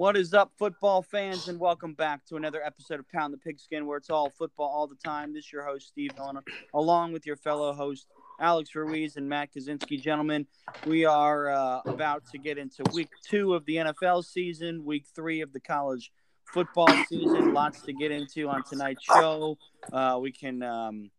What 0.00 0.16
is 0.16 0.32
up, 0.32 0.50
football 0.58 1.02
fans, 1.02 1.48
and 1.48 1.60
welcome 1.60 1.92
back 1.92 2.24
to 2.28 2.36
another 2.36 2.64
episode 2.64 3.00
of 3.00 3.08
Pound 3.10 3.34
the 3.34 3.36
Pigskin, 3.36 3.84
where 3.84 3.98
it's 3.98 4.08
all 4.08 4.30
football 4.30 4.66
all 4.66 4.86
the 4.86 4.94
time. 4.94 5.34
This 5.34 5.44
is 5.44 5.52
your 5.52 5.62
host, 5.62 5.88
Steve 5.88 6.12
Helena, 6.16 6.40
along 6.72 7.12
with 7.12 7.26
your 7.26 7.36
fellow 7.36 7.74
host, 7.74 8.06
Alex 8.40 8.74
Ruiz 8.74 9.18
and 9.18 9.28
Matt 9.28 9.52
Kaczynski. 9.52 10.00
Gentlemen, 10.00 10.46
we 10.86 11.04
are 11.04 11.50
uh, 11.50 11.80
about 11.84 12.22
to 12.32 12.38
get 12.38 12.56
into 12.56 12.82
week 12.94 13.10
two 13.22 13.52
of 13.52 13.66
the 13.66 13.76
NFL 13.76 14.24
season, 14.24 14.86
week 14.86 15.04
three 15.14 15.42
of 15.42 15.52
the 15.52 15.60
college 15.60 16.10
football 16.46 16.88
season. 17.06 17.52
Lots 17.52 17.82
to 17.82 17.92
get 17.92 18.10
into 18.10 18.48
on 18.48 18.62
tonight's 18.62 19.04
show. 19.04 19.58
Uh, 19.92 20.18
we 20.18 20.32
can 20.32 20.62
um, 20.62 21.10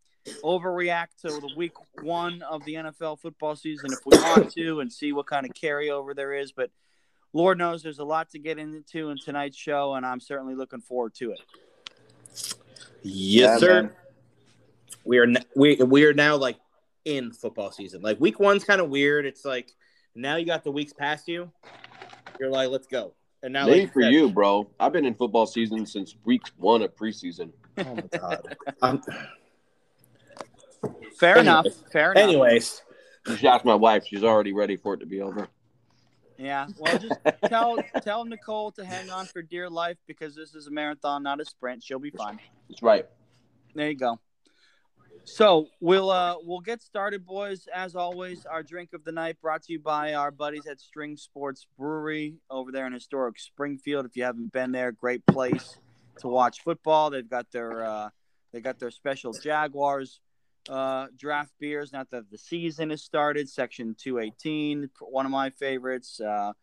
overreact 0.44 1.18
to 1.22 1.28
the 1.28 1.52
week 1.56 1.74
one 2.02 2.42
of 2.42 2.66
the 2.66 2.74
NFL 2.74 3.20
football 3.20 3.56
season 3.56 3.92
if 3.94 4.00
we 4.08 4.18
want 4.18 4.52
to 4.54 4.80
and 4.80 4.92
see 4.92 5.14
what 5.14 5.28
kind 5.28 5.46
of 5.46 5.54
carryover 5.54 6.16
there 6.16 6.34
is. 6.34 6.52
But 6.52 6.72
Lord 7.34 7.58
knows 7.58 7.82
there's 7.84 8.00
a 8.00 8.04
lot 8.04 8.30
to 8.32 8.40
get 8.40 8.58
into 8.58 9.10
in 9.10 9.18
tonight's 9.18 9.58
show, 9.58 9.94
and 9.96 10.06
I'm 10.06 10.20
certainly 10.20 10.56
looking 10.56 10.82
forward 10.82 11.14
to 11.16 11.32
it. 11.32 11.40
Yes, 12.30 12.56
Yeah, 13.04 13.58
sir. 13.58 13.82
man. 13.84 13.92
We 15.04 15.18
are 15.18 15.24
n- 15.24 15.46
we 15.56 15.76
we 15.78 16.06
are 16.06 16.14
now 16.14 16.36
like 16.36 16.58
in 17.06 17.32
football 17.32 17.72
season. 17.72 18.02
Like 18.02 18.20
week 18.20 18.40
one's 18.40 18.64
kind 18.64 18.80
of 18.82 18.90
weird. 18.90 19.26
It's 19.26 19.44
like 19.46 19.72
now 20.14 20.36
you 20.36 20.46
got 20.46 20.64
the 20.64 20.72
weeks 20.72 20.94
past 20.94 21.28
you. 21.28 21.52
You're 22.40 22.50
like, 22.52 22.70
let's 22.70 22.86
go. 22.88 23.14
And 23.44 23.52
now, 23.54 23.66
Maybe 23.66 23.82
like 23.82 23.94
for 23.94 24.02
said- 24.04 24.14
you, 24.14 24.30
bro. 24.30 24.70
I've 24.80 24.94
been 24.94 25.06
in 25.06 25.16
football 25.16 25.48
season 25.48 25.86
since 25.88 26.16
week 26.26 26.44
one 26.58 26.84
of 26.84 26.96
preseason. 26.96 27.52
Oh 27.80 27.96
my 27.96 28.02
god. 28.20 28.56
um, 28.84 29.02
Fair 31.18 31.38
Anyways. 31.38 31.42
enough. 31.48 31.66
Fair 31.92 32.12
enough. 32.12 32.24
anyways, 32.24 32.82
You 33.28 33.36
should 33.38 33.46
ask 33.48 33.66
my 33.66 33.76
wife; 33.76 34.06
she's 34.06 34.24
already 34.24 34.54
ready 34.54 34.76
for 34.76 34.94
it 34.94 35.00
to 35.00 35.06
be 35.06 35.22
over. 35.22 35.48
Yeah. 36.42 36.68
Well, 36.80 36.98
just 36.98 37.20
tell 37.46 37.78
tell 38.02 38.26
Nicole 38.26 38.72
to 38.72 38.84
hang 38.84 39.12
on 39.12 39.28
for 39.28 39.44
dear 39.44 39.70
life 39.70 39.98
because 40.08 40.36
this 40.36 40.56
is 40.56 40.66
a 40.66 40.72
marathon, 40.72 41.22
not 41.22 41.40
a 41.40 41.46
sprint. 41.46 41.84
She'll 41.84 42.00
be 42.00 42.10
fine. 42.10 42.40
That's 42.68 42.82
right. 42.82 43.06
There 43.76 43.90
you 43.90 43.96
go. 43.96 44.20
So 45.24 45.68
we'll 45.80 46.10
uh 46.10 46.38
we'll 46.42 46.62
get 46.62 46.82
started, 46.82 47.28
boys. 47.28 47.68
As 47.72 47.96
always, 47.96 48.48
our 48.48 48.64
drink 48.64 48.94
of 48.94 49.04
the 49.04 49.12
night 49.12 49.40
brought 49.40 49.62
to 49.64 49.74
you 49.74 49.80
by 49.80 50.16
our 50.16 50.32
buddies 50.32 50.66
at 50.66 50.80
String 50.80 51.16
Sports 51.16 51.68
Brewery 51.78 52.38
over 52.50 52.72
there 52.72 52.88
in 52.88 52.94
historic 52.94 53.40
Springfield. 53.40 54.08
If 54.08 54.18
you 54.18 54.24
haven't 54.24 54.52
been 54.52 54.72
there, 54.72 54.92
great 54.92 55.24
place 55.28 55.78
to 56.22 56.28
watch 56.28 56.64
football. 56.64 57.12
They've 57.12 57.30
got 57.30 57.52
their 57.52 57.86
uh 57.86 58.10
they 58.52 58.62
got 58.62 58.80
their 58.80 58.92
special 58.92 59.32
Jaguars 59.32 60.20
uh 60.70 61.08
draft 61.18 61.52
beers. 61.60 61.92
Not 61.92 62.10
that 62.12 62.30
the 62.30 62.38
season 62.38 62.90
has 62.90 63.02
started. 63.02 63.50
Section 63.50 63.96
218, 63.98 64.90
one 65.00 65.26
of 65.26 65.32
my 65.32 65.50
favorites. 65.50 66.20
Uh, 66.20 66.54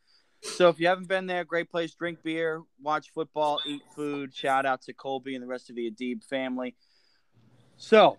so 0.41 0.69
if 0.69 0.79
you 0.79 0.87
haven't 0.87 1.09
been 1.09 1.27
there, 1.27 1.45
great 1.45 1.71
place. 1.71 1.95
Drink 1.95 2.23
beer, 2.23 2.63
watch 2.81 3.11
football, 3.13 3.61
eat 3.67 3.83
food. 3.95 4.35
Shout 4.35 4.67
out 4.67 4.83
to 4.83 4.93
Colby 4.93 5.35
and 5.35 5.43
the 5.43 5.49
rest 5.49 5.69
of 5.71 5.77
the 5.77 5.91
Adib 5.91 6.25
family. 6.25 6.77
So 7.77 8.19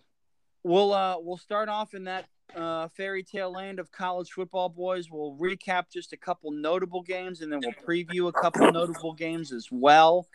we'll 0.64 0.94
uh 0.94 1.18
we'll 1.20 1.38
start 1.38 1.70
off 1.70 1.94
in 1.94 2.06
that 2.06 2.26
uh, 2.56 2.88
fairy 2.90 3.24
tale 3.24 3.52
land 3.52 3.80
of 3.80 3.92
college 3.92 4.32
football, 4.32 4.70
boys. 4.70 5.10
We'll 5.12 5.36
recap 5.40 5.86
just 5.92 6.14
a 6.14 6.18
couple 6.18 6.52
notable 6.52 7.02
games, 7.02 7.42
and 7.42 7.52
then 7.52 7.62
we'll 7.64 7.74
preview 7.86 8.28
a 8.28 8.32
couple 8.32 8.72
notable 8.72 9.14
games 9.14 9.52
as 9.52 9.68
well. 9.72 10.28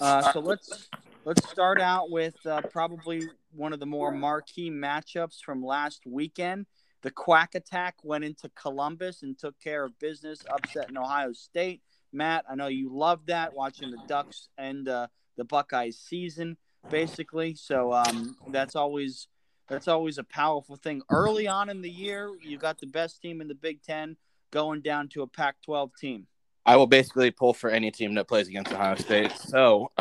Uh, 0.00 0.32
so 0.32 0.40
let's 0.40 0.88
let's 1.28 1.46
start 1.50 1.78
out 1.78 2.10
with 2.10 2.34
uh, 2.46 2.62
probably 2.70 3.20
one 3.52 3.74
of 3.74 3.80
the 3.80 3.84
more 3.84 4.10
marquee 4.10 4.70
matchups 4.70 5.42
from 5.44 5.62
last 5.62 6.06
weekend. 6.06 6.64
The 7.02 7.10
Quack 7.10 7.54
Attack 7.54 7.96
went 8.02 8.24
into 8.24 8.50
Columbus 8.54 9.22
and 9.22 9.38
took 9.38 9.60
care 9.60 9.84
of 9.84 9.98
business, 9.98 10.42
upsetting 10.48 10.96
Ohio 10.96 11.34
State. 11.34 11.82
Matt, 12.14 12.46
I 12.50 12.54
know 12.54 12.68
you 12.68 12.88
love 12.90 13.26
that 13.26 13.52
watching 13.52 13.90
the 13.90 13.98
Ducks 14.06 14.48
and 14.56 14.88
uh, 14.88 15.08
the 15.36 15.44
Buckeyes 15.44 15.98
season, 15.98 16.56
basically. 16.88 17.54
So 17.54 17.92
um, 17.92 18.34
that's 18.48 18.74
always 18.74 19.28
that's 19.68 19.86
always 19.86 20.16
a 20.16 20.24
powerful 20.24 20.76
thing. 20.76 21.02
Early 21.10 21.46
on 21.46 21.68
in 21.68 21.82
the 21.82 21.90
year, 21.90 22.30
you 22.42 22.56
got 22.56 22.80
the 22.80 22.86
best 22.86 23.20
team 23.20 23.42
in 23.42 23.48
the 23.48 23.54
Big 23.54 23.82
Ten 23.82 24.16
going 24.50 24.80
down 24.80 25.08
to 25.08 25.20
a 25.20 25.26
Pac-12 25.26 25.90
team. 26.00 26.26
I 26.64 26.76
will 26.76 26.86
basically 26.86 27.30
pull 27.30 27.52
for 27.52 27.68
any 27.68 27.90
team 27.90 28.14
that 28.14 28.28
plays 28.28 28.48
against 28.48 28.72
Ohio 28.72 28.94
State. 28.94 29.32
So 29.32 29.92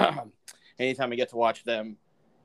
anytime 0.79 1.11
I 1.11 1.15
get 1.15 1.29
to 1.29 1.37
watch 1.37 1.63
them 1.63 1.97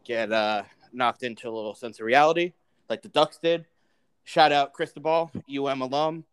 get 0.04 0.32
uh, 0.32 0.64
knocked 0.92 1.22
into 1.22 1.48
a 1.48 1.52
little 1.52 1.74
sense 1.74 2.00
of 2.00 2.06
reality, 2.06 2.52
like 2.88 3.02
the 3.02 3.08
Ducks 3.08 3.38
did, 3.38 3.66
shout 4.24 4.52
out 4.52 4.72
Cristobal, 4.72 5.30
UM 5.48 5.82
alum, 5.82 6.24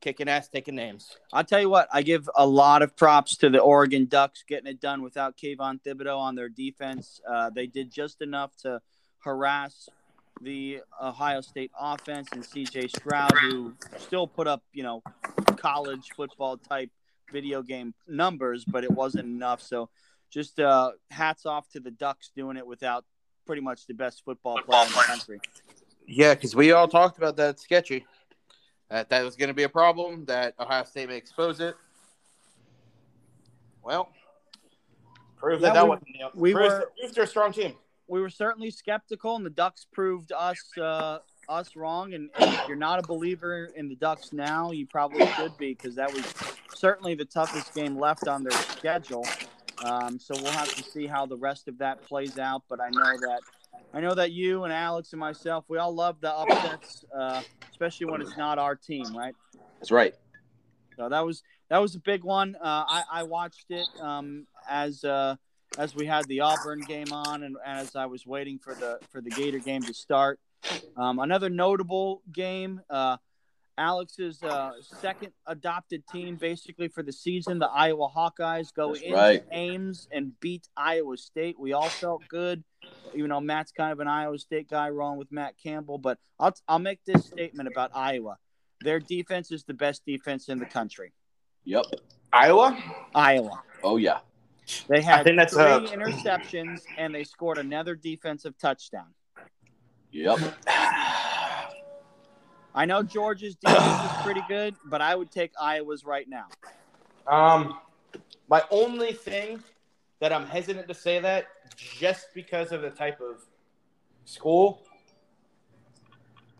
kicking 0.00 0.28
ass, 0.28 0.48
taking 0.48 0.74
names. 0.74 1.16
I'll 1.32 1.44
tell 1.44 1.60
you 1.60 1.68
what, 1.68 1.88
I 1.92 2.02
give 2.02 2.28
a 2.36 2.46
lot 2.46 2.82
of 2.82 2.96
props 2.96 3.36
to 3.38 3.50
the 3.50 3.58
Oregon 3.58 4.06
Ducks 4.06 4.44
getting 4.46 4.66
it 4.66 4.80
done 4.80 5.02
without 5.02 5.36
Kayvon 5.36 5.80
Thibodeaux 5.82 6.18
on 6.18 6.34
their 6.34 6.48
defense. 6.48 7.20
Uh, 7.28 7.50
they 7.50 7.66
did 7.66 7.90
just 7.90 8.22
enough 8.22 8.56
to 8.58 8.80
harass 9.18 9.88
the 10.40 10.80
Ohio 11.02 11.40
State 11.40 11.72
offense 11.78 12.28
and 12.32 12.44
CJ 12.44 12.90
Stroud, 12.96 13.36
who 13.38 13.74
still 13.96 14.26
put 14.26 14.46
up, 14.46 14.62
you 14.72 14.82
know, 14.82 15.02
college 15.56 16.10
football 16.14 16.56
type 16.56 16.90
video 17.32 17.62
game 17.62 17.92
numbers, 18.06 18.64
but 18.64 18.84
it 18.84 18.90
wasn't 18.90 19.24
enough. 19.24 19.60
So 19.60 19.88
just 20.30 20.60
uh, 20.60 20.92
hats 21.10 21.46
off 21.46 21.68
to 21.70 21.80
the 21.80 21.90
Ducks 21.90 22.30
doing 22.34 22.56
it 22.56 22.66
without 22.66 23.04
pretty 23.46 23.62
much 23.62 23.86
the 23.86 23.94
best 23.94 24.24
football 24.24 24.60
player 24.62 24.84
in 24.86 24.92
the 24.92 24.98
country. 24.98 25.40
Yeah, 26.06 26.34
because 26.34 26.54
we 26.54 26.72
all 26.72 26.88
talked 26.88 27.18
about 27.18 27.36
that 27.36 27.58
sketchy. 27.60 28.06
That 28.90 29.10
that 29.10 29.24
was 29.24 29.36
going 29.36 29.48
to 29.48 29.54
be 29.54 29.64
a 29.64 29.68
problem. 29.68 30.24
That 30.26 30.54
Ohio 30.58 30.84
State 30.84 31.08
may 31.08 31.16
expose 31.16 31.60
it. 31.60 31.76
Well, 33.82 34.08
prove 35.36 35.60
Yeah, 35.60 35.68
that 35.68 35.74
that 35.74 35.84
we- 35.84 35.88
wasn't. 35.90 36.08
You 36.18 36.28
we 36.34 36.52
proves, 36.52 36.74
were- 36.74 36.90
they're 37.12 37.24
a 37.24 37.26
strong 37.26 37.52
team. 37.52 37.74
we 38.06 38.20
were 38.20 38.30
certainly 38.30 38.70
skeptical, 38.70 39.36
and 39.36 39.44
the 39.44 39.50
Ducks 39.50 39.86
proved 39.92 40.32
us 40.32 40.58
uh, 40.78 41.18
us 41.48 41.76
wrong. 41.76 42.14
And, 42.14 42.30
and 42.38 42.54
if 42.54 42.68
you're 42.68 42.76
not 42.76 42.98
a 42.98 43.06
believer 43.06 43.70
in 43.76 43.88
the 43.88 43.96
Ducks 43.96 44.32
now, 44.32 44.70
you 44.72 44.86
probably 44.86 45.26
should 45.32 45.56
be 45.58 45.74
because 45.74 45.94
that 45.96 46.12
was 46.12 46.24
certainly 46.74 47.14
the 47.14 47.24
toughest 47.24 47.74
game 47.74 47.98
left 47.98 48.28
on 48.28 48.42
their 48.42 48.58
schedule. 48.58 49.26
Um, 49.84 50.18
so 50.18 50.34
we'll 50.42 50.52
have 50.52 50.74
to 50.74 50.82
see 50.82 51.06
how 51.06 51.26
the 51.26 51.36
rest 51.36 51.68
of 51.68 51.78
that 51.78 52.02
plays 52.02 52.38
out. 52.38 52.62
But 52.68 52.80
I 52.80 52.88
know 52.90 53.16
that 53.20 53.40
I 53.94 54.00
know 54.00 54.14
that 54.14 54.32
you 54.32 54.64
and 54.64 54.72
Alex 54.72 55.12
and 55.12 55.20
myself, 55.20 55.64
we 55.68 55.78
all 55.78 55.94
love 55.94 56.20
the 56.20 56.32
upsets, 56.32 57.04
uh, 57.16 57.42
especially 57.70 58.06
when 58.06 58.20
it's 58.20 58.36
not 58.36 58.58
our 58.58 58.76
team, 58.76 59.16
right? 59.16 59.34
That's 59.78 59.90
right. 59.90 60.14
So 60.96 61.08
that 61.08 61.24
was 61.24 61.42
that 61.70 61.78
was 61.78 61.94
a 61.94 62.00
big 62.00 62.24
one. 62.24 62.56
Uh, 62.56 62.84
I, 62.88 63.02
I 63.12 63.22
watched 63.22 63.66
it 63.70 63.86
um, 64.00 64.46
as 64.68 65.04
uh, 65.04 65.36
as 65.78 65.94
we 65.94 66.06
had 66.06 66.26
the 66.26 66.40
Auburn 66.40 66.80
game 66.80 67.12
on, 67.12 67.42
and 67.42 67.56
as 67.64 67.94
I 67.94 68.06
was 68.06 68.26
waiting 68.26 68.58
for 68.58 68.74
the 68.74 68.98
for 69.10 69.20
the 69.20 69.30
Gator 69.30 69.58
game 69.58 69.82
to 69.82 69.94
start. 69.94 70.40
Um, 70.96 71.20
another 71.20 71.48
notable 71.48 72.22
game. 72.32 72.80
Uh, 72.90 73.18
Alex's 73.78 74.42
uh, 74.42 74.72
second 74.82 75.32
adopted 75.46 76.02
team, 76.08 76.36
basically 76.36 76.88
for 76.88 77.02
the 77.02 77.12
season, 77.12 77.58
the 77.58 77.68
Iowa 77.68 78.08
Hawkeyes 78.14 78.74
go 78.74 78.92
That's 78.92 79.04
into 79.04 79.16
right. 79.16 79.44
Ames 79.52 80.08
and 80.10 80.38
beat 80.40 80.68
Iowa 80.76 81.16
State. 81.16 81.58
We 81.58 81.72
all 81.72 81.88
felt 81.88 82.22
good, 82.28 82.64
even 83.14 83.30
though 83.30 83.40
Matt's 83.40 83.72
kind 83.72 83.92
of 83.92 84.00
an 84.00 84.08
Iowa 84.08 84.38
State 84.38 84.68
guy, 84.68 84.90
wrong 84.90 85.16
with 85.16 85.30
Matt 85.30 85.54
Campbell. 85.62 85.98
But 85.98 86.18
I'll 86.38 86.54
I'll 86.66 86.80
make 86.80 86.98
this 87.06 87.24
statement 87.24 87.68
about 87.68 87.92
Iowa. 87.94 88.36
Their 88.80 88.98
defense 89.00 89.52
is 89.52 89.64
the 89.64 89.74
best 89.74 90.04
defense 90.04 90.48
in 90.48 90.58
the 90.58 90.66
country. 90.66 91.12
Yep. 91.64 91.84
Iowa. 92.32 92.76
Iowa. 93.14 93.62
Oh 93.82 93.96
yeah. 93.96 94.18
They 94.88 95.00
had 95.00 95.24
that's, 95.24 95.54
three 95.54 95.62
uh, 95.62 95.80
interceptions 95.80 96.82
and 96.98 97.14
they 97.14 97.24
scored 97.24 97.56
another 97.56 97.94
defensive 97.94 98.58
touchdown. 98.58 99.14
Yep. 100.10 100.38
I 102.78 102.84
know 102.84 103.02
Georgia's 103.02 103.56
defense 103.60 104.12
is 104.12 104.22
pretty 104.22 104.42
good, 104.46 104.76
but 104.84 105.02
I 105.02 105.16
would 105.16 105.32
take 105.32 105.50
Iowa's 105.60 106.04
right 106.04 106.28
now. 106.28 106.46
Um, 107.26 107.78
my 108.48 108.62
only 108.70 109.12
thing 109.12 109.60
that 110.20 110.32
I'm 110.32 110.46
hesitant 110.46 110.86
to 110.86 110.94
say 110.94 111.18
that 111.18 111.46
just 111.76 112.28
because 112.34 112.70
of 112.70 112.82
the 112.82 112.90
type 112.90 113.20
of 113.20 113.42
school. 114.24 114.82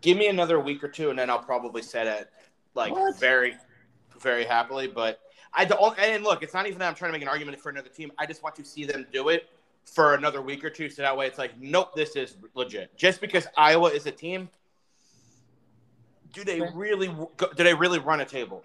Give 0.01 0.17
me 0.17 0.27
another 0.27 0.59
week 0.59 0.83
or 0.83 0.89
two, 0.89 1.09
and 1.09 1.17
then 1.17 1.29
I'll 1.29 1.39
probably 1.39 1.81
set 1.81 2.05
it 2.05 2.29
like 2.75 2.91
What? 2.91 3.17
very, 3.17 3.55
very 4.19 4.43
happily. 4.43 4.87
But 4.87 5.21
I 5.53 5.63
don't. 5.63 5.97
And 5.99 6.23
look, 6.25 6.43
it's 6.43 6.53
not 6.53 6.67
even 6.67 6.79
that 6.79 6.89
I'm 6.89 6.95
trying 6.95 7.09
to 7.09 7.13
make 7.13 7.21
an 7.21 7.29
argument 7.29 7.61
for 7.61 7.69
another 7.69 7.89
team. 7.89 8.11
I 8.17 8.25
just 8.25 8.43
want 8.43 8.55
to 8.55 8.65
see 8.65 8.83
them 8.83 9.07
do 9.13 9.29
it 9.29 9.49
for 9.85 10.15
another 10.15 10.41
week 10.41 10.65
or 10.65 10.69
two, 10.69 10.89
so 10.89 11.01
that 11.01 11.15
way 11.15 11.27
it's 11.27 11.37
like, 11.37 11.59
nope, 11.59 11.95
this 11.95 12.17
is 12.17 12.35
legit. 12.55 12.95
Just 12.97 13.21
because 13.21 13.47
Iowa 13.57 13.89
is 13.89 14.05
a 14.05 14.11
team, 14.11 14.49
do 16.33 16.43
they 16.43 16.61
really? 16.73 17.07
Do 17.07 17.63
they 17.63 17.73
really 17.73 17.99
run 17.99 18.21
a 18.21 18.25
table? 18.25 18.63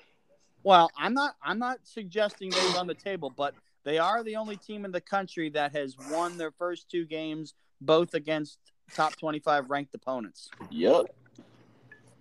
Well, 0.63 0.91
I'm 0.97 1.15
not 1.15 1.37
I'm 1.43 1.59
not 1.59 1.79
suggesting 1.85 2.51
they 2.51 2.67
run 2.75 2.87
the 2.87 2.95
table, 2.95 3.31
but 3.31 3.55
they 3.85 3.99
are 3.99 4.25
the 4.25 4.37
only 4.37 4.57
team 4.57 4.85
in 4.85 4.93
the 4.93 5.01
country 5.01 5.51
that 5.51 5.73
has 5.73 5.97
won 6.11 6.39
their 6.39 6.51
first 6.51 6.91
two 6.91 7.05
games 7.05 7.55
both 7.81 8.15
against 8.15 8.59
top 8.95 9.17
25 9.17 9.71
ranked 9.71 9.95
opponents. 9.95 10.51
Yep. 10.71 11.07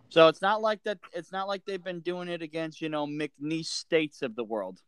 So 0.10 0.28
it's 0.28 0.42
not 0.42 0.62
like 0.62 0.84
that 0.84 1.00
it's 1.14 1.32
not 1.32 1.48
like 1.48 1.66
they've 1.66 1.84
been 1.84 2.02
doing 2.02 2.28
it 2.28 2.42
against, 2.42 2.82
you 2.82 2.90
know, 2.90 3.08
McNeese 3.08 3.66
states 3.66 4.22
of 4.22 4.36
the 4.36 4.44
world. 4.44 4.82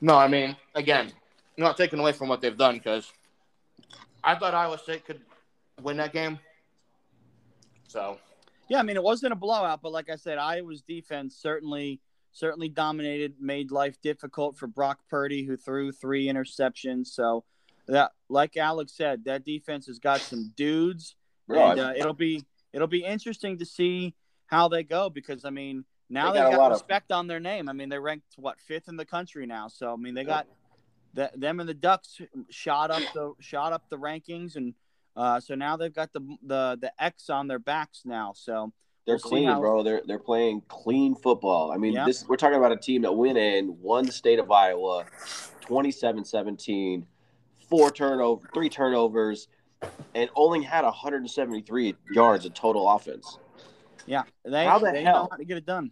No, 0.00 0.16
I 0.16 0.28
mean, 0.28 0.56
again, 0.74 1.12
not 1.56 1.76
taking 1.76 1.98
away 1.98 2.12
from 2.12 2.28
what 2.28 2.40
they've 2.40 2.56
done 2.56 2.78
because 2.78 3.12
I 4.24 4.34
thought 4.34 4.54
Iowa 4.54 4.78
State 4.78 5.04
could 5.04 5.20
win 5.82 5.98
that 5.98 6.12
game. 6.12 6.38
So 7.86 8.18
Yeah, 8.70 8.78
I 8.78 8.82
mean 8.82 8.96
it 8.96 9.02
wasn't 9.02 9.32
a 9.32 9.36
blowout, 9.36 9.82
but 9.82 9.92
like 9.92 10.08
I 10.08 10.16
said, 10.16 10.38
Iowa's 10.38 10.80
defense 10.80 11.36
certainly 11.36 12.00
certainly 12.32 12.68
dominated, 12.68 13.34
made 13.40 13.72
life 13.72 14.00
difficult 14.00 14.56
for 14.56 14.68
Brock 14.68 15.00
Purdy, 15.10 15.44
who 15.44 15.56
threw 15.56 15.90
three 15.90 16.26
interceptions. 16.26 17.08
So 17.08 17.42
that, 17.88 18.12
like 18.28 18.56
Alex 18.56 18.92
said, 18.96 19.24
that 19.24 19.44
defense 19.44 19.86
has 19.88 19.98
got 19.98 20.20
some 20.20 20.52
dudes, 20.56 21.16
Bro, 21.48 21.72
and 21.72 21.80
uh, 21.80 21.92
it'll 21.96 22.14
be 22.14 22.44
it'll 22.72 22.86
be 22.86 23.04
interesting 23.04 23.58
to 23.58 23.66
see 23.66 24.14
how 24.46 24.68
they 24.68 24.84
go 24.84 25.10
because 25.10 25.44
I 25.44 25.50
mean 25.50 25.84
now 26.08 26.30
They 26.32 26.38
got 26.38 26.46
a 26.46 26.50
have 26.50 26.58
lot 26.58 26.64
got 26.66 26.72
of- 26.72 26.80
respect 26.80 27.10
on 27.12 27.26
their 27.26 27.40
name. 27.40 27.68
I 27.68 27.72
mean 27.72 27.88
they're 27.88 28.00
ranked 28.00 28.34
what 28.36 28.60
fifth 28.60 28.86
in 28.88 28.96
the 28.96 29.04
country 29.04 29.46
now, 29.46 29.66
so 29.66 29.92
I 29.92 29.96
mean 29.96 30.14
they 30.14 30.24
got 30.24 30.46
the, 31.12 31.28
them 31.34 31.58
and 31.58 31.68
the 31.68 31.74
Ducks 31.74 32.20
shot 32.50 32.92
up 32.92 33.02
the 33.14 33.32
shot 33.40 33.72
up 33.72 33.82
the 33.90 33.98
rankings, 33.98 34.54
and 34.54 34.74
uh, 35.20 35.38
so 35.40 35.54
now 35.54 35.76
they've 35.76 35.92
got 35.94 36.12
the 36.12 36.20
the 36.42 36.78
the 36.80 36.92
X 37.02 37.28
on 37.30 37.46
their 37.46 37.58
backs 37.58 38.02
now. 38.04 38.32
So 38.34 38.72
They're 39.06 39.16
We'll 39.16 39.30
clean, 39.30 39.48
how- 39.48 39.60
bro. 39.60 39.82
They're 39.82 40.02
they're 40.06 40.18
playing 40.18 40.62
clean 40.68 41.14
football. 41.14 41.72
I 41.72 41.76
mean, 41.76 41.92
Yeah. 41.92 42.06
this 42.06 42.26
we're 42.28 42.36
talking 42.36 42.56
about 42.58 42.72
a 42.72 42.76
team 42.76 43.02
that 43.02 43.12
went 43.12 43.36
in, 43.38 43.76
won 43.80 44.06
the 44.06 44.12
state 44.12 44.38
of 44.38 44.50
Iowa 44.50 45.04
27-17, 45.62 47.04
four 47.68 47.90
turnover, 47.90 48.48
three 48.54 48.68
turnovers, 48.68 49.48
and 50.14 50.28
only 50.34 50.62
had 50.62 50.84
173 50.84 51.94
yards 52.12 52.44
of 52.44 52.54
total 52.54 52.88
offense. 52.88 53.38
yeah, 54.06 54.22
they 54.44 54.64
How 54.64 54.78
the 54.78 54.90
they 54.92 55.04
know 55.04 55.10
hell? 55.12 55.28
how 55.30 55.36
to 55.36 55.44
get 55.44 55.56
it 55.56 55.66
done. 55.66 55.90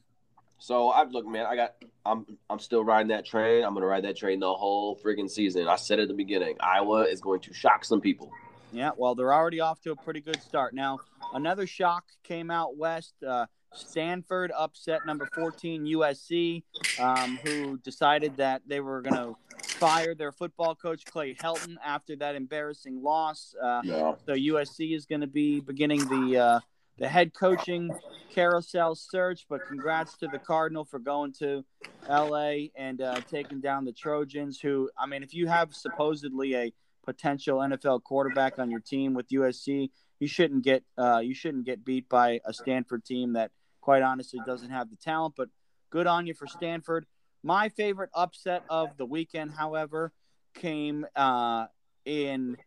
So 0.60 0.88
I've 0.90 1.12
look, 1.12 1.26
man. 1.26 1.46
I 1.46 1.54
got. 1.54 1.75
I'm. 2.04 2.26
I'm 2.50 2.58
still 2.58 2.82
riding 2.84 3.08
that 3.08 3.25
train. 3.25 3.62
I'm 3.64 3.75
gonna 3.75 3.86
ride 3.86 4.04
that 4.04 4.16
train 4.16 4.40
the 4.40 4.52
whole 4.52 4.96
friggin' 4.96 5.30
season. 5.30 5.69
I 5.69 5.76
said 5.76 6.00
at 6.00 6.08
the 6.08 6.14
beginning, 6.14 6.56
Iowa 6.60 7.02
is 7.04 7.20
going 7.20 7.40
to 7.42 7.52
shock 7.54 7.84
some 7.84 8.00
people. 8.00 8.30
Yeah, 8.73 8.91
well, 8.97 9.15
they're 9.15 9.32
already 9.32 9.61
off 9.61 9.81
to 9.82 9.93
a 9.93 9.97
pretty 9.97 10.20
good 10.20 10.41
start. 10.43 10.75
Now, 10.75 10.99
another 11.32 11.67
shock 11.67 12.05
came 12.23 12.50
out 12.50 12.76
west. 12.76 13.15
Uh, 13.26 13.47
Stanford 13.75 14.50
upset 14.56 15.05
number 15.06 15.26
14 15.35 15.85
USC, 15.85 16.62
um, 16.99 17.38
who 17.44 17.76
decided 17.79 18.37
that 18.38 18.62
they 18.67 18.81
were 18.81 19.03
going 19.03 19.15
to 19.15 19.37
fire 19.62 20.15
their 20.15 20.32
football 20.32 20.75
coach 20.75 21.05
Clay 21.05 21.35
Helton 21.35 21.76
after 21.85 22.17
that 22.17 22.35
embarrassing 22.35 23.03
loss. 23.03 23.55
Uh, 23.62 23.82
No. 23.85 24.17
so 24.26 24.32
USC 24.35 24.94
is 24.97 25.06
going 25.06 25.21
to 25.21 25.26
be 25.26 25.61
beginning 25.61 26.00
the 26.09 26.38
uh, 26.38 26.61
the 26.99 27.09
head 27.09 27.32
coaching 27.32 27.91
carousel 28.35 28.94
search. 28.94 29.47
But 29.49 29.67
congrats 29.69 30.17
to 30.19 30.29
the 30.29 30.38
Cardinal 30.38 30.85
for 30.85 30.99
going 30.99 31.32
to 31.35 31.64
LA 32.09 32.69
and 32.75 33.00
uh, 33.00 33.21
taking 33.31 33.61
down 33.61 33.85
the 33.85 33.93
Trojans. 33.93 34.59
Who, 34.61 34.91
I 34.99 35.06
mean, 35.06 35.23
if 35.23 35.32
you 35.35 35.47
have 35.47 35.75
supposedly 35.75 36.55
a 36.56 36.73
potential 37.08 37.60
NFL 37.60 38.02
quarterback 38.02 38.58
on 38.58 38.70
your 38.70 38.81
team 38.81 39.14
with 39.14 39.31
USC, 39.31 39.88
you 40.20 40.28
shouldn't 40.28 40.62
get 40.62 40.84
uh, 40.99 41.20
you 41.20 41.34
shouldn't 41.34 41.64
get 41.64 41.82
beat 41.82 42.06
by 42.06 42.38
a 42.44 42.52
Stanford 42.52 43.02
team 43.02 43.32
that, 43.32 43.50
quite 43.81 44.02
honestly, 44.02 44.38
doesn't 44.44 44.69
have 44.69 44.90
the 44.90 44.96
talent. 44.96 45.32
But 45.34 45.49
good 45.88 46.06
on 46.06 46.26
you 46.26 46.34
for 46.34 46.46
Stanford. 46.46 47.06
My 47.43 47.70
favorite 47.70 48.10
upset 48.14 48.62
of 48.69 48.90
the 48.99 49.06
weekend, 49.06 49.52
however, 49.52 50.12
came 50.52 51.06
uh, 51.16 51.66
in 52.05 52.58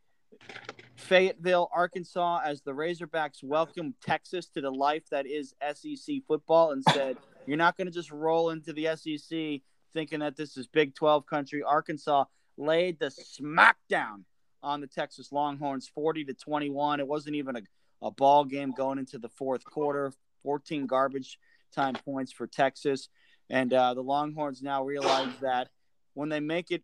Fayetteville, 0.95 1.69
Arkansas, 1.71 2.41
as 2.43 2.61
the 2.61 2.71
Razorbacks 2.71 3.43
welcomed 3.43 3.93
Texas 4.03 4.47
to 4.55 4.61
the 4.61 4.71
life 4.71 5.03
that 5.11 5.27
is 5.27 5.53
SEC 5.61 6.15
football 6.27 6.71
and 6.71 6.83
said, 6.93 7.17
You're 7.45 7.57
not 7.57 7.77
going 7.77 7.85
to 7.85 7.93
just 7.93 8.11
roll 8.11 8.49
into 8.49 8.73
the 8.73 8.87
SEC 8.95 9.61
thinking 9.93 10.21
that 10.21 10.35
this 10.35 10.57
is 10.57 10.65
Big 10.65 10.95
12 10.95 11.27
country. 11.27 11.61
Arkansas 11.61 12.23
laid 12.57 12.97
the 12.99 13.11
smackdown 13.11 14.23
on 14.63 14.81
the 14.81 14.87
Texas 14.87 15.31
Longhorns 15.31 15.87
40 15.87 16.25
to 16.25 16.33
21. 16.33 16.99
It 16.99 17.07
wasn't 17.07 17.35
even 17.35 17.55
a, 17.55 17.61
a 18.01 18.11
ball 18.11 18.45
game 18.45 18.71
going 18.71 18.99
into 18.99 19.17
the 19.17 19.29
fourth 19.29 19.63
quarter, 19.63 20.13
14 20.43 20.85
garbage 20.87 21.39
time 21.73 21.95
points 22.05 22.31
for 22.31 22.47
Texas. 22.47 23.09
And 23.49 23.73
uh, 23.73 23.93
the 23.93 24.03
Longhorns 24.03 24.61
now 24.61 24.83
realize 24.83 25.33
that 25.41 25.69
when 26.13 26.29
they 26.29 26.39
make 26.39 26.71
it 26.71 26.83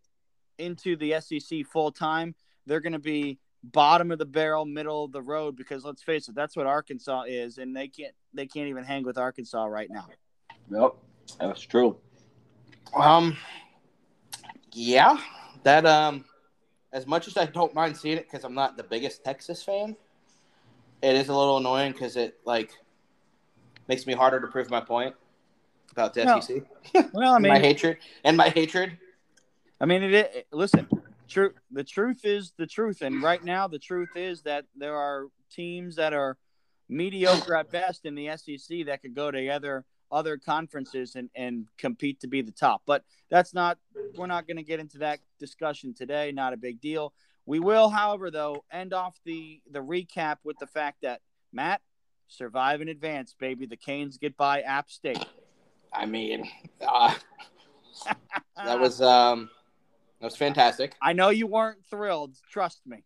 into 0.57 0.95
the 0.95 1.19
SEC 1.21 1.65
full 1.65 1.91
time, 1.91 2.35
they're 2.65 2.81
going 2.81 2.94
to 2.94 3.00
be 3.00 3.39
bottom 3.63 4.12
of 4.12 4.19
the 4.19 4.25
barrel, 4.25 4.65
middle 4.65 5.06
of 5.06 5.12
the 5.12 5.21
road. 5.21 5.56
Because 5.56 5.83
let's 5.85 6.03
face 6.03 6.27
it, 6.27 6.35
that's 6.35 6.56
what 6.56 6.65
Arkansas 6.65 7.24
is, 7.27 7.57
and 7.57 7.75
they 7.75 7.88
can't 7.88 8.13
they 8.33 8.45
can't 8.45 8.68
even 8.68 8.83
hang 8.83 9.03
with 9.03 9.18
Arkansas 9.18 9.65
right 9.65 9.89
now. 9.89 10.07
Yep. 10.69 10.95
That's 11.39 11.62
true. 11.62 11.97
Um, 12.95 13.38
yeah, 14.74 15.18
that 15.63 15.85
um, 15.85 16.25
as 16.94 17.06
much 17.06 17.28
as 17.28 17.38
I 17.38 17.45
don't 17.45 17.74
mind 17.74 17.98
seeing 17.98 18.18
it 18.18 18.30
because 18.30 18.44
I'm 18.44 18.54
not 18.54 18.78
the 18.78 18.84
biggest 18.84 19.24
Texas 19.24 19.63
fan, 19.63 19.95
it 21.01 21.16
is 21.16 21.30
a 21.30 21.36
little 21.36 21.57
annoying 21.57 21.92
because 21.92 22.16
it 22.16 22.39
like 22.45 22.72
makes 23.88 24.07
me 24.07 24.13
harder 24.13 24.39
to 24.39 24.48
prove 24.48 24.69
my 24.69 24.81
point 24.81 25.16
about 25.92 26.13
the 26.13 26.25
No, 26.25 26.39
SEC. 26.39 26.63
Well, 27.13 27.34
I 27.34 27.39
mean, 27.39 27.54
my 27.54 27.60
hatred 27.60 27.98
and 28.24 28.38
my 28.38 28.50
hatred. 28.50 28.98
I 29.80 29.86
mean, 29.86 30.04
it, 30.04 30.13
it. 30.13 30.48
Listen, 30.51 30.88
true. 31.28 31.54
The 31.72 31.84
truth 31.84 32.22
is 32.24 32.54
the 32.57 32.66
truth, 32.68 33.01
and 33.01 33.22
right 33.22 33.44
now, 33.44 33.68
the 33.68 33.80
truth 33.80 34.16
is 34.16 34.42
that 34.44 34.66
there 34.75 34.95
are 34.95 35.28
teams 35.51 35.95
that 35.98 36.13
are 36.13 36.38
mediocre 36.89 37.56
at 37.56 37.72
best 37.72 38.06
in 38.06 38.16
the 38.16 38.30
SEC 38.38 38.86
that 38.86 39.01
could 39.01 39.13
go 39.13 39.30
to 39.30 39.50
other 39.50 39.86
other 40.12 40.38
conferences 40.38 41.15
and 41.15 41.30
and 41.36 41.68
compete 41.77 42.19
to 42.21 42.27
be 42.27 42.42
the 42.42 42.51
top. 42.51 42.81
But 42.86 43.04
that's 43.30 43.54
not. 43.54 43.77
We're 44.15 44.27
not 44.27 44.48
going 44.48 44.57
to 44.57 44.63
get 44.63 44.80
into 44.80 45.00
that 45.00 45.19
discussion 45.39 45.94
today. 45.94 46.31
Not 46.31 46.54
a 46.54 46.57
big 46.57 46.81
deal. 46.81 47.13
We 47.45 47.59
will, 47.59 47.89
however, 47.89 48.30
though, 48.30 48.63
end 48.71 48.94
off 48.94 49.19
the 49.24 49.62
the 49.71 49.80
recap 49.80 50.38
with 50.44 50.57
the 50.59 50.68
fact 50.68 51.01
that 51.01 51.21
Matt 51.51 51.81
survive 52.27 52.81
in 52.81 52.89
advance, 52.89 53.36
baby. 53.39 53.65
The 53.65 53.77
Canes 53.77 54.18
get 54.18 54.36
by 54.38 54.62
App 54.62 54.89
State. 54.89 55.25
I 55.94 56.06
mean, 56.06 56.50
uh, 56.86 57.13
that 58.58 58.79
was 58.79 59.01
um, 59.01 59.50
that 60.20 60.25
was 60.25 60.36
fantastic. 60.36 60.96
I 61.01 61.13
know 61.13 61.29
you 61.29 61.48
weren't 61.48 61.86
thrilled. 61.89 62.36
Trust 62.50 62.82
me. 62.86 63.03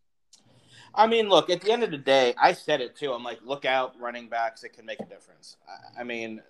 I 0.94 1.08
mean, 1.08 1.30
look, 1.30 1.50
at 1.50 1.62
the 1.62 1.72
end 1.72 1.84
of 1.84 1.92
the 1.92 1.98
day, 1.98 2.34
I 2.42 2.54
said 2.54 2.82
it 2.82 2.96
too. 2.96 3.14
I'm 3.14 3.24
like, 3.24 3.40
look 3.44 3.64
out, 3.64 3.98
running 4.00 4.28
backs, 4.28 4.64
it 4.64 4.74
can 4.74 4.86
make 4.86 5.00
a 5.00 5.06
difference. 5.06 5.56
I, 5.68 6.02
I 6.02 6.04
mean, 6.04 6.42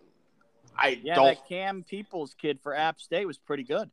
I 0.78 1.00
Yeah, 1.04 1.16
don't. 1.16 1.26
that 1.26 1.48
Cam 1.48 1.84
Peoples 1.84 2.36
kid 2.40 2.60
for 2.62 2.76
App 2.76 3.00
State 3.02 3.26
was 3.26 3.38
pretty 3.38 3.64
good. 3.64 3.90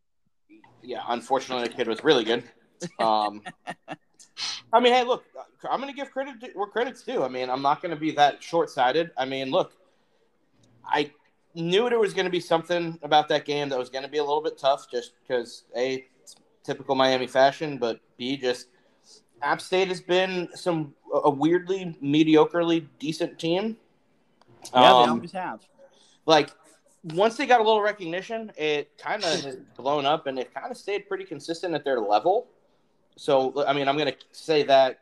Yeah, 0.82 1.02
unfortunately, 1.08 1.68
the 1.68 1.74
kid 1.74 1.88
was 1.88 2.02
really 2.04 2.24
good. 2.24 2.44
Um, 2.98 3.42
I 4.72 4.80
mean, 4.80 4.92
hey, 4.92 5.02
look, 5.04 5.24
I'm 5.68 5.80
going 5.80 5.92
to 5.92 5.96
give 5.96 6.10
credit 6.10 6.40
to, 6.40 6.48
where 6.54 6.66
credit's 6.66 7.02
due. 7.02 7.22
I 7.22 7.28
mean, 7.28 7.50
I'm 7.50 7.62
not 7.62 7.82
going 7.82 7.90
to 7.94 8.00
be 8.00 8.12
that 8.12 8.42
short 8.42 8.70
sighted. 8.70 9.10
I 9.16 9.24
mean, 9.24 9.50
look, 9.50 9.72
I 10.84 11.10
knew 11.54 11.88
there 11.88 11.98
was 11.98 12.14
going 12.14 12.26
to 12.26 12.30
be 12.30 12.40
something 12.40 12.98
about 13.02 13.28
that 13.28 13.44
game 13.44 13.68
that 13.70 13.78
was 13.78 13.88
going 13.90 14.04
to 14.04 14.10
be 14.10 14.18
a 14.18 14.22
little 14.24 14.42
bit 14.42 14.58
tough 14.58 14.90
just 14.90 15.12
because, 15.22 15.64
A, 15.76 16.06
it's 16.22 16.36
typical 16.62 16.94
Miami 16.94 17.26
fashion, 17.26 17.78
but 17.78 18.00
B, 18.16 18.36
just 18.36 18.68
App 19.42 19.60
State 19.60 19.88
has 19.88 20.00
been 20.00 20.48
some 20.54 20.94
a 21.24 21.30
weirdly 21.30 21.96
mediocrely 22.02 22.86
decent 22.98 23.38
team. 23.38 23.76
Yeah, 24.74 24.80
they 24.80 24.88
Um, 24.88 25.10
always 25.10 25.32
have. 25.32 25.60
like 26.26 26.50
once 27.14 27.36
they 27.36 27.46
got 27.46 27.60
a 27.60 27.62
little 27.62 27.80
recognition, 27.80 28.52
it 28.56 28.96
kind 28.98 29.22
of 29.24 29.30
has 29.44 29.56
blown 29.76 30.04
up 30.06 30.26
and 30.26 30.38
it 30.38 30.52
kind 30.52 30.70
of 30.70 30.76
stayed 30.76 31.08
pretty 31.08 31.24
consistent 31.24 31.74
at 31.74 31.84
their 31.84 32.00
level. 32.00 32.46
So, 33.16 33.64
I 33.66 33.72
mean, 33.72 33.88
I'm 33.88 33.96
going 33.96 34.12
to 34.12 34.16
say 34.32 34.62
that 34.64 35.00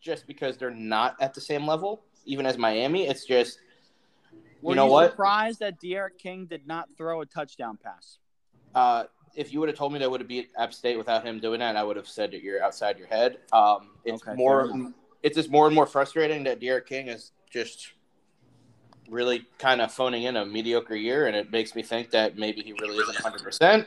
just 0.00 0.26
because 0.26 0.56
they're 0.56 0.70
not 0.70 1.16
at 1.20 1.34
the 1.34 1.40
same 1.40 1.66
level, 1.66 2.02
even 2.24 2.46
as 2.46 2.58
Miami. 2.58 3.06
It's 3.06 3.24
just, 3.24 3.58
Were 4.62 4.72
you 4.72 4.76
know 4.76 4.86
what? 4.86 5.10
surprised 5.10 5.60
that 5.60 5.80
D'Eriq 5.80 6.18
King 6.18 6.46
did 6.46 6.66
not 6.66 6.88
throw 6.96 7.20
a 7.20 7.26
touchdown 7.26 7.78
pass? 7.82 8.18
Uh, 8.74 9.04
if 9.34 9.52
you 9.52 9.60
would 9.60 9.68
have 9.68 9.78
told 9.78 9.92
me 9.92 9.98
that 9.98 10.10
would 10.10 10.20
have 10.20 10.28
beat 10.28 10.50
App 10.56 10.74
State 10.74 10.96
without 10.98 11.24
him 11.24 11.40
doing 11.40 11.60
that, 11.60 11.76
I 11.76 11.82
would 11.82 11.96
have 11.96 12.08
said 12.08 12.30
that 12.32 12.42
you're 12.42 12.62
outside 12.62 12.98
your 12.98 13.08
head. 13.08 13.38
Um, 13.52 13.90
it's 14.04 14.22
Okay, 14.22 14.34
more, 14.36 14.70
it's 15.22 15.36
just 15.36 15.50
more 15.50 15.66
and 15.66 15.74
more 15.74 15.86
frustrating 15.86 16.44
that 16.44 16.60
D'Eriq 16.60 16.86
King 16.86 17.08
is 17.08 17.32
just 17.50 17.92
really 19.10 19.46
kind 19.58 19.80
of 19.80 19.92
phoning 19.92 20.24
in 20.24 20.36
a 20.36 20.44
mediocre 20.44 20.94
year, 20.96 21.26
and 21.26 21.36
it 21.36 21.50
makes 21.50 21.74
me 21.74 21.82
think 21.82 22.10
that 22.10 22.36
maybe 22.36 22.62
he 22.62 22.72
really 22.80 22.96
isn't 22.96 23.14
100. 23.22 23.42
percent 23.42 23.86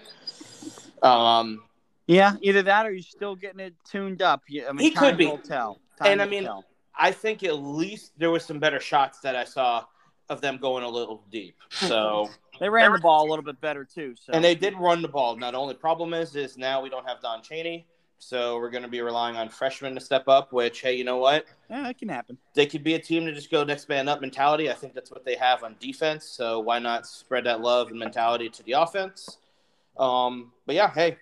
Um, 1.01 1.63
Yeah, 2.07 2.33
either 2.41 2.61
that 2.63 2.85
or 2.85 2.91
you're 2.91 3.01
still 3.01 3.35
getting 3.35 3.59
it 3.59 3.73
tuned 3.89 4.21
up. 4.21 4.43
Yeah, 4.49 4.69
I 4.69 4.71
mean, 4.71 4.79
He 4.79 4.91
could 4.91 5.17
be. 5.17 5.25
tell. 5.43 5.79
Time 5.97 6.07
And 6.11 6.21
I 6.21 6.25
mean, 6.25 6.43
tell. 6.43 6.65
I 6.97 7.11
think 7.11 7.43
at 7.43 7.55
least 7.55 8.13
there 8.17 8.31
was 8.31 8.43
some 8.43 8.59
better 8.59 8.79
shots 8.79 9.19
that 9.21 9.35
I 9.35 9.43
saw 9.43 9.85
of 10.29 10.41
them 10.41 10.57
going 10.57 10.83
a 10.83 10.89
little 10.89 11.23
deep. 11.31 11.55
So, 11.69 12.29
they 12.59 12.69
ran 12.69 12.91
the 12.93 12.99
ball 12.99 13.27
a 13.27 13.29
little 13.29 13.43
bit 13.43 13.59
better 13.61 13.83
too. 13.85 14.15
So 14.15 14.33
and 14.33 14.43
they 14.43 14.55
did 14.55 14.75
run 14.77 15.01
the 15.01 15.07
ball. 15.07 15.35
Now 15.35 15.51
the 15.51 15.57
only 15.57 15.73
problem 15.73 16.13
is, 16.13 16.35
is 16.35 16.57
now 16.57 16.81
we 16.81 16.89
don't 16.89 17.07
have 17.07 17.21
Don 17.21 17.41
Chaney, 17.41 17.87
so 18.23 18.57
we're 18.57 18.69
going 18.69 18.83
to 18.83 18.87
be 18.89 19.01
relying 19.01 19.35
on 19.35 19.49
freshmen 19.49 19.95
to 19.95 19.99
step 19.99 20.27
up. 20.27 20.53
Which, 20.53 20.81
hey, 20.81 20.95
you 20.95 21.03
know 21.03 21.17
what? 21.17 21.45
yeah, 21.69 21.81
that 21.83 21.97
can 21.97 22.07
happen. 22.07 22.37
They 22.53 22.67
could 22.67 22.83
be 22.83 22.93
a 22.93 22.99
team 22.99 23.25
to 23.25 23.33
just 23.33 23.49
go 23.49 23.63
next 23.63 23.89
man 23.89 24.07
up 24.07 24.21
mentality. 24.21 24.69
I 24.69 24.73
think 24.73 24.93
that's 24.93 25.09
what 25.09 25.25
they 25.25 25.35
have 25.35 25.63
on 25.63 25.75
defense. 25.79 26.25
So 26.25 26.59
why 26.59 26.77
not 26.77 27.07
spread 27.07 27.45
that 27.45 27.61
love 27.61 27.89
and 27.89 27.97
mentality 27.97 28.47
to 28.49 28.63
the 28.63 28.73
offense? 28.73 29.39
Um, 29.97 30.51
but 30.67 30.75
yeah, 30.75 30.91
hey, 30.93 31.17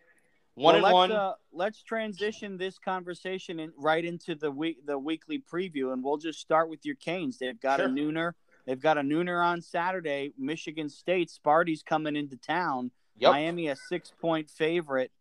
One 0.56 0.66
well, 0.66 0.76
and 0.76 0.84
let's, 0.84 0.94
one. 0.94 1.12
Uh, 1.14 1.34
let's 1.54 1.82
transition 1.84 2.58
this 2.58 2.78
conversation 2.78 3.60
in, 3.62 3.72
right 3.78 4.04
into 4.04 4.36
the 4.36 4.52
week 4.52 4.86
the 4.86 5.00
weekly 5.00 5.42
preview, 5.52 5.94
and 5.94 6.04
we'll 6.04 6.18
just 6.18 6.40
start 6.40 6.70
with 6.70 6.86
your 6.86 6.96
Canes. 6.96 7.38
They've 7.38 7.60
got 7.60 7.80
Sure. 7.80 7.88
a 7.88 7.90
nooner. 7.90 8.34
They've 8.66 8.80
got 8.80 8.98
a 8.98 9.02
nooner 9.02 9.44
on 9.44 9.62
Saturday. 9.62 10.34
Michigan 10.38 10.90
State. 10.90 11.30
Sparty's 11.32 11.82
coming 11.82 12.16
into 12.18 12.36
town. 12.36 12.92
yep. 13.18 13.32
Miami 13.32 13.70
a 13.70 13.76
six 13.76 14.12
point 14.22 14.50
favorite. 14.50 15.12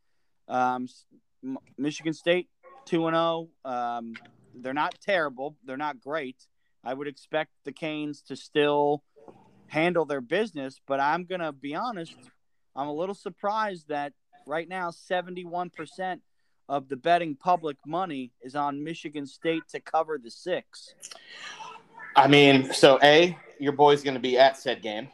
Um, 0.49 0.89
Michigan 1.77 2.13
State 2.13 2.49
two 2.85 3.07
and 3.07 3.15
zero. 3.15 3.49
Um, 3.65 4.15
they're 4.55 4.75
not 4.75 4.95
terrible. 5.01 5.57
They're 5.65 5.77
not 5.77 6.01
great. 6.01 6.47
I 6.85 6.95
would 6.95 7.07
expect 7.07 7.51
the 7.65 7.73
Canes 7.73 8.23
to 8.23 8.37
still 8.37 9.03
handle 9.67 10.05
their 10.05 10.21
business, 10.21 10.81
but 10.87 11.01
I'm 11.01 11.25
gonna 11.25 11.53
be 11.53 11.75
honest. 11.75 12.17
I'm 12.75 12.89
a 12.89 12.93
little 12.93 13.15
surprised 13.15 13.89
that 13.89 14.13
right 14.47 14.69
now 14.69 14.91
71 14.91 15.71
percent 15.71 16.23
of 16.69 16.89
the 16.89 16.97
betting 16.97 17.35
public 17.35 17.77
money 17.87 18.33
is 18.43 18.55
on 18.55 18.85
Michigan 18.85 19.27
State 19.27 19.63
to 19.71 19.81
cover 19.81 20.19
the 20.23 20.31
six. 20.31 20.95
I 22.17 22.27
mean, 22.27 22.73
so 22.73 22.99
a 23.03 23.37
your 23.59 23.73
boy's 23.73 24.03
going 24.03 24.15
to 24.15 24.21
be 24.21 24.39
at 24.39 24.57
said 24.57 24.83
game. 24.83 25.09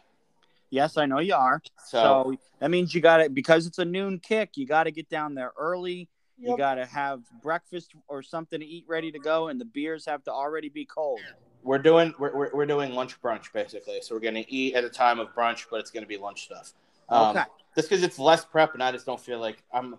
Yes, 0.70 0.96
I 0.96 1.06
know 1.06 1.20
you 1.20 1.34
are. 1.34 1.62
So, 1.86 2.32
So 2.32 2.34
that 2.60 2.70
means 2.70 2.94
you 2.94 3.00
got 3.00 3.20
it 3.20 3.34
because 3.34 3.66
it's 3.66 3.78
a 3.78 3.84
noon 3.84 4.18
kick. 4.18 4.56
You 4.56 4.66
got 4.66 4.84
to 4.84 4.90
get 4.90 5.08
down 5.08 5.34
there 5.34 5.52
early. 5.56 6.08
You 6.38 6.56
got 6.56 6.74
to 6.74 6.86
have 6.86 7.22
breakfast 7.42 7.94
or 8.08 8.22
something 8.22 8.60
to 8.60 8.66
eat 8.66 8.84
ready 8.88 9.12
to 9.12 9.18
go, 9.18 9.48
and 9.48 9.60
the 9.60 9.64
beers 9.64 10.04
have 10.06 10.22
to 10.24 10.32
already 10.32 10.68
be 10.68 10.84
cold. 10.84 11.20
we're 11.62 11.78
doing 11.78 12.14
we're, 12.18 12.34
we're, 12.36 12.50
we're 12.52 12.66
doing 12.66 12.92
lunch 12.92 13.20
brunch 13.22 13.52
basically. 13.52 14.00
So 14.02 14.14
we're 14.14 14.20
going 14.20 14.34
to 14.34 14.52
eat 14.52 14.74
at 14.74 14.84
a 14.84 14.90
time 14.90 15.20
of 15.20 15.34
brunch, 15.34 15.66
but 15.70 15.80
it's 15.80 15.90
going 15.90 16.02
to 16.02 16.08
be 16.08 16.16
lunch 16.18 16.44
stuff. 16.44 16.72
Um, 17.08 17.36
Okay. 17.36 17.44
Just 17.76 17.88
because 17.88 18.04
it's 18.04 18.18
less 18.18 18.44
prep, 18.44 18.74
and 18.74 18.82
I 18.82 18.92
just 18.92 19.06
don't 19.06 19.20
feel 19.20 19.40
like 19.40 19.62
I'm 19.72 19.96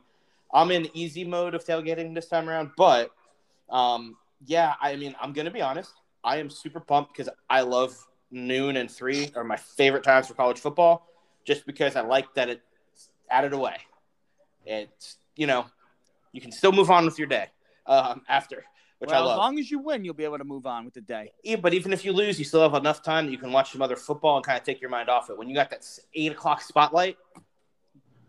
I'm 0.54 0.72
in 0.72 0.88
easy 0.94 1.26
mode 1.26 1.56
of 1.56 1.66
tailgating 1.66 2.14
this 2.14 2.28
time 2.28 2.48
around. 2.50 2.72
But 2.78 3.12
um, 3.70 4.16
yeah, 4.46 4.76
I 4.82 4.96
mean, 4.96 5.16
I'm 5.20 5.34
going 5.34 5.46
to 5.46 5.52
be 5.52 5.62
honest. 5.62 5.92
I 6.24 6.38
am 6.38 6.50
super 6.50 6.80
pumped 6.80 7.14
because 7.14 7.30
I 7.50 7.62
love 7.62 7.96
noon 8.32 8.78
and 8.78 8.90
three 8.90 9.30
are 9.36 9.44
my 9.44 9.58
favorite 9.58 10.04
times 10.04 10.28
for 10.28 10.34
college 10.34 10.60
football, 10.60 11.08
just 11.44 11.66
because 11.66 11.96
I 11.96 12.02
like 12.02 12.34
that 12.36 12.50
it's 12.50 13.10
added 13.30 13.54
away. 13.54 13.78
It's 14.66 15.18
you 15.36 15.48
know 15.48 15.66
you 16.36 16.42
can 16.42 16.52
still 16.52 16.74
move 16.74 16.92
on 16.92 17.06
with 17.06 17.18
your 17.18 17.28
day 17.28 17.48
um, 17.88 18.22
after, 18.28 18.66
which 19.00 19.10
well, 19.10 19.24
I 19.24 19.26
love. 19.26 19.32
as 19.34 19.38
long 19.38 19.60
as 19.60 19.72
you 19.72 19.80
win, 19.80 20.04
you'll 20.04 20.14
be 20.14 20.26
able 20.26 20.38
to 20.38 20.44
move 20.44 20.66
on 20.66 20.84
with 20.84 20.94
the 20.94 21.02
day. 21.02 21.32
Yeah, 21.44 21.56
but 21.56 21.74
even 21.74 21.94
if 21.94 22.04
you 22.04 22.12
lose, 22.12 22.38
you 22.38 22.46
still 22.46 22.62
have 22.62 22.74
enough 22.74 23.02
time 23.02 23.26
that 23.26 23.32
you 23.32 23.38
can 23.38 23.52
watch 23.52 23.72
some 23.72 23.82
other 23.82 23.96
football 23.96 24.36
and 24.36 24.46
kind 24.46 24.60
of 24.60 24.66
take 24.66 24.82
your 24.82 24.90
mind 24.90 25.08
off 25.08 25.30
it. 25.30 25.38
When 25.38 25.48
you 25.48 25.56
got 25.56 25.70
that 25.70 25.86
eight 26.14 26.34
o'clock 26.34 26.62
spotlight, 26.62 27.18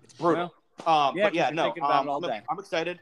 it's 0.04 0.14
brutal. 0.14 0.54
um, 0.86 1.16
yeah, 1.16 1.24
but 1.24 1.34
yeah, 1.34 1.50
no, 1.50 1.74
um, 1.82 2.08
I'm. 2.08 2.24
I'm 2.48 2.58
excited. 2.58 3.00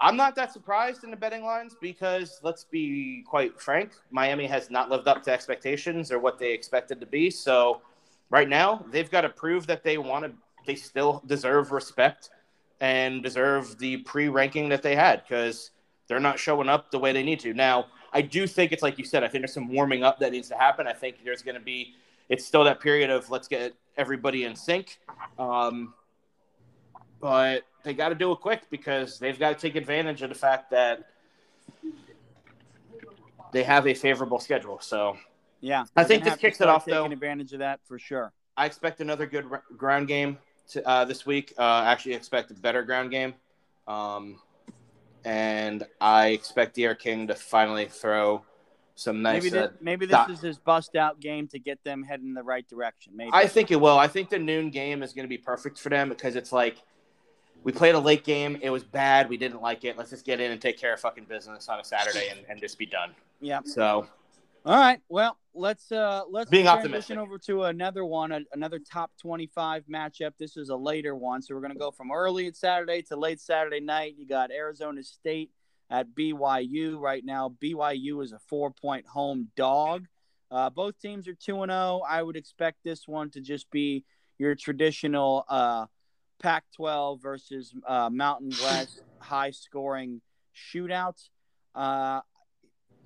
I'm 0.00 0.16
not 0.16 0.36
that 0.36 0.52
surprised 0.52 1.02
in 1.02 1.10
the 1.10 1.16
betting 1.16 1.42
lines 1.42 1.74
because 1.80 2.38
let's 2.42 2.64
be 2.64 3.24
quite 3.26 3.60
frank, 3.60 3.92
Miami 4.10 4.46
has 4.46 4.70
not 4.70 4.90
lived 4.90 5.08
up 5.08 5.24
to 5.24 5.32
expectations 5.32 6.12
or 6.12 6.20
what 6.20 6.38
they 6.38 6.52
expected 6.52 7.00
to 7.00 7.06
be. 7.06 7.30
So 7.30 7.82
right 8.30 8.48
now, 8.48 8.84
they've 8.92 9.10
got 9.10 9.22
to 9.22 9.28
prove 9.28 9.66
that 9.66 9.82
they 9.82 9.98
want 9.98 10.24
to. 10.24 10.32
They 10.66 10.76
still 10.76 11.22
deserve 11.26 11.72
respect 11.72 12.30
and 12.80 13.22
deserve 13.22 13.78
the 13.78 13.98
pre-ranking 13.98 14.68
that 14.68 14.82
they 14.82 14.94
had 14.94 15.22
because 15.22 15.70
they're 16.06 16.20
not 16.20 16.38
showing 16.38 16.68
up 16.68 16.90
the 16.90 16.98
way 16.98 17.12
they 17.12 17.22
need 17.22 17.40
to. 17.40 17.52
Now, 17.52 17.86
I 18.12 18.22
do 18.22 18.46
think 18.46 18.72
it's 18.72 18.82
like 18.82 18.98
you 18.98 19.04
said. 19.04 19.22
I 19.24 19.28
think 19.28 19.42
there's 19.42 19.52
some 19.52 19.68
warming 19.68 20.02
up 20.02 20.18
that 20.20 20.32
needs 20.32 20.48
to 20.48 20.56
happen. 20.56 20.86
I 20.86 20.92
think 20.92 21.16
there's 21.24 21.42
going 21.42 21.56
to 21.56 21.60
be. 21.60 21.94
It's 22.28 22.44
still 22.44 22.64
that 22.64 22.80
period 22.80 23.10
of 23.10 23.30
let's 23.30 23.48
get 23.48 23.74
everybody 23.96 24.44
in 24.44 24.54
sync. 24.54 24.98
Um, 25.38 25.94
but 27.20 27.64
they 27.84 27.94
got 27.94 28.10
to 28.10 28.14
do 28.14 28.32
it 28.32 28.40
quick 28.40 28.62
because 28.70 29.18
they've 29.18 29.38
got 29.38 29.58
to 29.58 29.60
take 29.60 29.76
advantage 29.76 30.22
of 30.22 30.28
the 30.28 30.34
fact 30.34 30.70
that 30.70 31.04
they 33.52 33.62
have 33.62 33.86
a 33.86 33.94
favorable 33.94 34.38
schedule. 34.38 34.78
So 34.80 35.16
Yeah, 35.60 35.84
I 35.96 36.04
think 36.04 36.24
this 36.24 36.36
kicks 36.36 36.60
it 36.60 36.68
off, 36.68 36.84
though. 36.84 37.02
Taking 37.02 37.12
advantage 37.12 37.52
of 37.52 37.58
that 37.60 37.80
for 37.84 37.98
sure. 37.98 38.32
I 38.56 38.66
expect 38.66 39.00
another 39.00 39.26
good 39.26 39.46
r- 39.50 39.62
ground 39.76 40.08
game 40.08 40.38
to, 40.68 40.86
uh, 40.86 41.04
this 41.04 41.26
week. 41.26 41.54
Uh, 41.58 41.62
I 41.62 41.92
actually 41.92 42.14
expect 42.14 42.50
a 42.50 42.54
better 42.54 42.82
ground 42.82 43.10
game. 43.10 43.34
Um, 43.86 44.40
and 45.24 45.84
I 46.00 46.28
expect 46.28 46.76
D'Eriq 46.76 46.98
King 46.98 47.26
to 47.28 47.34
finally 47.34 47.86
throw 47.86 48.44
some 48.94 49.22
nice. 49.22 49.44
maybe 49.44 49.56
uh, 49.56 49.66
this, 49.68 49.76
maybe 49.80 50.06
this 50.06 50.12
dot- 50.12 50.30
is 50.30 50.40
his 50.40 50.58
bust 50.58 50.96
out 50.96 51.20
game 51.20 51.46
to 51.48 51.58
get 51.58 51.82
them 51.84 52.02
heading 52.02 52.28
in 52.28 52.34
the 52.34 52.42
right 52.42 52.68
direction. 52.68 53.12
Maybe. 53.16 53.30
I 53.32 53.46
think 53.46 53.70
it 53.70 53.80
will. 53.80 53.98
I 53.98 54.08
think 54.08 54.28
the 54.28 54.38
noon 54.38 54.70
game 54.70 55.02
is 55.02 55.12
going 55.12 55.24
to 55.24 55.28
be 55.28 55.38
perfect 55.38 55.78
for 55.78 55.88
them 55.88 56.08
because 56.08 56.36
it's 56.36 56.52
like 56.52 56.82
we 57.62 57.72
played 57.72 57.94
a 57.94 57.98
late 57.98 58.24
game. 58.24 58.58
It 58.60 58.70
was 58.70 58.84
bad. 58.84 59.28
We 59.28 59.36
didn't 59.36 59.62
like 59.62 59.84
it. 59.84 59.96
Let's 59.96 60.10
just 60.10 60.24
get 60.24 60.40
in 60.40 60.50
and 60.50 60.60
take 60.60 60.78
care 60.78 60.92
of 60.92 61.00
fucking 61.00 61.24
business 61.24 61.68
on 61.68 61.80
a 61.80 61.84
Saturday 61.84 62.28
and, 62.30 62.40
and 62.48 62.60
just 62.60 62.78
be 62.78 62.86
done. 62.86 63.14
yeah. 63.40 63.60
So 63.64 64.06
All 64.64 64.76
right. 64.76 65.00
Well, 65.08 65.38
let's 65.54 65.90
uh 65.90 66.22
let's 66.30 66.50
Being 66.50 66.64
transition 66.64 66.88
optimistic. 66.88 67.18
over 67.18 67.38
to 67.38 67.64
another 67.64 68.04
one, 68.04 68.32
a, 68.32 68.40
another 68.52 68.78
top 68.78 69.10
twenty-five 69.20 69.84
matchup. 69.92 70.32
This 70.38 70.56
is 70.56 70.68
a 70.68 70.76
later 70.76 71.14
one, 71.14 71.42
so 71.42 71.54
we're 71.54 71.60
gonna 71.60 71.74
go 71.74 71.90
from 71.90 72.10
early 72.12 72.52
Saturday 72.52 73.02
to 73.02 73.16
late 73.16 73.40
Saturday 73.40 73.80
night. 73.80 74.14
You 74.18 74.26
got 74.26 74.50
Arizona 74.50 75.02
State 75.02 75.50
at 75.90 76.14
BYU 76.14 76.98
right 76.98 77.24
now. 77.24 77.54
BYU 77.62 78.22
is 78.22 78.32
a 78.32 78.38
four-point 78.38 79.06
home 79.06 79.48
dog. 79.56 80.06
Uh, 80.50 80.70
both 80.70 80.98
teams 80.98 81.28
are 81.28 81.34
two 81.34 81.62
and 81.62 81.70
zero. 81.70 82.02
I 82.06 82.22
would 82.22 82.36
expect 82.36 82.78
this 82.84 83.06
one 83.06 83.30
to 83.30 83.40
just 83.40 83.70
be 83.70 84.04
your 84.38 84.54
traditional 84.54 85.44
uh, 85.48 85.86
Pac-12 86.40 87.22
versus 87.22 87.74
uh, 87.86 88.10
Mountain 88.10 88.50
West 88.62 89.02
high-scoring 89.20 90.20
shootout. 90.54 91.18
Uh, 91.74 92.20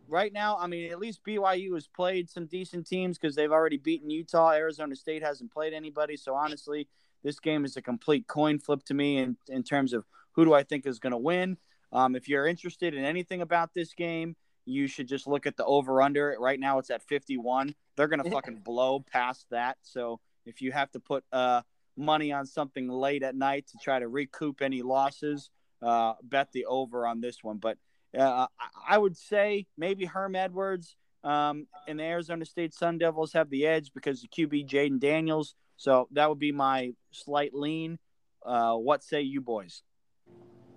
right 0.09 0.33
now, 0.33 0.57
I 0.59 0.67
mean, 0.67 0.91
at 0.91 0.99
least 0.99 1.25
BYU 1.27 1.75
has 1.75 1.87
played 1.87 2.31
some 2.31 2.47
decent 2.47 2.87
teams 2.87 3.19
because 3.19 3.35
they've 3.35 3.53
already 3.53 3.79
beaten 3.79 4.11
Utah. 4.11 4.53
Arizona 4.53 4.97
State 4.97 5.23
hasn't 5.23 5.53
played 5.53 5.73
anybody. 5.73 6.17
So 6.17 6.35
honestly, 6.35 6.89
this 7.23 7.41
game 7.41 7.65
is 7.65 7.77
a 7.77 7.83
complete 7.83 8.27
coin 8.27 8.59
flip 8.59 8.83
to 8.85 8.95
me 8.95 9.19
in, 9.19 9.37
in 9.49 9.63
terms 9.63 9.93
of 9.93 10.05
who 10.33 10.45
do 10.45 10.55
I 10.55 10.63
think 10.63 10.87
is 10.87 10.99
going 10.99 11.13
to 11.13 11.19
win. 11.19 11.57
Um, 11.93 12.17
if 12.17 12.29
you're 12.29 12.47
interested 12.47 12.95
in 12.95 13.05
anything 13.05 13.43
about 13.43 13.75
this 13.75 13.95
game, 13.95 14.37
you 14.65 14.87
should 14.87 15.09
just 15.09 15.27
look 15.27 15.47
at 15.47 15.57
the 15.57 15.65
over 15.65 16.01
under. 16.01 16.37
Right 16.39 16.59
now, 16.59 16.79
it's 16.79 16.91
at 16.91 17.03
51. 17.03 17.75
They're 17.97 18.09
going 18.09 18.23
to 18.23 18.31
fucking 18.31 18.63
blow 18.65 19.01
past 19.01 19.47
that. 19.51 19.79
So 19.83 20.21
if 20.47 20.63
you 20.63 20.73
have 20.73 20.91
to 20.93 21.01
put 21.01 21.25
uh, 21.33 21.63
money 21.97 22.33
on 22.33 22.47
something 22.47 22.89
late 22.89 23.23
at 23.23 23.35
night 23.35 23.67
to 23.69 23.79
try 23.83 23.99
to 23.99 24.09
recoup 24.09 24.63
any 24.63 24.83
losses, 24.83 25.51
uh, 25.83 26.15
bet 26.23 26.53
the 26.53 26.65
over 26.67 27.07
on 27.07 27.21
this 27.21 27.43
one. 27.43 27.59
But 27.59 27.79
uh, 28.19 28.47
I- 28.89 28.99
would 28.99 29.17
say 29.17 29.67
maybe 29.77 30.05
Herm 30.05 30.35
Edwards 30.35 30.97
um, 31.25 31.67
and 31.89 31.99
the 31.99 32.05
Arizona 32.05 32.45
State 32.45 32.75
Sun 32.75 32.99
Devils 32.99 33.33
have 33.33 33.51
the 33.51 33.67
edge 33.67 33.93
because 33.95 34.23
the 34.23 34.29
QB 34.29 34.69
Jayden 34.69 35.01
Daniels. 35.01 35.55
So 35.77 36.09
that 36.13 36.29
would 36.29 36.39
be 36.39 36.53
my 36.53 36.93
slight 37.11 37.55
lean. 37.55 37.99
Uh, 38.45 38.75
what 38.75 39.03
say 39.03 39.23
you 39.23 39.41
boys? 39.41 39.83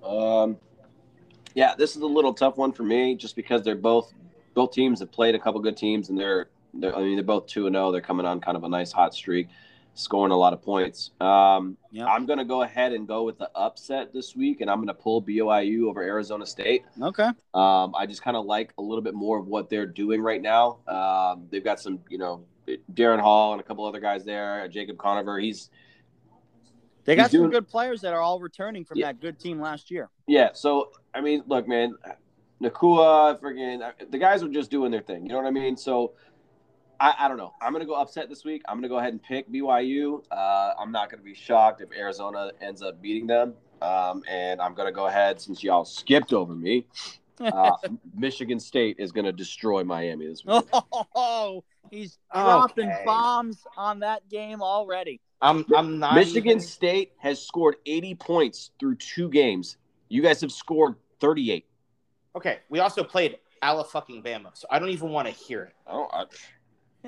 Um, 0.04 0.58
yeah, 1.56 1.74
this 1.76 1.96
is 1.96 2.02
a 2.02 2.08
little 2.08 2.34
tough 2.34 2.58
one 2.58 2.72
for 2.72 2.84
me, 2.84 3.16
just 3.16 3.36
because 3.36 3.64
they're 3.64 3.76
both 3.76 4.14
both 4.54 4.72
teams 4.72 5.00
have 5.00 5.12
played 5.12 5.36
a 5.36 5.40
couple 5.40 5.60
good 5.62 5.76
teams, 5.76 6.10
and 6.10 6.18
they're, 6.18 6.48
they're 6.74 6.96
I 6.96 7.02
mean 7.02 7.16
they're 7.16 7.24
both 7.24 7.48
two 7.48 7.68
and 7.68 7.76
zero. 7.76 7.92
They're 7.92 8.02
coming 8.02 8.26
on 8.26 8.40
kind 8.40 8.56
of 8.58 8.64
a 8.64 8.70
nice 8.70 8.92
hot 8.92 9.14
streak, 9.14 9.48
scoring 9.96 10.32
a 10.32 10.38
lot 10.38 10.54
of 10.54 10.62
points. 10.62 11.12
Um, 11.22 11.78
Yeah. 11.92 12.06
I'm 12.06 12.26
gonna 12.26 12.46
go 12.46 12.62
ahead 12.64 12.92
and 12.94 13.08
go 13.08 13.24
with 13.24 13.38
the 13.38 13.50
upset 13.56 14.12
this 14.14 14.36
week, 14.36 14.62
and 14.62 14.70
I'm 14.70 14.80
gonna 14.80 14.94
pull 14.94 15.22
BYU 15.22 15.88
over 15.90 16.02
Arizona 16.04 16.46
State. 16.46 16.84
Okay. 17.02 17.30
Um, 17.54 17.96
I 17.96 18.06
just 18.06 18.22
kind 18.22 18.36
of 18.38 18.46
like 18.46 18.74
a 18.78 18.82
little 18.82 19.02
bit 19.02 19.14
more 19.14 19.40
of 19.40 19.48
what 19.48 19.70
they're 19.70 19.86
doing 19.88 20.22
right 20.22 20.42
now. 20.42 20.80
Um, 20.88 21.48
they've 21.50 21.64
got 21.64 21.80
some, 21.80 22.00
you 22.10 22.18
know, 22.18 22.44
Jaren 22.94 23.20
Hall 23.22 23.54
and 23.54 23.62
a 23.62 23.64
couple 23.64 23.86
other 23.86 24.00
guys 24.02 24.26
there. 24.26 24.68
Jacob 24.68 24.98
Conover, 24.98 25.40
he's 25.40 25.70
They 27.06 27.16
got 27.16 27.26
He's 27.26 27.34
some 27.34 27.42
doing- 27.42 27.52
good 27.52 27.68
players 27.68 28.02
that 28.02 28.14
are 28.14 28.20
all 28.20 28.40
returning 28.40 28.84
from 28.84 28.98
Yeah. 28.98 29.08
that 29.08 29.22
good 29.22 29.40
team 29.40 29.62
last 29.62 29.92
year. 29.92 30.10
Yeah, 30.28 30.50
so 30.54 30.92
I 31.14 31.22
mean, 31.22 31.44
look, 31.46 31.68
man, 31.68 31.96
Nacua, 32.62 33.40
friggin', 33.40 34.10
the 34.12 34.18
guys 34.18 34.42
are 34.44 34.48
just 34.50 34.72
doing 34.72 34.92
their 34.92 35.02
thing. 35.02 35.24
You 35.24 35.30
know 35.30 35.38
what 35.38 35.46
I 35.46 35.52
mean? 35.52 35.78
So 35.78 36.14
I, 37.00 37.14
I 37.20 37.28
don't 37.28 37.38
know. 37.38 37.54
I'm 37.62 37.74
gonna 37.74 37.86
go 37.86 37.96
upset 37.96 38.30
this 38.30 38.44
week. 38.46 38.62
I'm 38.68 38.78
gonna 38.78 38.88
go 38.90 38.98
ahead 38.98 39.12
and 39.14 39.22
pick 39.22 39.52
BYU. 39.52 40.24
Uh, 40.32 40.74
I'm 40.80 40.92
not 40.92 41.10
gonna 41.10 41.24
be 41.24 41.34
shocked 41.34 41.82
if 41.82 41.90
Arizona 41.92 42.52
ends 42.62 42.82
up 42.82 43.02
beating 43.02 43.28
them. 43.28 43.54
Um, 43.82 44.24
and 44.30 44.62
I'm 44.62 44.74
gonna 44.74 44.92
go 44.92 45.08
ahead 45.08 45.40
since 45.42 45.64
y'all 45.64 45.86
skipped 45.86 46.34
over 46.34 46.54
me. 46.56 46.86
Uh, 47.38 47.72
Michigan 48.16 48.62
State 48.62 48.96
is 48.98 49.12
gonna 49.12 49.34
destroy 49.34 49.84
Miami 49.84 50.26
this 50.26 50.46
week. 50.46 50.64
Oh, 51.14 51.66
he's 51.92 52.18
dropping 52.34 52.88
Okay. 52.90 53.04
bombs 53.06 53.62
on 53.76 54.00
that 54.00 54.30
game 54.30 54.62
already. 54.62 55.20
I'm 55.42 55.66
I'm 55.76 56.00
not 56.00 56.16
Michigan 56.16 56.52
even- 56.52 56.60
State 56.62 57.12
has 57.18 57.46
scored 57.46 57.76
80 57.86 58.16
points 58.16 58.72
through 58.80 58.96
two 58.96 59.28
games. 59.28 59.76
You 60.08 60.22
guys 60.22 60.40
have 60.40 60.52
scored 60.54 60.96
38. 61.20 61.66
Okay, 62.38 62.60
we 62.70 62.80
also 62.80 63.04
played 63.04 63.38
Ala 63.62 63.84
fucking 63.84 64.24
Bama, 64.24 64.52
so 64.54 64.66
I 64.72 64.80
don't 64.80 64.88
even 64.92 65.10
want 65.10 65.28
to 65.28 65.34
hear 65.34 65.64
it. 65.64 65.74
Oh, 65.88 66.08
I, 66.14 66.22
I'm 66.22 66.28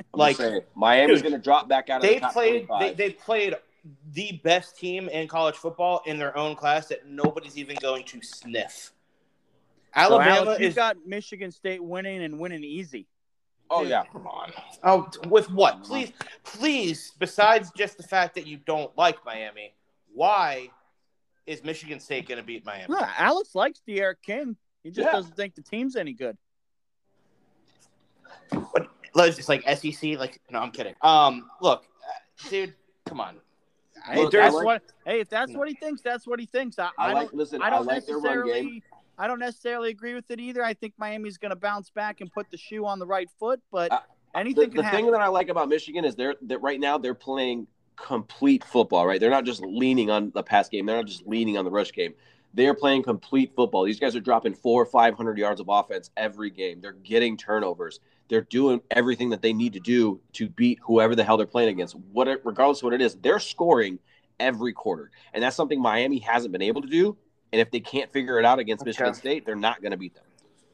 Like, 0.14 0.14
like 0.14 0.36
saying, 0.38 0.62
Miami's 0.76 1.22
going 1.22 1.34
to 1.34 1.40
drop 1.40 1.68
back 1.68 1.90
out 1.90 1.98
of 1.98 2.02
They 2.04 2.16
the 2.16 2.20
top 2.22 2.34
played. 2.34 2.68
They, 2.80 2.94
they 2.94 3.10
played 3.12 3.56
the 4.14 4.40
best 4.44 4.78
team 4.78 5.10
in 5.10 5.28
college 5.28 5.56
football 5.56 6.02
in 6.06 6.18
their 6.18 6.38
own 6.38 6.56
class 6.56 6.88
that 6.88 7.08
nobody's 7.08 7.58
even 7.58 7.78
going 7.82 8.04
to 8.06 8.22
sniff. 8.22 8.92
So, 9.96 10.02
Alabama 10.02 10.36
Alex, 10.38 10.60
you've 10.62 10.70
is 10.70 10.76
got 10.76 10.98
Michigan 11.06 11.52
State 11.52 11.84
winning 11.84 12.24
and 12.24 12.40
winning 12.40 12.64
easy. 12.64 13.08
Oh 13.70 13.84
yeah. 13.84 14.04
Come 14.12 14.28
on. 14.28 14.52
Oh, 14.84 15.10
with 15.28 15.50
what? 15.52 15.84
Please, 15.84 16.12
please. 16.44 17.14
Besides 17.20 17.72
just 17.76 17.98
the 17.98 18.04
fact 18.04 18.36
that 18.36 18.48
you 18.48 18.58
don't 18.58 18.96
like 18.98 19.24
Miami, 19.26 19.74
why 20.14 20.70
is 21.46 21.64
Michigan 21.64 22.00
State 22.00 22.28
going 22.28 22.38
to 22.38 22.44
beat 22.44 22.66
Miami? 22.66 22.94
Yeah, 22.98 23.12
Alex 23.18 23.56
likes 23.56 23.82
D'Eriq 23.88 24.16
King. 24.22 24.56
He 24.84 24.92
just 24.92 25.06
Yeah. 25.06 25.12
doesn't 25.14 25.36
think 25.36 25.56
the 25.56 25.62
team's 25.62 25.96
any 25.96 26.14
good. 26.14 26.38
But 28.52 28.90
like, 29.16 29.36
just 29.36 29.50
like 29.50 29.64
SEC. 29.78 30.18
Like, 30.18 30.40
no, 30.50 30.60
I'm 30.60 30.72
kidding. 30.72 30.96
Um, 31.02 31.50
look, 31.62 31.84
uh, 32.08 32.50
dude, 32.50 32.74
come 33.06 33.20
on. 33.22 33.36
Hey, 34.06 34.18
Look, 34.18 34.34
if 34.34 34.40
that's 34.40 34.56
like- 34.56 34.66
what, 34.66 34.84
hey, 35.06 35.20
if 35.20 35.30
that's 35.30 35.54
what 35.54 35.68
he 35.68 35.74
thinks, 35.76 36.02
that's 36.02 36.26
what 36.26 36.40
he 36.40 36.46
thinks. 36.46 36.80
I, 36.80 36.86
I 36.86 36.90
I 36.98 37.14
like 37.14 37.30
don't, 37.30 37.38
listen. 37.38 37.62
I 37.62 37.68
I, 37.68 37.70
don't 37.72 37.86
like 37.86 38.06
their 38.06 38.16
run 38.20 38.24
necessarily, 38.24 38.62
game. 38.70 38.84
I 39.18 39.28
don't 39.28 39.40
necessarily 39.40 39.90
agree 39.90 40.14
with 40.14 40.30
it 40.32 40.40
either. 40.40 40.64
I 40.64 40.74
think 40.74 40.94
Miami's 40.98 41.38
going 41.38 41.50
to 41.50 41.56
bounce 41.58 41.90
back 41.90 42.22
and 42.22 42.32
put 42.32 42.50
the 42.52 42.58
shoe 42.58 42.86
on 42.86 43.00
the 43.00 43.06
right 43.06 43.30
foot, 43.40 43.60
but 43.72 43.92
Uh, 43.92 44.00
anything 44.36 44.70
The, 44.70 44.76
can 44.76 44.86
the 44.86 44.92
thing 44.92 45.12
that 45.12 45.22
I 45.22 45.28
like 45.28 45.50
about 45.50 45.68
Michigan 45.68 46.06
is 46.06 46.16
they're 46.16 46.36
that 46.44 46.60
right 46.60 46.80
now 46.80 46.98
they're 46.98 47.16
playing 47.16 47.68
complete 47.98 48.64
football. 48.64 49.06
Right, 49.08 49.20
they're 49.20 49.32
not 49.32 49.44
just 49.44 49.62
leaning 49.62 50.10
on 50.10 50.32
the 50.34 50.44
pass 50.44 50.70
game. 50.70 50.86
They're 50.86 50.98
not 50.98 51.08
just 51.08 51.26
leaning 51.28 51.58
on 51.58 51.66
the 51.66 51.72
rush 51.72 51.92
game. 51.92 52.14
They're 52.54 52.76
playing 52.76 53.04
complete 53.04 53.54
football. 53.56 53.84
These 53.84 54.00
guys 54.00 54.16
are 54.16 54.22
dropping 54.22 54.54
four 54.54 54.82
or 54.82 54.86
five 54.86 55.16
hundred 55.16 55.38
yards 55.38 55.60
of 55.60 55.68
offense 55.68 56.12
every 56.16 56.50
game. 56.50 56.80
They're 56.80 56.94
getting 56.94 57.36
turnovers. 57.36 58.00
They're 58.30 58.42
doing 58.42 58.82
everything 58.92 59.30
that 59.30 59.42
they 59.42 59.54
need 59.54 59.74
to 59.74 59.80
do 59.80 60.20
to 60.34 60.50
beat 60.50 60.80
whoever 60.84 61.16
the 61.16 61.24
hell 61.24 61.38
they're 61.38 61.46
playing 61.48 61.70
against. 61.70 61.96
What 61.96 62.28
it, 62.28 62.42
regardless 62.44 62.80
of 62.80 62.84
what 62.86 62.94
it 62.94 63.02
is, 63.02 63.16
they're 63.16 63.40
scoring 63.40 64.00
every 64.40 64.74
quarter, 64.74 65.12
and 65.34 65.42
that's 65.44 65.56
something 65.56 65.82
Miami 65.82 66.20
hasn't 66.20 66.52
been 66.52 66.62
able 66.62 66.82
to 66.82 66.88
do. 66.88 67.18
And 67.54 67.62
if 67.62 67.72
they 67.72 67.80
can't 67.80 68.12
figure 68.12 68.38
it 68.40 68.46
out 68.46 68.60
against 68.60 68.82
Okay. 68.82 68.90
Michigan 68.90 69.14
State, 69.14 69.46
they're 69.46 69.56
not 69.56 69.82
going 69.82 69.92
to 69.92 69.98
beat 69.98 70.14
them. 70.14 70.26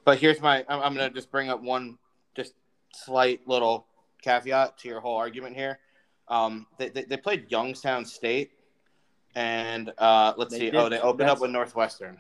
But 0.06 0.18
here's 0.18 0.42
my. 0.42 0.66
I'm, 0.68 0.82
I'm 0.82 0.96
going 0.96 1.08
to 1.08 1.14
just 1.14 1.32
bring 1.32 1.50
up 1.50 1.62
one 1.62 1.98
just 2.36 2.54
slight 2.94 3.48
little 3.48 3.86
caveat 4.24 4.78
to 4.80 4.88
your 4.88 5.00
whole 5.00 5.16
argument 5.16 5.56
here. 5.56 5.80
Um, 6.28 6.66
they, 6.80 6.90
they, 6.90 7.04
they 7.04 7.18
played 7.18 7.52
Youngstown 7.52 8.06
State, 8.06 8.52
and 9.36 9.92
uh, 9.98 10.34
let's 10.38 10.52
They 10.52 10.60
see. 10.60 10.66
did. 10.72 10.76
Oh, 10.76 10.90
they 10.90 11.00
opened 11.00 11.30
up 11.30 11.40
with 11.40 11.52
Northwestern. 11.52 12.20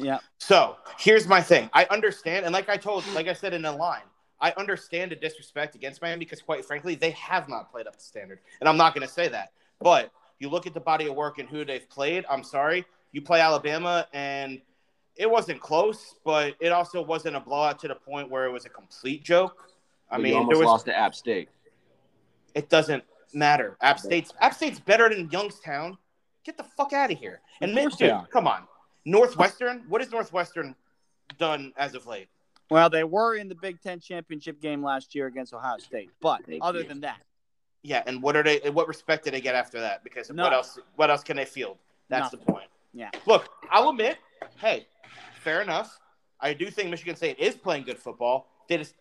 yeah, 0.00 0.18
So 0.38 0.76
here's 0.98 1.28
my 1.28 1.42
thing. 1.42 1.68
I 1.74 1.86
understand, 1.90 2.46
and 2.46 2.52
like 2.52 2.68
I 2.68 2.76
told, 2.76 3.04
like 3.14 3.28
I 3.28 3.32
said 3.34 3.52
in 3.52 3.62
the 3.62 3.72
line, 3.72 4.02
I 4.42 4.52
understand 4.58 5.12
the 5.12 5.16
disrespect 5.16 5.76
against 5.76 6.02
Miami 6.02 6.18
because, 6.18 6.42
quite 6.42 6.64
frankly, 6.64 6.96
they 6.96 7.12
have 7.12 7.48
not 7.48 7.70
played 7.70 7.86
up 7.86 7.96
to 7.96 8.02
standard, 8.02 8.40
and 8.60 8.68
I'm 8.68 8.76
not 8.76 8.92
going 8.94 9.06
to 9.06 9.12
say 9.12 9.28
that. 9.28 9.52
But 9.80 10.10
you 10.40 10.50
look 10.50 10.66
at 10.66 10.74
the 10.74 10.80
body 10.80 11.06
of 11.06 11.14
work 11.14 11.38
and 11.38 11.48
who 11.48 11.64
they've 11.64 11.88
played. 11.88 12.24
I'm 12.28 12.42
sorry, 12.42 12.84
you 13.12 13.22
play 13.22 13.40
Alabama, 13.40 14.06
and 14.12 14.60
it 15.16 15.30
wasn't 15.30 15.60
close, 15.60 16.16
but 16.24 16.56
it 16.58 16.72
also 16.72 17.00
wasn't 17.00 17.36
a 17.36 17.40
blowout 17.40 17.78
to 17.80 17.88
the 17.88 17.94
point 17.94 18.28
where 18.30 18.44
it 18.44 18.50
was 18.50 18.66
a 18.66 18.68
complete 18.68 19.22
joke. 19.22 19.68
I 20.10 20.16
But 20.16 20.26
you 20.26 20.34
mean, 20.34 20.34
almost 20.38 20.58
was. 20.58 20.66
lost 20.66 20.84
to 20.86 20.96
App 20.98 21.14
State. 21.14 21.48
It 22.54 22.68
doesn't 22.68 23.04
matter. 23.32 23.76
App 23.80 24.00
State's 24.00 24.32
App 24.40 24.54
State's 24.54 24.80
better 24.80 25.08
than 25.08 25.30
Youngstown. 25.30 25.96
Get 26.44 26.56
the 26.56 26.64
fuck 26.64 26.92
out 26.92 27.12
of 27.12 27.18
here. 27.18 27.40
And 27.60 27.70
Of 27.70 27.74
Mid- 27.76 27.84
course 27.84 27.96
they 27.96 28.08
dude, 28.08 28.30
come 28.30 28.48
on, 28.48 28.64
Northwestern. 29.04 29.84
What 29.88 30.00
has 30.00 30.10
Northwestern 30.10 30.74
done 31.38 31.72
as 31.76 31.94
of 31.94 32.06
late? 32.08 32.28
Well, 32.72 32.90
they 32.90 33.04
were 33.04 33.36
in 33.36 33.48
the 33.48 33.54
Big 33.54 33.80
Ten 33.80 34.00
championship 34.00 34.60
game 34.60 34.82
last 34.82 35.14
year 35.14 35.26
against 35.26 35.52
Ohio 35.54 35.78
State, 35.78 36.10
but 36.20 36.44
Thank 36.46 36.62
other 36.64 36.80
you. 36.80 36.88
than 36.88 37.00
that, 37.02 37.20
Yeah, 37.82 38.02
and 38.06 38.22
what 38.22 38.36
are 38.36 38.42
they? 38.42 38.58
What 38.70 38.88
respect 38.88 39.24
did 39.24 39.34
they 39.34 39.40
get 39.40 39.54
after 39.54 39.80
that? 39.80 40.02
Because 40.04 40.30
No. 40.30 40.44
what 40.44 40.52
else? 40.52 40.78
What 40.96 41.10
else 41.10 41.22
can 41.22 41.36
they 41.36 41.44
field? 41.44 41.78
That's 42.08 42.30
the 42.30 42.36
point. 42.38 42.68
Yeah. 42.92 43.10
Look, 43.26 43.48
I'll 43.70 43.88
admit, 43.88 44.18
hey, 44.58 44.86
fair 45.40 45.62
enough. 45.62 45.98
I 46.40 46.52
do 46.54 46.70
think 46.70 46.90
Michigan 46.90 47.16
State 47.16 47.38
is 47.38 47.54
playing 47.54 47.84
good 47.84 47.98
football. 47.98 48.48
They 48.68 48.76
just 48.78 48.94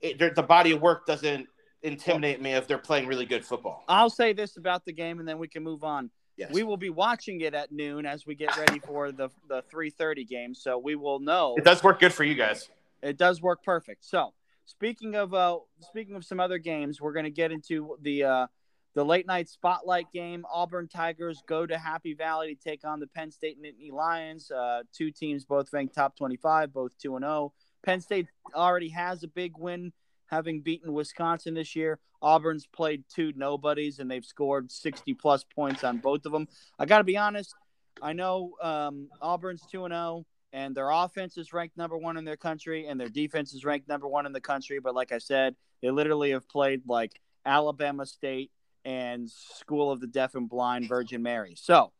it, 0.00 0.34
the 0.34 0.42
body 0.42 0.72
of 0.72 0.80
work 0.80 1.06
doesn't 1.06 1.48
intimidate 1.82 2.40
me 2.42 2.52
if 2.52 2.66
they're 2.66 2.78
playing 2.78 3.06
really 3.06 3.26
good 3.26 3.44
football. 3.44 3.84
I'll 3.88 4.10
say 4.10 4.32
this 4.32 4.56
about 4.56 4.84
the 4.84 4.92
game, 4.92 5.18
and 5.20 5.28
then 5.28 5.38
we 5.38 5.48
can 5.48 5.62
move 5.62 5.84
on. 5.84 6.10
Yes. 6.36 6.52
We 6.52 6.64
will 6.64 6.76
be 6.76 6.90
watching 6.90 7.40
it 7.40 7.54
at 7.54 7.72
noon 7.72 8.04
as 8.04 8.26
we 8.26 8.34
get 8.34 8.56
ready 8.58 8.78
for 8.78 9.10
the 9.10 9.30
the 9.48 9.62
three 9.70 9.90
thirty 9.90 10.24
game, 10.24 10.54
so 10.54 10.76
we 10.78 10.94
will 10.94 11.18
know. 11.18 11.54
it 11.56 11.64
does 11.64 11.82
work 11.82 11.98
good 12.00 12.12
for 12.12 12.24
you 12.24 12.34
guys. 12.34 12.68
It 13.02 13.16
does 13.16 13.42
work 13.42 13.62
perfect. 13.62 14.04
So, 14.04 14.32
speaking 14.64 15.14
of 15.14 15.34
uh, 15.34 15.58
speaking 15.80 16.16
of 16.16 16.24
some 16.24 16.40
other 16.40 16.58
games, 16.58 17.00
we're 17.00 17.12
going 17.12 17.24
to 17.24 17.30
get 17.30 17.52
into 17.52 17.96
the 18.02 18.24
uh, 18.24 18.46
the 18.94 19.04
late 19.04 19.26
night 19.26 19.48
spotlight 19.48 20.10
game. 20.12 20.44
Auburn 20.52 20.88
Tigers 20.88 21.42
go 21.46 21.66
to 21.66 21.76
Happy 21.78 22.14
Valley 22.14 22.54
to 22.54 22.70
take 22.70 22.84
on 22.84 22.98
the 23.00 23.06
Penn 23.06 23.30
State 23.30 23.58
Nittany 23.62 23.92
Lions. 23.92 24.50
Uh, 24.50 24.82
two 24.92 25.10
teams, 25.10 25.44
both 25.44 25.72
ranked 25.72 25.94
top 25.94 26.16
twenty-five, 26.16 26.72
both 26.72 26.96
two 26.98 27.16
and 27.16 27.24
zero. 27.24 27.52
Penn 27.84 28.00
State 28.00 28.26
already 28.54 28.88
has 28.88 29.22
a 29.22 29.28
big 29.28 29.52
win, 29.58 29.92
having 30.26 30.62
beaten 30.62 30.92
Wisconsin 30.92 31.54
this 31.54 31.76
year. 31.76 31.98
Auburn's 32.22 32.66
played 32.66 33.04
two 33.14 33.32
nobodies, 33.36 33.98
and 33.98 34.10
they've 34.10 34.24
scored 34.24 34.72
sixty 34.72 35.12
plus 35.12 35.44
points 35.44 35.84
on 35.84 35.98
both 35.98 36.24
of 36.24 36.32
them. 36.32 36.48
I 36.78 36.86
got 36.86 36.98
to 36.98 37.04
be 37.04 37.18
honest. 37.18 37.54
I 38.02 38.14
know 38.14 38.52
um, 38.62 39.08
Auburn's 39.22 39.62
two 39.70 39.84
and 39.84 39.92
zero 39.92 40.26
and 40.56 40.74
their 40.74 40.88
offense 40.88 41.36
is 41.36 41.52
ranked 41.52 41.76
number 41.76 41.98
one 41.98 42.16
in 42.16 42.24
their 42.24 42.38
country, 42.38 42.86
and 42.86 42.98
their 42.98 43.10
defense 43.10 43.52
is 43.52 43.62
ranked 43.62 43.88
number 43.88 44.08
one 44.08 44.24
in 44.24 44.32
the 44.32 44.40
country. 44.40 44.78
But 44.80 44.94
like 44.94 45.12
I 45.12 45.18
said, 45.18 45.54
they 45.82 45.90
literally 45.90 46.30
have 46.30 46.48
played 46.48 46.80
like 46.86 47.20
Alabama 47.44 48.06
State 48.06 48.50
and 48.82 49.30
School 49.30 49.92
of 49.92 50.00
the 50.00 50.06
Deaf 50.06 50.34
and 50.34 50.48
Blind 50.48 50.88
Virgin 50.88 51.22
Mary. 51.22 51.56
So, 51.58 51.92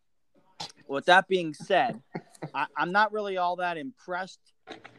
with 0.89 1.05
that 1.05 1.29
being 1.29 1.53
said, 1.53 2.01
I, 2.55 2.65
I'm 2.75 2.93
not 2.93 3.13
really 3.13 3.37
all 3.37 3.57
that 3.57 3.77
impressed 3.77 4.41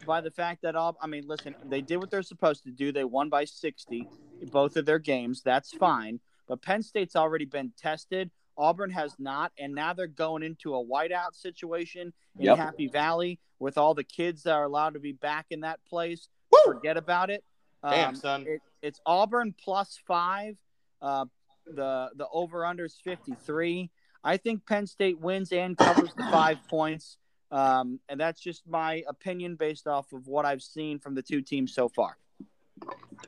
by 0.06 0.22
the 0.22 0.30
fact 0.30 0.62
that 0.62 0.76
all. 0.76 0.96
I 1.02 1.08
mean, 1.08 1.24
listen, 1.26 1.56
they 1.66 1.82
did 1.82 1.98
what 1.98 2.12
they're 2.12 2.22
supposed 2.22 2.64
to 2.66 2.72
do. 2.72 2.92
They 2.92 3.06
won 3.06 3.28
by 3.30 3.46
60 3.46 4.08
both 4.52 4.78
of 4.78 4.86
their 4.86 5.00
games. 5.00 5.42
That's 5.42 5.74
fine. 5.74 6.20
But 6.48 6.62
Penn 6.62 6.84
State's 6.84 7.16
already 7.16 7.46
been 7.46 7.74
tested. 7.76 8.30
Auburn 8.58 8.90
has 8.92 9.14
not, 9.20 9.52
and 9.60 9.74
now 9.74 9.94
they're 9.94 10.08
going 10.08 10.44
into 10.44 10.76
a 10.76 10.84
whiteout 10.84 11.34
situation 11.34 12.14
in 12.40 12.46
Yep. 12.46 12.58
Happy 12.58 12.88
Valley 12.88 13.40
with 13.60 13.78
all 13.78 13.94
the 13.94 14.04
kids 14.04 14.44
that 14.44 14.54
are 14.54 14.64
allowed 14.64 14.94
to 14.94 15.00
be 15.00 15.12
back 15.12 15.48
in 15.52 15.62
that 15.62 15.80
place. 15.86 16.28
Woo! 16.52 16.74
Forget 16.74 16.98
about 16.98 17.30
it. 17.30 17.44
Damn, 17.84 18.10
Um, 18.10 18.16
son. 18.16 18.46
it, 18.48 18.62
it's 18.82 19.00
Auburn 19.06 19.54
plus 19.64 20.00
five. 20.08 20.58
Uh, 21.02 21.26
the 21.66 22.10
the 22.16 22.28
over 22.32 22.66
under 22.66 22.86
is 22.86 22.96
fifty 23.04 23.34
three. 23.46 23.92
I 24.24 24.38
think 24.38 24.66
Penn 24.66 24.88
State 24.88 25.20
wins 25.20 25.52
and 25.52 25.78
covers 25.78 26.14
the 26.16 26.24
five 26.32 26.58
points. 26.70 27.18
Um, 27.52 28.00
and 28.10 28.20
that's 28.20 28.42
just 28.42 28.68
my 28.68 29.04
opinion 29.08 29.56
based 29.56 29.88
off 29.88 30.12
of 30.12 30.28
what 30.28 30.46
I've 30.46 30.62
seen 30.62 31.00
from 31.00 31.16
the 31.16 31.22
two 31.22 31.42
teams 31.42 31.74
so 31.74 31.88
far. 31.88 32.18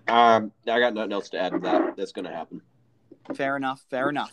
Um, 0.07 0.51
I 0.67 0.79
got 0.79 0.93
nothing 0.93 1.13
else 1.13 1.29
to 1.29 1.39
add 1.39 1.53
to 1.53 1.59
that. 1.59 1.95
That's 1.95 2.11
going 2.11 2.25
to 2.25 2.31
happen. 2.33 2.61
Fair 3.35 3.55
enough. 3.55 3.85
Fair 3.89 4.09
enough. 4.09 4.31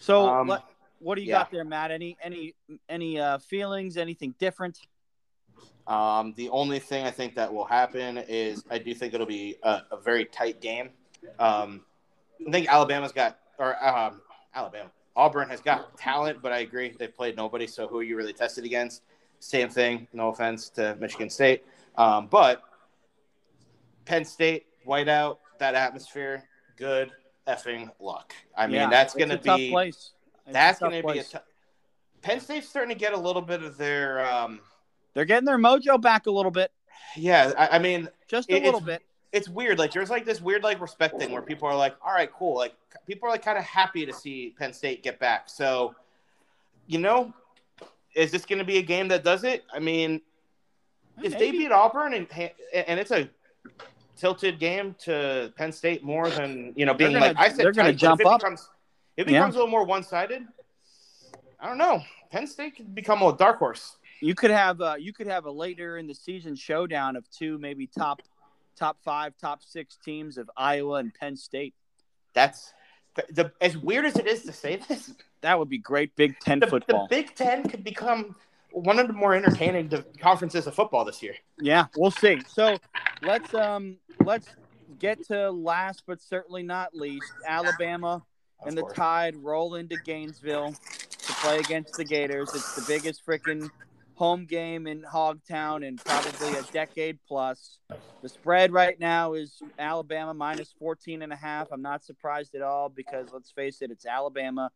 So, 0.00 0.26
Um, 0.26 0.46
what, 0.48 0.64
what 0.98 1.14
do 1.14 1.20
you 1.20 1.28
yeah. 1.28 1.38
got 1.38 1.50
there, 1.50 1.64
Matt? 1.64 1.90
Any 1.90 2.16
any 2.22 2.54
any 2.88 3.20
uh, 3.20 3.38
feelings? 3.38 3.96
Anything 3.96 4.34
different? 4.38 4.78
Um, 5.86 6.34
the 6.36 6.48
only 6.50 6.78
thing 6.78 7.04
I 7.04 7.10
think 7.10 7.34
that 7.34 7.52
will 7.52 7.64
happen 7.64 8.18
is 8.18 8.64
I 8.70 8.78
do 8.78 8.94
think 8.94 9.12
it'll 9.14 9.26
be 9.26 9.56
a, 9.62 9.82
a 9.92 9.96
very 10.00 10.24
tight 10.24 10.60
game. 10.60 10.90
Um, 11.38 11.82
I 12.46 12.50
think 12.50 12.68
Alabama's 12.68 13.12
got, 13.12 13.38
or 13.58 13.82
um, 13.84 14.20
Alabama, 14.54 14.90
Auburn 15.16 15.48
has 15.48 15.60
got 15.60 15.96
talent, 15.98 16.40
but 16.42 16.52
I 16.52 16.58
agree 16.58 16.94
they 16.98 17.08
played 17.08 17.36
nobody. 17.36 17.66
So 17.66 17.88
who 17.88 17.98
are 17.98 18.02
you 18.02 18.16
really 18.16 18.32
tested 18.32 18.64
against? 18.64 19.02
Same 19.40 19.68
thing. 19.68 20.06
No 20.12 20.28
offense 20.28 20.68
to 20.70 20.96
Michigan 21.00 21.28
State, 21.28 21.64
um, 21.96 22.28
but 22.28 22.62
Penn 24.04 24.24
State 24.24 24.66
whiteout 24.86 25.38
that 25.58 25.74
atmosphere, 25.74 26.44
good 26.76 27.10
effing 27.46 27.90
luck. 28.00 28.34
I 28.56 28.66
mean, 28.66 28.76
Yeah, 28.76 28.90
that's 28.90 29.14
going 29.14 29.30
to 29.30 29.36
tough 29.38 29.58
be 29.58 29.70
place. 29.70 30.12
It's 30.46 30.52
that's 30.52 30.78
going 30.80 30.92
to 30.92 30.96
be 30.96 31.18
a 31.18 31.22
place. 31.22 31.34
Penn 32.22 32.40
State's 32.40 32.68
starting 32.68 32.94
to 32.94 32.98
get 32.98 33.12
a 33.12 33.18
little 33.18 33.42
bit 33.42 33.62
of 33.62 33.76
their. 33.78 34.24
Um, 34.30 34.60
They're 35.14 35.24
getting 35.24 35.46
their 35.46 35.58
mojo 35.58 36.00
back 36.00 36.26
a 36.26 36.30
little 36.30 36.50
bit, 36.50 36.70
yeah, 37.16 37.52
I, 37.58 37.76
I 37.76 37.78
mean, 37.78 38.08
just 38.28 38.50
a 38.50 38.56
It- 38.56 38.62
little 38.64 38.80
bit. 38.80 39.02
it's 39.32 39.48
weird. 39.48 39.78
Like 39.78 39.92
there's 39.92 40.10
like 40.10 40.24
this 40.24 40.40
weird 40.40 40.62
like 40.62 40.80
respect 40.80 41.18
thing 41.18 41.32
where 41.32 41.42
people 41.42 41.66
are 41.66 41.74
like, 41.76 41.96
all 42.04 42.12
right, 42.12 42.30
cool. 42.32 42.54
Like 42.56 42.74
people 43.06 43.28
are 43.28 43.32
like 43.32 43.42
kind 43.44 43.58
of 43.58 43.64
happy 43.64 44.04
to 44.06 44.12
see 44.12 44.54
Penn 44.58 44.72
State 44.72 45.02
get 45.02 45.18
back. 45.18 45.48
So, 45.48 45.94
you 46.86 46.98
know, 46.98 47.32
is 48.14 48.30
this 48.30 48.44
going 48.44 48.58
to 48.60 48.64
be 48.64 48.78
a 48.78 48.82
game 48.82 49.08
that 49.08 49.24
does 49.24 49.42
it? 49.44 49.64
I 49.72 49.78
mean, 49.80 50.20
if 51.22 51.36
they 51.38 51.50
beat 51.52 51.72
Auburn 51.72 52.14
and 52.14 52.26
and 52.72 53.00
it's 53.00 53.10
a 53.10 53.28
tilted 54.20 54.58
game 54.58 54.94
to 55.00 55.52
Penn 55.56 55.72
State 55.72 56.04
more 56.04 56.28
than 56.28 56.72
you 56.76 56.84
know 56.84 56.92
being 56.94 57.12
gonna- 57.12 57.26
like 57.28 57.38
I 57.38 57.48
said, 57.48 57.58
they're 57.64 57.72
gonna 57.72 57.92
jump 57.92 58.20
if 58.20 58.26
it 58.26 58.30
up. 58.30 58.40
Becomes, 58.40 58.68
it 59.16 59.26
Yeah. 59.26 59.38
becomes 59.38 59.54
a 59.54 59.58
little 59.58 59.70
more 59.70 59.84
one 59.84 60.02
sided. 60.02 60.42
I 61.58 61.66
don't 61.66 61.78
know. 61.78 62.02
Penn 62.30 62.46
State 62.46 62.76
could 62.76 62.94
become 62.94 63.22
a 63.22 63.36
dark 63.36 63.58
horse. 63.58 63.96
You 64.20 64.34
could 64.34 64.50
have 64.50 64.80
uh, 64.80 64.96
you 64.98 65.12
could 65.12 65.26
have 65.26 65.46
a 65.46 65.50
later 65.50 65.96
in 65.96 66.06
the 66.06 66.14
season 66.14 66.54
showdown 66.54 67.16
of 67.16 67.28
two 67.30 67.58
maybe 67.58 67.86
top 67.86 68.20
top 68.76 68.98
five, 69.02 69.34
top 69.40 69.62
six 69.62 69.96
teams 70.04 70.36
of 70.38 70.50
Iowa 70.56 70.96
and 70.96 71.12
Penn 71.14 71.36
State. 71.36 71.74
That's 72.34 72.72
the, 73.14 73.24
the 73.30 73.52
as 73.60 73.76
weird 73.76 74.04
as 74.04 74.16
it 74.16 74.26
is 74.26 74.42
to 74.44 74.52
say 74.52 74.76
this, 74.76 75.12
That 75.40 75.58
would 75.58 75.68
be 75.70 75.78
great 75.78 76.14
Big 76.16 76.38
Ten 76.40 76.60
the, 76.60 76.66
football. 76.66 77.06
the 77.08 77.16
Big 77.16 77.34
Ten 77.34 77.66
could 77.68 77.82
become 77.82 78.36
one 78.72 78.98
of 78.98 79.06
the 79.06 79.12
more 79.12 79.34
entertaining 79.34 79.90
conferences 80.20 80.66
of 80.66 80.74
football 80.74 81.04
this 81.04 81.22
year. 81.22 81.34
Yeah, 81.58 81.86
we'll 81.96 82.10
see. 82.10 82.40
So 82.48 82.78
let's 83.22 83.52
um 83.54 83.96
let's 84.24 84.46
get 84.98 85.24
to 85.28 85.50
last 85.50 86.04
but 86.06 86.20
certainly 86.20 86.62
not 86.62 86.94
least, 86.94 87.32
Alabama 87.46 88.22
and 88.64 88.76
the 88.76 88.82
course. 88.82 88.94
Tide 88.94 89.36
roll 89.36 89.74
into 89.74 89.96
Gainesville 89.96 90.72
to 90.72 91.32
play 91.34 91.58
against 91.58 91.94
the 91.96 92.04
Gators. 92.04 92.54
It's 92.54 92.74
the 92.74 92.84
biggest 92.86 93.24
freaking 93.24 93.70
home 94.14 94.44
game 94.44 94.86
in 94.86 95.02
Hogtown 95.02 95.82
in 95.82 95.96
probably 95.96 96.54
a 96.58 96.62
decade 96.72 97.18
plus. 97.26 97.78
The 98.22 98.28
spread 98.28 98.70
right 98.70 99.00
now 99.00 99.32
is 99.32 99.62
Alabama 99.78 100.34
minus 100.34 100.74
14 100.78 101.22
and 101.22 101.32
a 101.32 101.36
half. 101.36 101.68
I'm 101.72 101.80
not 101.80 102.04
surprised 102.04 102.54
at 102.54 102.60
all 102.60 102.90
because 102.90 103.28
let's 103.32 103.50
face 103.50 103.80
it, 103.80 103.90
it's 103.90 104.04
Alabama. 104.04 104.70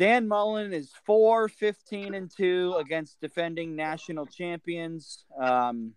Dan 0.00 0.28
Mullen 0.28 0.72
is 0.72 0.94
4 1.04 1.46
15 1.46 2.14
and 2.14 2.30
2 2.34 2.76
against 2.78 3.20
defending 3.20 3.76
national 3.76 4.24
champions. 4.24 5.26
Um, 5.38 5.92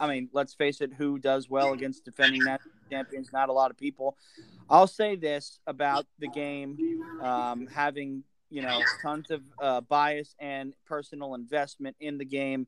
I 0.00 0.08
mean, 0.08 0.30
let's 0.32 0.54
face 0.54 0.80
it, 0.80 0.94
who 0.96 1.18
does 1.18 1.50
well 1.50 1.74
against 1.74 2.06
defending 2.06 2.44
national 2.44 2.72
champions? 2.90 3.28
Not 3.30 3.50
a 3.50 3.52
lot 3.52 3.70
of 3.70 3.76
people. 3.76 4.16
I'll 4.70 4.86
say 4.86 5.16
this 5.16 5.60
about 5.66 6.06
the 6.18 6.28
game 6.28 6.78
um, 7.20 7.66
having, 7.66 8.24
you 8.48 8.62
know, 8.62 8.80
tons 9.02 9.30
of 9.30 9.42
uh, 9.60 9.82
bias 9.82 10.34
and 10.38 10.72
personal 10.86 11.34
investment 11.34 11.94
in 12.00 12.16
the 12.16 12.24
game. 12.24 12.66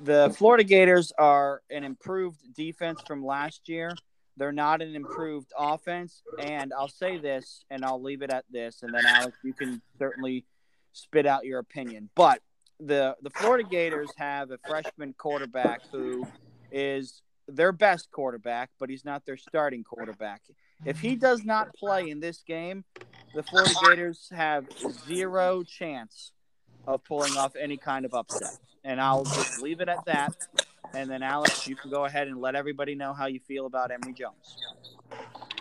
The 0.00 0.34
Florida 0.38 0.64
Gators 0.64 1.12
are 1.18 1.60
an 1.68 1.84
improved 1.84 2.54
defense 2.54 3.02
from 3.06 3.22
last 3.22 3.68
year. 3.68 3.94
They're 4.38 4.52
not 4.52 4.80
an 4.80 4.94
improved 4.94 5.52
offense. 5.58 6.22
And 6.40 6.72
I'll 6.72 6.88
say 6.88 7.18
this, 7.18 7.64
and 7.70 7.84
I'll 7.84 8.00
leave 8.00 8.22
it 8.22 8.30
at 8.30 8.44
this. 8.50 8.82
And 8.82 8.94
then, 8.94 9.04
Alex, 9.04 9.36
you 9.42 9.52
can 9.52 9.82
certainly 9.98 10.44
spit 10.92 11.26
out 11.26 11.44
your 11.44 11.58
opinion. 11.58 12.08
But 12.14 12.40
the, 12.80 13.16
the 13.22 13.30
Florida 13.30 13.68
Gators 13.68 14.10
have 14.16 14.50
a 14.50 14.58
freshman 14.66 15.14
quarterback 15.18 15.82
who 15.90 16.26
is 16.70 17.22
their 17.48 17.72
best 17.72 18.10
quarterback, 18.10 18.70
but 18.78 18.90
he's 18.90 19.04
not 19.04 19.26
their 19.26 19.36
starting 19.36 19.82
quarterback. 19.82 20.42
If 20.84 21.00
he 21.00 21.16
does 21.16 21.44
not 21.44 21.74
play 21.74 22.08
in 22.08 22.20
this 22.20 22.42
game, 22.46 22.84
the 23.34 23.42
Florida 23.42 23.74
Gators 23.88 24.28
have 24.32 24.66
zero 25.06 25.64
chance 25.64 26.32
of 26.86 27.02
pulling 27.04 27.36
off 27.36 27.56
any 27.56 27.76
kind 27.76 28.04
of 28.04 28.14
upset. 28.14 28.58
And 28.84 29.00
I'll 29.00 29.24
just 29.24 29.60
leave 29.60 29.80
it 29.80 29.88
at 29.88 30.04
that. 30.06 30.34
And 30.94 31.10
then, 31.10 31.22
Alex, 31.22 31.66
you 31.66 31.76
can 31.76 31.90
go 31.90 32.04
ahead 32.04 32.28
and 32.28 32.40
let 32.40 32.54
everybody 32.54 32.94
know 32.94 33.12
how 33.12 33.26
you 33.26 33.40
feel 33.40 33.66
about 33.66 33.90
Emory 33.90 34.14
Jones. 34.14 34.56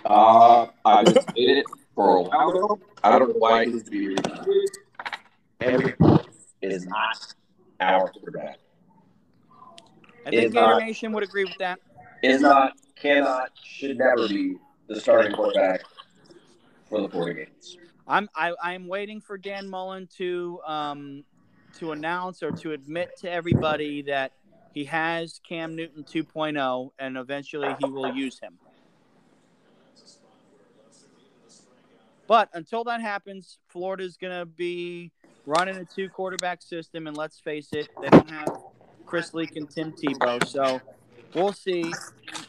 Uh, 0.06 0.68
I 0.86 1.04
it 1.36 1.66
for 1.94 2.18
a 2.18 2.22
while 2.22 2.50
ago. 2.50 2.80
I 3.04 3.20
don't 3.20 3.30
know 3.30 3.36
why 3.38 3.66
needs 3.66 3.84
to 3.84 3.92
be. 3.92 4.16
Emory 5.60 5.96
is 6.62 6.86
not 6.86 7.34
our 7.80 8.10
quarterback. 8.12 8.58
I 10.26 10.30
think 10.30 10.54
Gator 10.54 10.68
not- 10.68 10.80
Nation 10.80 11.12
would 11.14 11.24
agree 11.24 11.44
with 11.44 11.58
that. 11.60 11.80
Is 12.24 12.42
not, 12.42 12.74
cannot, 12.96 13.52
should 13.64 13.98
never 13.98 14.28
be 14.28 14.56
the 14.88 15.00
starting 15.00 15.34
quarterback 15.34 15.82
for 16.90 17.02
the 17.02 17.10
Florida 17.10 17.46
Gators. 17.46 17.78
I'm 18.08 18.30
I, 18.36 18.54
I'm 18.62 18.88
waiting 18.88 19.22
for 19.22 19.38
Dan 19.38 19.68
Mullen 19.68 20.08
to 20.18 20.60
um 20.66 21.24
to 21.78 21.92
announce 21.92 22.42
or 22.42 22.52
to 22.54 22.72
admit 22.72 23.12
to 23.20 23.30
everybody 23.30 24.02
that 24.04 24.32
he 24.78 24.84
has 24.84 25.42
Cam 25.44 25.76
Newton 25.76 26.04
2.0 26.04 26.92
and 27.00 27.18
eventually 27.18 27.76
he 27.80 27.90
will 27.90 28.14
use 28.14 28.40
him. 28.40 28.60
But 32.28 32.50
until 32.54 32.84
that 32.84 33.02
happens, 33.02 33.58
Florida's 33.70 34.18
going 34.18 34.38
to 34.38 34.46
be 34.46 35.12
running 35.48 35.78
a 35.78 35.86
two 35.86 36.10
quarterback 36.10 36.62
system 36.62 37.08
and 37.08 37.18
let's 37.18 37.40
face 37.40 37.70
it, 37.74 37.90
they 38.00 38.10
don't 38.10 38.30
have 38.30 38.56
Chris 39.08 39.34
Leak 39.34 39.56
and 39.56 39.68
Tim 39.68 39.94
Tebow. 39.94 40.46
So 40.46 40.80
we'll 41.34 41.54
see. 41.54 41.92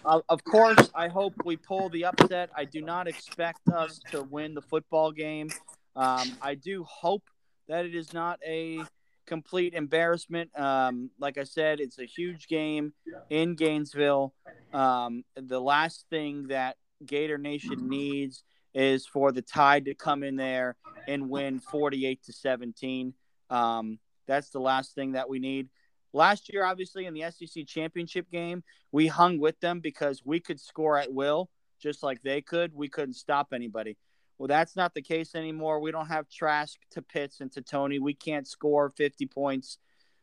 Uh, 0.05 0.21
of 0.29 0.45
course, 0.45 0.91
I 0.95 1.09
hope 1.09 1.33
we 1.47 1.57
pull 1.57 1.89
the 1.89 2.05
upset. 2.05 2.51
I 2.55 2.67
do 2.67 2.83
not 2.83 3.09
expect 3.09 3.67
us 3.69 4.01
to 4.11 4.23
win 4.25 4.53
the 4.53 4.61
football 4.61 5.13
game. 5.13 5.49
Um, 5.97 6.31
I 6.43 6.57
do 6.57 6.85
hope 6.85 7.23
that 7.69 7.87
it 7.87 7.95
is 7.95 8.13
not 8.13 8.39
a 8.47 8.83
complete 9.29 9.75
embarrassment. 9.75 10.51
Um, 10.59 11.11
like 11.21 11.37
I 11.37 11.45
said, 11.45 11.81
it's 11.81 11.99
a 11.99 12.07
huge 12.07 12.49
game 12.49 12.95
in 13.29 13.55
Gainesville. 13.55 14.33
Um, 14.73 15.23
the 15.37 15.61
last 15.61 16.07
thing 16.09 16.49
that 16.49 16.77
Gator 17.05 17.37
Nation 17.37 17.89
needs 17.89 18.43
is 18.75 19.07
for 19.07 19.31
the 19.31 19.43
Tide 19.43 19.85
to 19.85 19.95
come 19.95 20.23
in 20.23 20.37
there 20.37 20.77
and 21.07 21.29
win 21.29 21.61
48 21.61 22.23
to 22.25 22.33
17. 22.33 23.13
Um, 23.51 23.99
that's 24.27 24.49
the 24.49 24.61
last 24.61 24.95
thing 24.95 25.13
that 25.13 25.29
we 25.29 25.39
need. 25.39 25.69
Last 26.15 26.51
year, 26.51 26.65
obviously, 26.65 27.05
in 27.05 27.13
the 27.13 27.31
SEC 27.31 27.67
championship 27.67 28.31
game, 28.31 28.65
we 28.93 29.07
hung 29.07 29.39
with 29.39 29.61
them 29.61 29.81
because 29.81 30.23
we 30.25 30.41
could 30.41 30.59
score 30.59 30.99
at 30.99 31.13
will, 31.13 31.51
just 31.79 32.03
like 32.03 32.23
they 32.23 32.41
could. 32.41 32.75
We 32.75 32.89
couldn't 32.89 33.15
stop 33.15 33.49
anybody. 33.53 33.99
Well, 34.39 34.47
that's 34.49 34.77
not 34.77 34.95
the 34.95 35.03
case 35.03 35.35
anymore. 35.35 35.81
We 35.81 35.91
don't 35.91 36.07
have 36.07 36.29
Trask 36.29 36.79
to 36.93 37.03
Pitts 37.03 37.41
and 37.41 37.51
to 37.53 37.63
Toney. 37.63 37.99
We 37.99 38.15
can't 38.15 38.47
score 38.47 38.91
50 38.97 39.27
points 39.27 39.79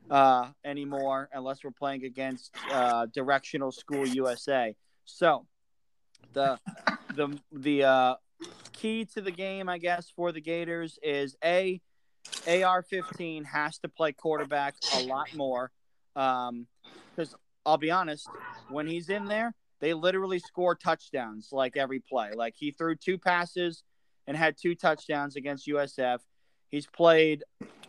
uh, 0.10 0.50
anymore 0.64 1.30
unless 1.34 1.64
we're 1.64 1.72
playing 1.72 2.06
against 2.06 2.56
uh, 2.72 3.08
Directional 3.14 3.72
School 3.72 4.08
USA. 4.08 4.76
So, 5.04 5.46
the 6.34 6.58
the 7.14 7.38
the 7.52 7.84
uh, 7.84 8.16
key 8.74 9.06
to 9.14 9.22
the 9.22 9.32
game, 9.32 9.68
I 9.68 9.78
guess, 9.78 10.10
for 10.16 10.32
the 10.32 10.42
Gators 10.42 10.98
is 11.04 11.36
a 11.44 11.82
AR-15 12.48 13.46
has 13.46 13.78
to 13.80 13.90
play 13.90 14.12
quarterback 14.12 14.76
a 14.96 15.04
lot 15.04 15.36
more. 15.36 15.72
Um, 16.16 16.68
because 17.16 17.36
I'll 17.66 17.78
be 17.78 17.92
honest, 17.92 18.28
when 18.70 18.88
he's 18.88 19.10
in 19.10 19.26
there, 19.26 19.54
they 19.80 19.94
literally 19.94 20.40
score 20.40 20.76
touchdowns 20.76 21.50
like 21.52 21.78
every 21.78 22.00
play. 22.00 22.32
Like 22.36 22.56
he 22.58 22.72
threw 22.72 22.96
two 22.96 23.18
passes 23.18 23.84
and 24.28 24.36
had 24.36 24.58
two 24.58 24.76
touchdowns 24.76 25.36
against 25.36 25.68
USF. 25.68 26.20
He's 26.70 26.88
played 26.88 27.44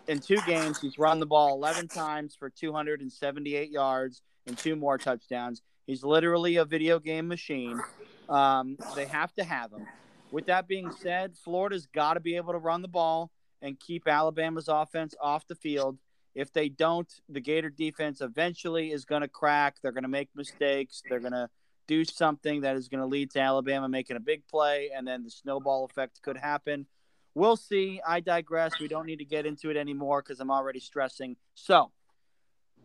in 0.07 0.21
two 0.21 0.39
games. 0.47 0.81
He's 0.81 0.99
run 0.99 1.21
the 1.21 1.27
ball 1.27 1.55
11 1.55 1.89
times 1.89 2.37
for 2.39 2.51
278 2.51 3.71
yards 3.71 4.23
and 4.47 4.57
two 4.57 4.77
more 4.77 4.99
touchdowns. 4.99 5.63
He's 5.87 6.03
literally 6.03 6.57
a 6.57 6.65
video 6.65 6.99
game 6.99 7.29
machine. 7.29 7.81
Um, 8.29 8.77
they 8.95 9.07
have 9.07 9.33
to 9.35 9.45
have 9.45 9.73
him. 9.73 9.87
With 10.33 10.47
that 10.47 10.67
being 10.67 10.91
said, 10.91 11.37
Florida's 11.37 11.87
got 11.87 12.15
to 12.15 12.21
be 12.21 12.37
able 12.37 12.53
to 12.53 12.59
run 12.59 12.83
the 12.83 12.89
ball 12.89 13.31
and 13.63 13.79
keep 13.79 14.07
Alabama's 14.07 14.69
offense 14.69 15.15
off 15.21 15.47
the 15.47 15.55
field. 15.55 15.99
If 16.35 16.53
they 16.53 16.69
don't, 16.69 17.11
the 17.29 17.41
Gator 17.41 17.71
defense 17.71 18.21
eventually 18.21 18.93
is 18.93 19.05
going 19.05 19.23
to 19.23 19.29
crack. 19.29 19.77
They're 19.81 19.93
going 19.93 20.03
to 20.03 20.09
make 20.09 20.29
mistakes. 20.35 21.03
They're 21.09 21.21
going 21.21 21.33
to 21.33 21.49
do 21.87 22.05
something 22.05 22.63
that 22.63 22.77
is 22.77 22.89
going 22.89 23.01
to 23.01 23.07
lead 23.07 23.31
to 23.33 23.41
Alabama 23.41 23.89
making 23.89 24.17
a 24.17 24.21
big 24.21 24.47
play, 24.47 24.91
and 24.95 25.07
then 25.07 25.23
the 25.23 25.31
snowball 25.31 25.85
effect 25.85 26.21
could 26.23 26.37
happen. 26.37 26.87
We'll 27.35 27.57
see. 27.57 28.01
I 28.07 28.21
digress. 28.21 28.81
We 28.81 28.89
don't 28.89 29.07
need 29.07 29.19
to 29.19 29.25
get 29.25 29.45
into 29.47 29.71
it 29.71 29.77
anymore 29.77 30.23
because 30.23 30.41
I'm 30.41 30.51
already 30.51 30.81
stressing. 30.81 31.37
So, 31.55 31.91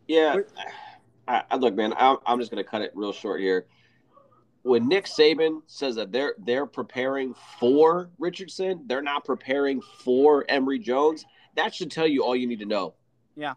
Yeah, 0.07 0.35
I, 1.27 1.43
I 1.49 1.55
look, 1.55 1.73
man. 1.73 1.93
I'm, 1.95 2.17
I'm 2.25 2.39
just 2.39 2.51
gonna 2.51 2.63
cut 2.63 2.81
it 2.81 2.91
real 2.93 3.13
short 3.13 3.39
here. 3.39 3.65
When 4.63 4.87
Nick 4.87 5.05
Saban 5.05 5.61
says 5.67 5.95
that 5.95 6.11
they're 6.11 6.35
they're 6.37 6.65
preparing 6.65 7.33
for 7.59 8.09
Richardson, 8.19 8.83
they're 8.87 9.01
not 9.01 9.23
preparing 9.23 9.81
for 10.03 10.45
Emory 10.49 10.79
Jones. 10.79 11.25
That 11.55 11.73
should 11.73 11.89
tell 11.89 12.07
you 12.07 12.23
all 12.23 12.35
you 12.35 12.45
need 12.45 12.59
to 12.59 12.65
know. 12.65 12.95
Yeah, 13.35 13.53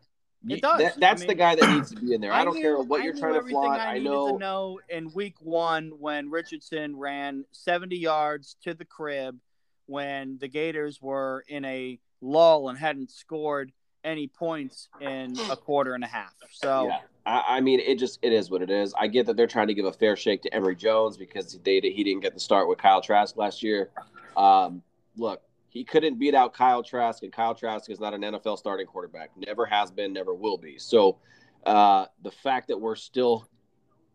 it 0.49 0.63
does. 0.63 0.79
that- 0.79 1.01
that's 1.01 1.23
I 1.23 1.27
the 1.27 1.35
guy 1.35 1.55
that 1.55 1.71
needs 1.75 1.91
to 1.91 1.97
be 2.01 2.15
in 2.15 2.21
there. 2.21 2.33
I, 2.33 2.45
don't 2.45 2.55
knew- 2.55 2.63
care 2.63 2.79
what 2.79 3.01
I 3.01 3.05
you're 3.05 3.15
trying 3.17 3.35
to 3.35 3.43
flaunt. 3.49 3.81
I 3.81 3.97
I 3.97 3.99
know. 3.99 4.33
to 4.33 4.39
know 4.39 4.81
in 4.89 5.13
week 5.15 5.37
one 5.41 5.93
when 5.99 6.31
Richardson 6.31 6.97
ran 6.97 7.45
70 7.53 7.97
yards 7.97 8.57
to 8.65 8.75
the 8.75 8.85
crib 8.85 9.39
when 9.87 10.39
the 10.39 10.49
Gators 10.49 11.01
were 11.03 11.45
in 11.49 11.65
a 11.65 11.99
lull 12.21 12.69
and 12.69 12.79
hadn't 12.79 13.11
scored 13.11 13.73
any 14.03 14.27
points 14.27 14.89
in 15.01 15.35
a 15.51 15.57
quarter 15.57 15.95
and 15.95 16.05
a 16.05 16.07
half. 16.07 16.35
So, 16.51 16.87
Yeah, 16.89 17.01
I, 17.25 17.57
I 17.57 17.61
mean, 17.61 17.81
it 17.81 17.99
just 17.99 18.19
it 18.23 18.33
is 18.33 18.51
what 18.51 18.61
it 18.61 18.71
is. 18.71 18.93
I 18.99 19.07
get 19.07 19.27
that 19.27 19.37
they're 19.37 19.47
trying 19.47 19.69
to 19.69 19.75
give 19.75 19.87
a 19.87 19.93
fair 19.93 20.15
shake 20.15 20.43
to 20.43 20.55
Emory 20.55 20.77
Jones 20.77 21.17
because 21.17 21.59
they 21.65 21.81
he 21.81 22.05
didn't 22.05 22.21
get 22.21 22.35
the 22.35 22.41
start 22.41 22.69
with 22.69 22.79
Kyle 22.79 23.01
Trask 23.01 23.37
last 23.37 23.63
year. 23.63 23.89
Um, 24.37 24.83
look, 25.17 25.43
he 25.75 25.83
couldn't 25.83 26.21
beat 26.21 26.37
out 26.37 26.55
Kyle 26.55 26.85
Trask, 26.85 27.25
and 27.25 27.33
Kyle 27.33 27.53
Trask 27.53 27.91
is 27.91 27.99
not 27.99 28.15
an 28.15 28.23
NFL 28.23 28.57
starting 28.59 28.87
quarterback. 28.87 29.31
Never 29.37 29.67
has 29.67 29.91
been, 29.91 30.13
never 30.13 30.33
will 30.33 30.57
be. 30.57 30.79
So, 30.79 31.19
uh, 31.67 32.07
the 32.23 32.31
fact 32.31 32.69
that 32.69 32.81
we're 32.81 32.95
still 32.95 33.49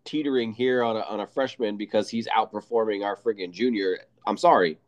teetering 0.05 0.53
here 0.53 0.81
on 0.81 0.95
a, 0.95 1.01
on 1.01 1.19
a 1.19 1.27
freshman 1.27 1.75
because 1.75 2.09
he's 2.09 2.29
outperforming 2.29 3.03
our 3.03 3.17
friggin' 3.17 3.51
junior, 3.51 3.99
I'm 4.25 4.37
sorry. 4.37 4.79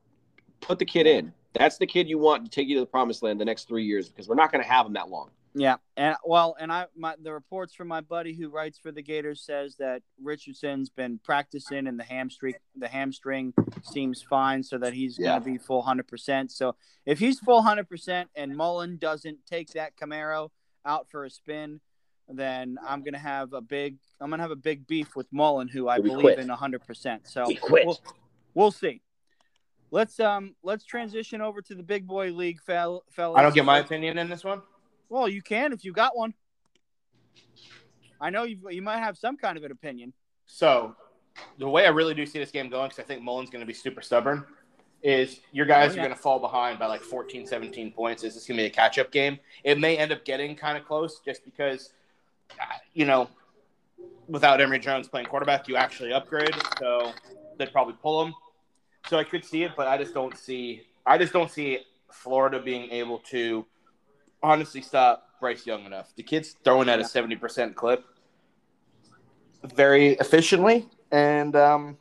Put 0.62 0.80
the 0.80 0.86
kid 0.86 1.08
in. 1.08 1.34
That's 1.54 1.78
the 1.78 1.86
kid 1.86 2.08
you 2.08 2.18
want 2.18 2.46
to 2.46 2.50
take 2.50 2.70
you 2.70 2.76
to 2.76 2.80
the 2.80 2.86
promised 2.86 3.22
land 3.22 3.42
the 3.42 3.46
next 3.46 3.68
three 3.68 3.84
years 3.84 4.08
because 4.08 4.30
we're 4.30 4.36
not 4.36 4.50
going 4.54 4.64
to 4.64 4.70
have 4.70 4.86
him 4.86 4.94
that 4.94 5.10
long. 5.10 5.30
Yeah, 5.54 5.76
and 5.98 6.16
well, 6.24 6.56
and 6.60 6.72
I 6.72 6.86
my 6.96 7.16
the 7.22 7.34
reports 7.34 7.74
from 7.76 7.90
my 7.90 8.00
buddy 8.00 8.34
who 8.34 8.50
writes 8.50 8.80
for 8.80 8.92
the 8.92 9.02
Gators 9.02 9.42
says 9.42 9.76
that 9.80 10.02
Richardson's 10.24 10.90
been 10.90 11.20
practicing 11.26 11.88
and 11.88 12.00
the 12.00 12.06
hamstring 12.06 12.54
the 12.78 12.88
hamstring 12.88 13.54
seems 13.84 14.22
fine, 14.22 14.64
so 14.64 14.78
that 14.78 14.94
he's 14.94 15.20
Yeah. 15.20 15.32
going 15.32 15.44
to 15.44 15.52
be 15.52 15.58
full 15.58 15.82
hundred 15.82 16.08
percent. 16.08 16.52
So 16.52 16.76
if 17.06 17.20
he's 17.20 17.40
full 17.40 17.62
hundred 17.64 17.90
percent 17.90 18.30
and 18.36 18.56
Mullen 18.56 18.96
doesn't 18.98 19.40
take 19.46 19.70
that 19.72 19.98
Camaro 19.98 20.52
out 20.86 21.08
for 21.12 21.26
a 21.26 21.30
spin, 21.30 21.82
then 22.30 22.78
I'm 22.88 23.02
going 23.02 23.14
to 23.14 23.20
have 23.20 23.52
a 23.52 23.62
big 23.62 23.98
I'm 24.22 24.30
going 24.30 24.38
to 24.40 24.44
have 24.44 24.52
a 24.52 24.56
big 24.56 24.88
beef 24.88 25.18
with 25.18 25.28
Mullen, 25.34 25.68
who 25.68 25.90
I 25.90 26.00
We 26.00 26.10
believe 26.12 26.22
quit. 26.22 26.40
in 26.40 26.48
hundred 26.48 26.86
percent. 26.88 27.28
So 27.28 27.44
We 27.48 27.56
quit. 27.56 27.86
We'll, 27.86 28.00
we'll 28.54 28.72
see. 28.72 29.02
Let's 29.94 30.18
um 30.22 30.56
let's 30.64 30.86
transition 30.86 31.42
over 31.42 31.62
to 31.64 31.76
the 31.76 31.84
big 31.84 32.08
boy 32.08 32.32
league, 32.32 32.62
fel- 32.62 33.04
fellas. 33.12 33.38
I 33.38 33.42
don't 33.42 33.54
get 33.54 33.66
my 33.66 33.80
opinion 33.80 34.18
in 34.18 34.30
this 34.30 34.46
one. 34.46 34.62
Well, 35.12 35.28
you 35.28 35.42
can 35.42 35.74
if 35.74 35.84
you 35.84 35.92
got 35.92 36.16
one. 36.16 36.34
I 38.22 38.30
know 38.30 38.44
you 38.44 38.58
you 38.70 38.82
might 38.82 39.00
have 39.00 39.18
some 39.18 39.36
kind 39.36 39.58
of 39.58 39.64
an 39.66 39.72
opinion. 39.72 40.14
So, 40.46 40.96
the 41.60 41.68
way 41.68 41.86
I 41.86 41.90
really 41.90 42.14
do 42.14 42.26
see 42.26 42.40
this 42.40 42.50
game 42.50 42.70
going, 42.70 42.88
because 42.88 43.04
I 43.04 43.06
think 43.06 43.22
Mullen's 43.22 43.50
going 43.50 43.60
to 43.60 43.66
be 43.66 43.74
super 43.74 44.02
stubborn, 44.02 44.46
is 45.04 45.42
your 45.52 45.66
guys 45.66 45.92
Oh, 45.92 45.96
yeah. 45.96 46.00
are 46.00 46.06
going 46.06 46.16
to 46.16 46.22
fall 46.22 46.40
behind 46.40 46.80
by 46.80 46.86
like 46.86 47.02
14, 47.02 47.46
17 47.46 47.92
points. 47.92 48.24
Is 48.24 48.36
this 48.36 48.48
going 48.48 48.56
to 48.56 48.64
be 48.64 48.68
a 48.68 48.70
catch 48.70 49.00
up 49.00 49.12
game? 49.12 49.38
It 49.66 49.80
may 49.80 49.98
end 49.98 50.14
up 50.14 50.24
getting 50.24 50.56
kind 50.56 50.78
of 50.78 50.86
close 50.86 51.20
just 51.26 51.44
because, 51.44 51.92
uh, 52.52 52.64
you 52.94 53.04
know, 53.04 53.28
without 54.30 54.62
Emory 54.62 54.80
Jones 54.80 55.10
playing 55.10 55.28
quarterback, 55.28 55.68
you 55.68 55.76
actually 55.76 56.14
upgrade. 56.14 56.56
So, 56.80 57.12
they'd 57.58 57.74
probably 57.74 57.96
pull 58.02 58.24
him. 58.24 58.34
So, 59.10 59.18
I 59.18 59.26
could 59.26 59.44
see 59.44 59.64
it, 59.64 59.72
but 59.76 59.88
I 59.90 59.98
just 59.98 60.14
don't 60.14 60.38
see. 60.38 60.84
I 61.06 61.18
just 61.18 61.34
don't 61.34 61.52
see 61.52 61.80
Florida 62.14 62.62
being 62.62 62.90
able 62.92 63.18
to 63.30 63.66
honestly 64.44 64.82
stop 64.82 65.28
Bryce 65.40 65.66
Young 65.66 65.86
enough. 65.86 66.14
The 66.16 66.24
kid's 66.24 66.56
throwing 66.64 66.90
at 66.90 67.00
a 67.00 67.04
70% 67.04 67.76
clip 67.76 68.06
very 69.64 70.10
efficiently. 70.14 70.88
And 71.12 71.56
um, 71.56 71.98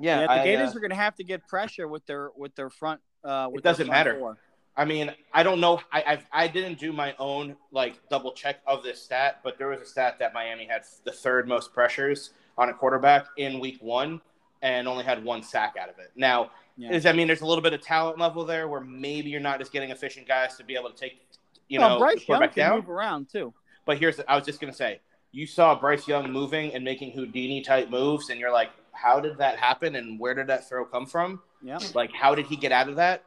yeah, 0.00 0.20
Yeah, 0.20 0.26
the 0.26 0.32
I, 0.32 0.44
Gators 0.44 0.74
uh, 0.74 0.76
are 0.78 0.80
going 0.80 0.90
to 0.90 0.96
have 0.96 1.14
to 1.16 1.24
get 1.24 1.46
pressure 1.46 1.88
with 1.88 2.04
their 2.06 2.30
with 2.36 2.54
their 2.54 2.70
front. 2.70 3.00
Uh, 3.24 3.48
with 3.50 3.60
It 3.60 3.64
doesn't 3.64 3.88
matter. 3.88 4.18
four. 4.18 4.38
I 4.76 4.84
mean, 4.84 5.12
I 5.32 5.42
don't 5.42 5.60
know. 5.60 5.80
I 5.92 6.04
I've, 6.06 6.26
I 6.32 6.46
didn't 6.48 6.78
do 6.78 6.92
my 6.92 7.14
own 7.18 7.56
like 7.72 8.00
double 8.08 8.32
check 8.32 8.60
of 8.66 8.82
this 8.82 9.02
stat, 9.02 9.40
but 9.42 9.58
there 9.58 9.68
was 9.68 9.80
a 9.80 9.86
stat 9.86 10.18
that 10.20 10.32
Miami 10.32 10.66
had 10.66 10.82
the 11.04 11.12
third 11.12 11.48
most 11.48 11.72
pressures 11.72 12.30
on 12.56 12.68
a 12.68 12.74
quarterback 12.74 13.26
in 13.36 13.60
Week 13.60 13.78
One, 13.80 14.20
and 14.62 14.86
only 14.86 15.04
had 15.04 15.24
one 15.24 15.42
sack 15.42 15.74
out 15.80 15.88
of 15.88 15.98
it. 15.98 16.12
Now, 16.16 16.50
Yeah. 16.80 16.92
is 16.92 17.04
I 17.06 17.12
mean, 17.12 17.26
there's 17.26 17.40
a 17.42 17.46
little 17.46 17.60
bit 17.62 17.72
of 17.74 17.82
talent 17.82 18.18
level 18.18 18.44
there 18.44 18.68
where 18.68 18.80
maybe 18.80 19.28
you're 19.30 19.40
not 19.40 19.58
just 19.58 19.72
getting 19.72 19.90
efficient 19.90 20.26
guys 20.28 20.56
to 20.56 20.64
be 20.64 20.76
able 20.76 20.90
to 20.90 20.96
take, 20.96 21.20
you 21.68 21.80
well, 21.80 21.90
know, 21.90 21.98
Bryce 21.98 22.26
Young 22.28 22.40
can 22.42 22.50
down. 22.54 22.76
move 22.76 22.88
around 22.88 23.28
too. 23.28 23.52
But 23.84 23.98
here's 23.98 24.20
I 24.28 24.36
was 24.36 24.46
just 24.46 24.60
gonna 24.60 24.72
say, 24.72 25.00
you 25.32 25.46
saw 25.46 25.74
Bryce 25.74 26.06
Young 26.06 26.30
moving 26.32 26.72
and 26.74 26.84
making 26.84 27.12
Houdini 27.12 27.62
type 27.62 27.90
moves, 27.90 28.30
and 28.30 28.38
you're 28.38 28.52
like, 28.52 28.70
how 28.92 29.18
did 29.20 29.38
that 29.38 29.58
happen, 29.58 29.96
and 29.96 30.18
where 30.20 30.34
did 30.34 30.46
that 30.46 30.68
throw 30.68 30.84
come 30.84 31.04
from? 31.06 31.40
Yeah. 31.62 31.78
Like, 31.94 32.12
how 32.12 32.34
did 32.36 32.46
he 32.46 32.54
get 32.56 32.70
out 32.72 32.88
of 32.88 32.96
that? 32.96 33.24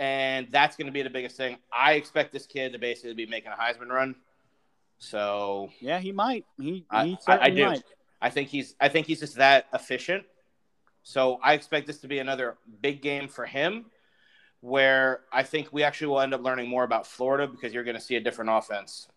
And 0.00 0.48
that's 0.50 0.76
gonna 0.76 0.90
be 0.92 1.02
the 1.02 1.10
biggest 1.10 1.36
thing. 1.36 1.58
I 1.72 1.92
expect 1.94 2.32
this 2.32 2.46
kid 2.46 2.72
to 2.72 2.78
basically 2.78 3.14
be 3.14 3.26
making 3.26 3.52
a 3.52 3.54
Heisman 3.54 3.88
run. 3.90 4.16
So 4.98 5.70
Yeah, 5.80 5.98
he 6.00 6.12
might. 6.12 6.44
He, 6.58 6.84
I- 6.90 7.04
he 7.06 7.12
I- 7.12 7.14
I 7.14 7.18
certainly 7.20 7.50
do. 7.56 7.66
might. 7.66 7.82
I 8.20 8.30
think 8.30 8.48
he's 8.48 8.74
I 8.80 8.88
think 8.88 9.06
he's 9.06 9.20
just 9.20 9.36
that 9.36 9.66
efficient. 9.72 10.24
So 11.08 11.40
I 11.42 11.54
expect 11.54 11.86
this 11.86 12.00
to 12.00 12.06
be 12.06 12.18
another 12.18 12.58
big 12.82 13.00
game 13.00 13.28
for 13.28 13.46
him, 13.46 13.86
where 14.60 15.20
I 15.32 15.42
think 15.42 15.72
we 15.72 15.82
actually 15.82 16.08
will 16.08 16.20
end 16.20 16.34
up 16.34 16.42
learning 16.42 16.68
more 16.68 16.84
about 16.84 17.06
Florida 17.06 17.46
because 17.46 17.72
you're 17.72 17.82
going 17.82 17.96
to 17.96 18.02
see 18.02 18.16
a 18.16 18.20
different 18.20 18.50
offense. 18.52 19.08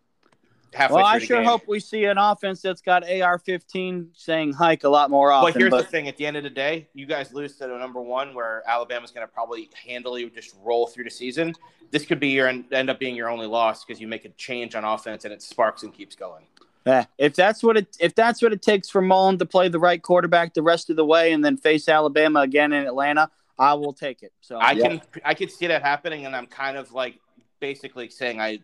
Halfway 0.73 0.95
Well, 0.95 1.05
I 1.05 1.19
sure 1.19 1.39
game. 1.39 1.45
hope 1.45 1.67
we 1.67 1.81
see 1.81 2.05
an 2.05 2.17
offense 2.17 2.61
that's 2.61 2.79
got 2.79 3.03
AR-15 3.03 4.07
saying 4.13 4.53
hike 4.53 4.85
a 4.85 4.89
lot 4.89 5.09
more 5.09 5.33
often. 5.33 5.51
But 5.51 5.59
here's 5.59 5.69
but 5.69 5.83
the 5.83 5.91
thing: 5.91 6.07
at 6.07 6.15
the 6.15 6.25
end 6.25 6.37
of 6.37 6.43
the 6.43 6.49
day, 6.49 6.87
you 6.93 7.05
guys 7.05 7.33
lose 7.33 7.57
to 7.57 7.67
the 7.67 7.77
number 7.77 8.01
one, 8.01 8.33
where 8.33 8.63
Alabama's 8.65 9.11
going 9.11 9.27
to 9.27 9.33
probably 9.33 9.69
handily 9.85 10.29
just 10.29 10.55
roll 10.63 10.87
through 10.87 11.03
the 11.03 11.09
season. 11.09 11.53
This 11.91 12.05
could 12.05 12.21
be 12.21 12.29
your 12.29 12.47
end 12.47 12.89
up 12.89 12.99
being 12.99 13.17
your 13.17 13.29
only 13.29 13.47
loss 13.47 13.83
because 13.83 13.99
you 13.99 14.07
make 14.07 14.23
a 14.23 14.29
change 14.29 14.75
on 14.75 14.85
offense 14.85 15.25
and 15.25 15.33
it 15.33 15.41
sparks 15.41 15.83
and 15.83 15.93
keeps 15.93 16.15
going. 16.15 16.45
Yeah, 16.85 17.05
if 17.17 17.35
that's 17.35 17.61
what 17.61 17.77
it 17.77 17.95
if 17.99 18.15
that's 18.15 18.41
what 18.41 18.53
it 18.53 18.61
takes 18.61 18.89
for 18.89 19.01
Mullen 19.01 19.37
to 19.37 19.45
play 19.45 19.67
the 19.67 19.79
right 19.79 20.01
quarterback 20.01 20.53
the 20.55 20.63
rest 20.63 20.89
of 20.89 20.95
the 20.95 21.05
way 21.05 21.31
and 21.31 21.45
then 21.45 21.57
face 21.57 21.87
Alabama 21.87 22.41
again 22.41 22.73
in 22.73 22.85
Atlanta, 22.87 23.29
I 23.59 23.75
will 23.75 23.93
take 23.93 24.23
it. 24.23 24.33
So 24.41 24.57
I 24.57 24.71
Yeah. 24.71 24.87
can 24.87 25.01
I 25.23 25.33
could 25.35 25.51
see 25.51 25.67
that 25.67 25.83
happening, 25.83 26.25
and 26.25 26.35
I'm 26.35 26.47
kind 26.47 26.77
of 26.77 26.91
like 26.91 27.19
basically 27.59 28.09
saying 28.09 28.41
I 28.41 28.59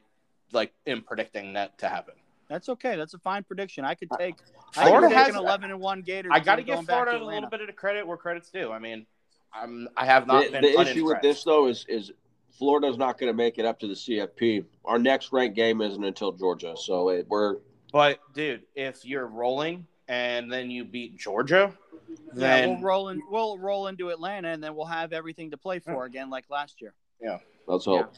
like 0.51 0.73
am 0.87 1.03
predicting 1.03 1.53
that 1.53 1.77
to 1.79 1.89
happen. 1.89 2.15
that's 2.49 2.69
okay. 2.69 2.95
That's 2.95 3.13
a 3.13 3.19
fine 3.19 3.43
prediction. 3.43 3.85
I 3.85 3.93
could 3.93 4.09
take 4.17 4.35
Florida 4.73 4.97
I 4.97 5.01
could 5.01 5.09
take 5.09 5.17
has- 5.17 5.35
an 5.35 5.41
eleven 5.41 5.69
and 5.69 5.79
one 5.79 6.01
Gators. 6.01 6.31
I 6.33 6.39
got 6.39 6.55
to 6.55 6.63
give 6.63 6.83
Florida 6.85 7.21
a 7.21 7.23
little 7.23 7.49
bit 7.49 7.61
of 7.61 7.67
the 7.67 7.73
credit 7.73 8.07
where 8.07 8.17
credit's 8.17 8.49
due. 8.49 8.71
I 8.71 8.79
mean, 8.79 9.05
I'm 9.53 9.87
I 9.95 10.05
have 10.05 10.25
not 10.25 10.45
The, 10.45 10.51
been 10.51 10.61
the 10.63 10.79
issue 10.81 11.05
with 11.05 11.21
this 11.21 11.43
though 11.43 11.67
is 11.67 11.85
is 11.87 12.11
Florida's 12.57 12.97
not 12.97 13.19
going 13.19 13.31
to 13.31 13.37
make 13.37 13.59
it 13.59 13.65
up 13.65 13.77
to 13.81 13.87
the 13.87 13.93
CFP. 13.93 14.65
Our 14.85 14.97
next 14.97 15.31
ranked 15.31 15.55
game 15.55 15.81
isn't 15.81 16.03
until 16.03 16.31
Georgia, 16.31 16.73
so 16.75 17.09
it, 17.09 17.27
we're 17.29 17.57
But 17.91 18.19
dude, 18.33 18.63
if 18.75 19.05
you're 19.05 19.27
rolling 19.27 19.87
and 20.07 20.51
then 20.51 20.69
you 20.71 20.83
beat 20.85 21.17
Georgia, 21.17 21.73
Yeah, 22.09 22.15
then 22.33 22.69
we'll 22.69 22.79
roll 22.81 23.09
in, 23.09 23.21
we'll 23.29 23.57
roll 23.57 23.87
into 23.87 24.09
Atlanta 24.09 24.49
and 24.49 24.63
then 24.63 24.75
we'll 24.75 24.85
have 24.85 25.13
everything 25.13 25.51
to 25.51 25.57
play 25.57 25.79
for 25.79 26.05
again 26.05 26.29
like 26.29 26.45
last 26.49 26.81
year. 26.81 26.93
Yeah. 27.21 27.39
Let's 27.65 27.85
hope. 27.85 28.13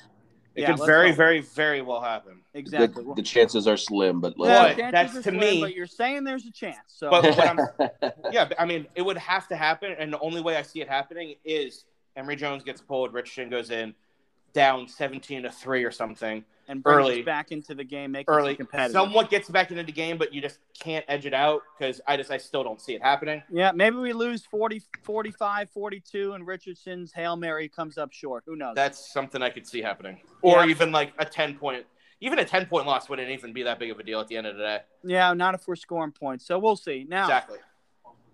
it 0.55 0.61
Yeah, 0.61 0.75
could 0.75 0.85
very, 0.85 1.07
hope. 1.09 1.17
very, 1.17 1.41
very 1.41 1.81
well 1.81 2.01
happen. 2.01 2.41
Exactly. 2.53 3.03
The, 3.03 3.15
the 3.15 3.21
chances 3.23 3.67
are 3.67 3.77
slim, 3.77 4.19
but 4.21 4.33
Yeah, 4.37 4.45
let's 4.63 4.77
chances 4.77 4.91
that's 4.91 5.11
are 5.13 5.31
to 5.31 5.37
slim, 5.37 5.39
me- 5.39 5.61
but 5.61 5.73
you're 5.75 5.87
saying 5.87 6.23
there's 6.23 6.45
a 6.45 6.51
chance. 6.51 6.77
So 6.87 7.09
But 7.09 7.23
what 7.23 7.39
I'm 7.47 7.59
yeah, 8.31 8.49
I 8.59 8.65
mean, 8.65 8.87
it 8.95 9.01
would 9.03 9.17
have 9.17 9.47
to 9.49 9.55
happen, 9.55 9.95
and 9.97 10.11
the 10.13 10.19
only 10.19 10.41
way 10.41 10.55
I 10.57 10.61
see 10.61 10.81
it 10.81 10.87
happening 10.89 11.35
is 11.45 11.85
Emory 12.15 12.35
Jones 12.35 12.63
gets 12.63 12.81
pulled, 12.81 13.13
Richardson 13.13 13.49
goes 13.49 13.69
in, 13.71 13.93
down 14.53 14.87
seventeen 14.87 15.43
to 15.43 15.51
three 15.51 15.83
or 15.83 15.91
something 15.91 16.43
and 16.69 16.83
brings 16.83 16.97
early- 16.99 17.21
back 17.23 17.51
into 17.51 17.73
the 17.75 17.83
game, 17.83 18.11
make 18.11 18.29
early. 18.29 18.53
it 18.53 18.57
competitive. 18.57 18.91
Somewhat 18.93 19.29
gets 19.29 19.49
back 19.49 19.71
into 19.71 19.83
the 19.83 19.91
game, 19.91 20.17
but 20.17 20.33
you 20.33 20.39
just 20.41 20.59
can't 20.79 21.03
edge 21.09 21.25
it 21.25 21.33
out 21.33 21.63
because 21.77 21.99
I 22.07 22.15
just 22.15 22.31
I 22.31 22.37
still 22.37 22.63
don't 22.63 22.79
see 22.79 22.93
it 22.93 23.01
happening. 23.01 23.41
Yeah, 23.51 23.71
maybe 23.73 23.97
we 23.97 24.13
lose 24.13 24.45
40, 24.45 24.81
45, 25.01 25.69
42, 25.71 26.33
and 26.33 26.47
Richardson's 26.47 27.11
Hail 27.11 27.35
Mary 27.35 27.67
comes 27.67 27.97
up 27.97 28.13
short. 28.13 28.43
Who 28.45 28.55
knows? 28.55 28.75
That's 28.75 29.11
something 29.11 29.41
I 29.41 29.49
could 29.49 29.67
see 29.67 29.81
happening, 29.81 30.21
or 30.41 30.63
Yeah. 30.63 30.69
even 30.69 30.91
like 30.91 31.11
a 31.17 31.25
ten 31.25 31.55
point. 31.57 31.85
Even 32.21 32.37
a 32.39 32.45
ten 32.45 32.65
point 32.65 32.85
loss 32.85 33.09
wouldn't 33.09 33.29
even 33.29 33.53
be 33.53 33.63
that 33.63 33.79
big 33.79 33.91
of 33.91 33.99
a 33.99 34.03
deal 34.03 34.19
at 34.19 34.27
the 34.27 34.37
end 34.37 34.45
of 34.45 34.55
the 34.57 34.61
day. 34.63 34.79
yeah, 35.03 35.33
not 35.33 35.55
if 35.55 35.67
we're 35.67 35.75
scoring 35.75 36.11
points. 36.11 36.45
So 36.45 36.59
we'll 36.59 36.75
see. 36.75 37.05
Now, 37.07 37.23
Exactly. 37.23 37.57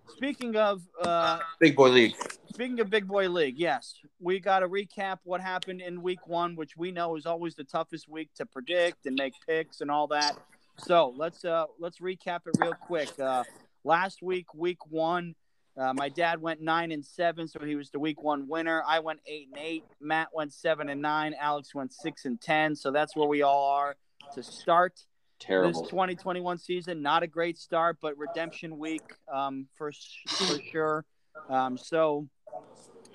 Speaking 0.09 0.55
of 0.55 0.81
uh, 1.01 1.39
Big 1.59 1.75
boy 1.75 1.89
league. 1.89 2.15
speaking 2.53 2.79
of 2.79 2.89
big 2.89 3.07
boy 3.07 3.29
league, 3.29 3.57
yes, 3.57 3.95
we 4.19 4.39
got 4.39 4.59
to 4.59 4.67
recap 4.67 5.19
what 5.23 5.41
happened 5.41 5.81
in 5.81 6.01
week 6.01 6.27
one, 6.27 6.55
which 6.55 6.77
we 6.77 6.91
know 6.91 7.15
is 7.15 7.25
always 7.25 7.55
the 7.55 7.63
toughest 7.63 8.07
week 8.07 8.29
to 8.35 8.45
predict 8.45 9.05
and 9.05 9.15
make 9.15 9.33
picks 9.47 9.81
and 9.81 9.89
all 9.91 10.07
that. 10.07 10.37
So 10.77 11.13
let's 11.15 11.45
uh, 11.45 11.65
let's 11.79 11.99
recap 11.99 12.41
it 12.47 12.55
real 12.59 12.73
quick. 12.73 13.11
Uh, 13.19 13.43
last 13.83 14.21
week, 14.21 14.53
week 14.53 14.79
one. 14.89 15.35
Uh, 15.77 15.93
my 15.93 16.07
dad 16.07 16.41
went 16.41 16.61
nine 16.61 16.89
and 16.93 17.05
seven, 17.05 17.49
so 17.49 17.59
he 17.59 17.75
was 17.75 17.89
the 17.89 17.99
week 17.99 18.23
one 18.23 18.47
winner. 18.47 18.81
I 18.87 18.99
went 18.99 19.19
eight 19.27 19.49
and 19.51 19.61
eight. 19.61 19.83
Matt 19.99 20.29
went 20.33 20.53
seven 20.53 20.87
and 20.87 21.01
nine. 21.01 21.35
Alex 21.37 21.75
went 21.75 21.91
six 21.91 22.23
and 22.23 22.39
ten. 22.39 22.77
So 22.77 22.91
that's 22.91 23.13
where 23.13 23.27
we 23.27 23.41
all 23.41 23.71
are 23.71 23.97
to 24.35 24.41
start 24.43 25.01
this 25.39 25.47
terrible. 25.47 25.83
2021 25.85 26.57
season. 26.57 27.01
Not 27.01 27.23
a 27.23 27.27
great 27.27 27.57
start, 27.57 27.97
but 28.01 28.17
redemption 28.17 28.77
week 28.77 29.03
um, 29.33 29.67
for 29.77 29.91
for 30.27 30.59
sure. 30.71 31.05
Um, 31.49 31.77
so, 31.77 32.27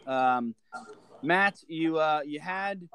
um, 0.06 0.54
Matt, 1.22 1.59
you 1.68 1.98
uh, 1.98 2.20
you 2.24 2.40
had 2.40 2.88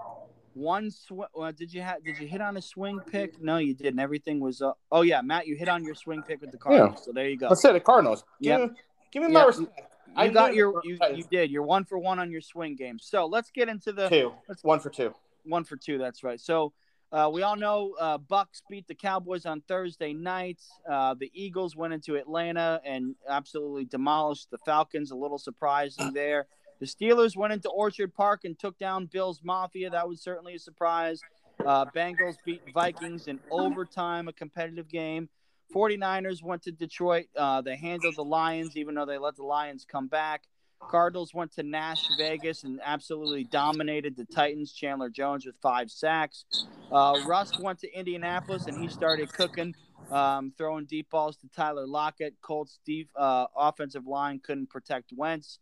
one. 0.54 0.92
Sw- 0.92 1.12
uh, 1.40 1.52
did 1.52 1.74
you 1.74 1.82
have? 1.82 2.04
Did 2.04 2.18
you 2.18 2.28
hit 2.28 2.42
on 2.42 2.58
a 2.58 2.62
swing 2.62 3.00
pick? 3.00 3.42
No, 3.42 3.58
you 3.58 3.74
didn't. 3.74 4.00
Everything 4.00 4.40
was. 4.40 4.62
Uh, 4.62 4.72
oh 4.92 5.02
yeah, 5.02 5.22
Matt, 5.22 5.48
you 5.48 5.56
hit 5.56 5.70
on 5.70 5.84
your 5.84 5.96
swing 5.96 6.24
pick 6.24 6.42
with 6.42 6.52
the 6.52 6.58
Cardinals. 6.58 7.04
So 7.06 7.12
there 7.12 7.30
you 7.30 7.38
go. 7.38 7.48
Let's 7.50 7.62
say 7.62 7.74
the 7.74 7.80
Cardinals. 7.80 8.24
Yep. 8.40 8.60
Give, 8.60 8.70
me- 8.70 8.76
give 9.12 9.24
me 9.24 9.28
Yep. 9.30 9.34
my 9.34 9.46
respect. 9.46 9.92
I 10.18 10.28
got 10.30 10.56
your. 10.56 10.80
You, 10.84 10.98
you 11.14 11.24
did. 11.30 11.52
You're 11.52 11.64
one 11.64 11.84
for 11.84 11.98
one 12.00 12.20
on 12.20 12.32
your 12.32 12.42
swing 12.42 12.76
game. 12.76 13.00
So 13.00 13.26
let's 13.26 13.52
get 13.52 13.68
into 13.68 13.92
the 13.92 14.08
two. 14.08 14.34
let's- 14.48 14.64
One 14.64 14.80
for 14.80 14.90
two. 14.90 15.14
one 15.44 15.64
for 15.66 15.76
two. 15.76 15.98
That's 15.98 16.24
right. 16.24 16.40
So 16.40 16.72
uh, 17.16 17.30
we 17.30 17.44
all 17.44 17.56
know 17.56 17.94
uh, 17.98 18.18
Bucks 18.18 18.62
beat 18.70 18.88
the 18.90 18.94
Cowboys 18.94 19.46
on 19.46 19.62
Thursday 19.62 20.12
night. 20.12 20.60
Uh, 20.90 21.14
the 21.18 21.32
Eagles 21.34 21.74
went 21.74 21.94
into 21.94 22.18
Atlanta 22.18 22.82
and 22.84 23.16
absolutely 23.30 23.86
demolished 23.86 24.52
the 24.52 24.58
Falcons. 24.66 25.12
A 25.12 25.16
little 25.16 25.38
surprising 25.38 26.12
there. 26.14 26.46
The 26.82 26.86
Steelers 26.86 27.38
went 27.38 27.54
into 27.54 27.70
Orchard 27.70 28.14
Park 28.14 28.42
and 28.44 28.60
took 28.60 28.78
down 28.78 29.06
Bills 29.06 29.40
Mafia. 29.46 29.90
That 29.92 30.10
was 30.10 30.22
certainly 30.22 30.56
a 30.56 30.60
surprise. 30.60 31.22
Uh, 31.66 31.86
Bengals 31.96 32.36
beat 32.46 32.62
Vikings 32.74 33.28
in 33.28 33.40
overtime, 33.50 34.28
a 34.28 34.34
competitive 34.34 34.90
game. 34.90 35.30
49ers 35.74 36.44
went 36.44 36.64
to 36.64 36.72
Detroit. 36.74 37.28
Uh, 37.34 37.62
they 37.62 37.78
handled 37.78 38.18
the 38.18 38.26
Lions, 38.26 38.76
even 38.76 38.94
though 38.94 39.06
they 39.06 39.18
let 39.18 39.38
the 39.38 39.44
Lions 39.44 39.86
come 39.90 40.08
back. 40.08 40.44
Cardinals 40.80 41.34
went 41.34 41.54
to 41.54 41.64
Nash 41.64 42.08
Vegas 42.18 42.64
and 42.64 42.80
absolutely 42.84 43.44
dominated 43.44 44.16
the 44.16 44.26
Titans. 44.26 44.74
Chandler 44.74 45.10
Jones 45.10 45.46
with 45.46 45.56
five 45.62 45.90
sacks. 45.90 46.46
Uh, 46.92 47.20
Russ 47.28 47.60
went 47.60 47.80
to 47.80 47.92
Indianapolis 47.94 48.66
and 48.68 48.80
he 48.82 48.88
started 48.88 49.32
cooking, 49.32 49.76
um, 50.12 50.54
throwing 50.58 50.86
deep 50.86 51.10
balls 51.10 51.38
to 51.38 51.48
Tyler 51.56 51.88
Lockett. 51.88 52.36
Colts 52.42 52.80
deep, 52.86 53.10
uh, 53.16 53.48
offensive 53.56 54.06
line 54.06 54.40
couldn't 54.44 54.70
protect 54.70 55.12
Wentz. 55.16 55.60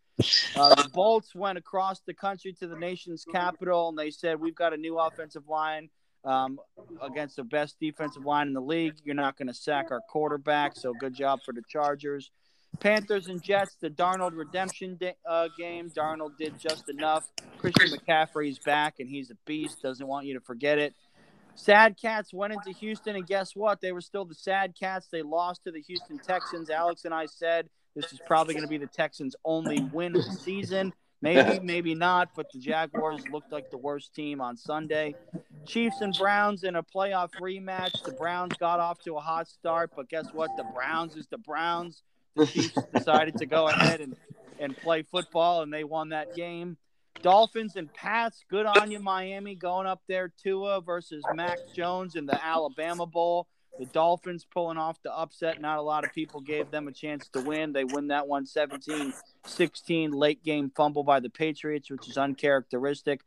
Uh, 0.56 0.76
the 0.76 0.90
Bolts 0.94 1.34
went 1.34 1.58
across 1.58 2.02
the 2.02 2.14
country 2.14 2.54
to 2.54 2.68
the 2.68 2.78
nation's 2.78 3.26
capital 3.26 3.90
and 3.90 3.98
they 3.98 4.12
said, 4.12 4.40
We've 4.40 4.56
got 4.56 4.74
a 4.74 4.78
new 4.78 5.00
offensive 5.00 5.48
line 5.48 5.90
um, 6.24 6.60
against 7.02 7.36
the 7.36 7.44
best 7.44 7.78
defensive 7.80 8.26
line 8.26 8.48
in 8.48 8.54
the 8.54 8.62
league. 8.62 8.94
You're 9.04 9.16
not 9.16 9.38
going 9.38 9.48
to 9.48 9.54
sack 9.54 9.88
our 9.92 10.02
quarterback, 10.10 10.76
so 10.76 10.94
good 10.94 11.16
job 11.16 11.40
for 11.44 11.54
the 11.54 11.64
Chargers. 11.68 12.32
Panthers 12.80 13.28
and 13.28 13.42
Jets, 13.42 13.76
the 13.80 13.90
Darnold 13.90 14.36
redemption 14.36 14.98
de- 14.98 15.16
uh, 15.26 15.48
game. 15.58 15.90
Darnold 15.90 16.38
did 16.38 16.60
just 16.60 16.90
enough. 16.90 17.28
Christian 17.58 17.98
McCaffrey's 17.98 18.60
back, 18.60 18.96
and 19.00 19.10
he's 19.10 19.32
a 19.32 19.36
beast. 19.46 19.82
Doesn't 19.82 20.06
want 20.06 20.26
you 20.26 20.34
to 20.34 20.42
forget 20.42 20.80
it. 20.80 20.94
Sad 21.56 21.98
Cats 22.02 22.34
went 22.34 22.54
into 22.54 22.72
Houston, 22.72 23.16
and 23.16 23.28
guess 23.28 23.56
what? 23.56 23.80
They 23.80 23.92
were 23.92 24.02
still 24.02 24.26
the 24.26 24.36
Sad 24.36 24.74
Cats. 24.78 25.08
They 25.12 25.22
lost 25.22 25.64
to 25.66 25.72
the 25.72 25.82
Houston 25.82 26.20
Texans. 26.20 26.70
Alex 26.70 27.06
and 27.06 27.14
I 27.14 27.28
said 27.28 27.70
this 27.96 28.12
is 28.12 28.20
probably 28.26 28.54
going 28.54 28.66
to 28.66 28.70
be 28.70 28.78
the 28.78 28.88
Texans' 28.88 29.36
only 29.46 29.82
win 29.94 30.16
of 30.16 30.26
the 30.26 30.32
season. 30.32 30.94
Maybe, 31.22 31.60
maybe 31.64 31.96
not, 31.96 32.32
but 32.36 32.52
the 32.52 32.60
Jaguars 32.60 33.22
looked 33.32 33.50
like 33.50 33.72
the 33.72 33.78
worst 33.78 34.14
team 34.14 34.42
on 34.42 34.58
Sunday. 34.58 35.16
Chiefs 35.66 36.02
and 36.02 36.14
Browns 36.14 36.66
in 36.66 36.76
a 36.76 36.84
playoff 36.84 37.30
rematch. 37.40 38.04
The 38.04 38.12
Browns 38.12 38.58
got 38.58 38.82
off 38.82 39.00
to 39.06 39.16
a 39.16 39.22
hot 39.22 39.48
start, 39.48 39.92
but 39.96 40.10
guess 40.10 40.26
what? 40.34 40.50
The 40.58 40.66
Browns 40.76 41.16
is 41.16 41.28
the 41.28 41.38
Browns. 41.38 42.02
The 42.36 42.46
Chiefs 42.46 42.78
decided 42.94 43.38
to 43.38 43.46
go 43.46 43.68
ahead 43.68 44.02
and, 44.02 44.16
and 44.60 44.76
play 44.76 45.04
football, 45.04 45.62
and 45.62 45.72
they 45.72 45.84
won 45.84 46.10
that 46.10 46.36
game. 46.36 46.78
Dolphins 47.22 47.76
and 47.76 47.94
Pats, 47.94 48.44
good 48.50 48.66
on 48.66 48.92
you, 48.92 49.00
Miami, 49.00 49.56
going 49.56 49.88
up 49.88 50.02
there. 50.08 50.32
Tua 50.42 50.82
versus 50.82 51.24
Mac 51.34 51.58
Jones 51.76 52.16
in 52.16 52.26
the 52.26 52.44
Alabama 52.44 53.06
Bowl. 53.06 53.48
The 53.80 53.86
Dolphins 53.88 54.46
pulling 54.46 54.78
off 54.78 55.02
the 55.02 55.12
upset. 55.12 55.60
Not 55.60 55.80
a 55.80 55.82
lot 55.82 56.06
of 56.06 56.14
people 56.14 56.42
gave 56.42 56.70
them 56.70 56.88
a 56.88 56.92
chance 56.92 57.28
to 57.30 57.42
win. 57.42 57.74
They 57.74 57.84
win 57.84 58.08
that 58.08 58.28
one 58.28 58.46
17 58.46 59.14
16. 59.46 60.12
Late 60.12 60.44
game 60.44 60.72
fumble 60.76 61.04
by 61.04 61.20
the 61.20 61.30
Patriots, 61.30 61.90
which 61.90 62.08
is 62.08 62.18
uncharacteristic. 62.18 63.22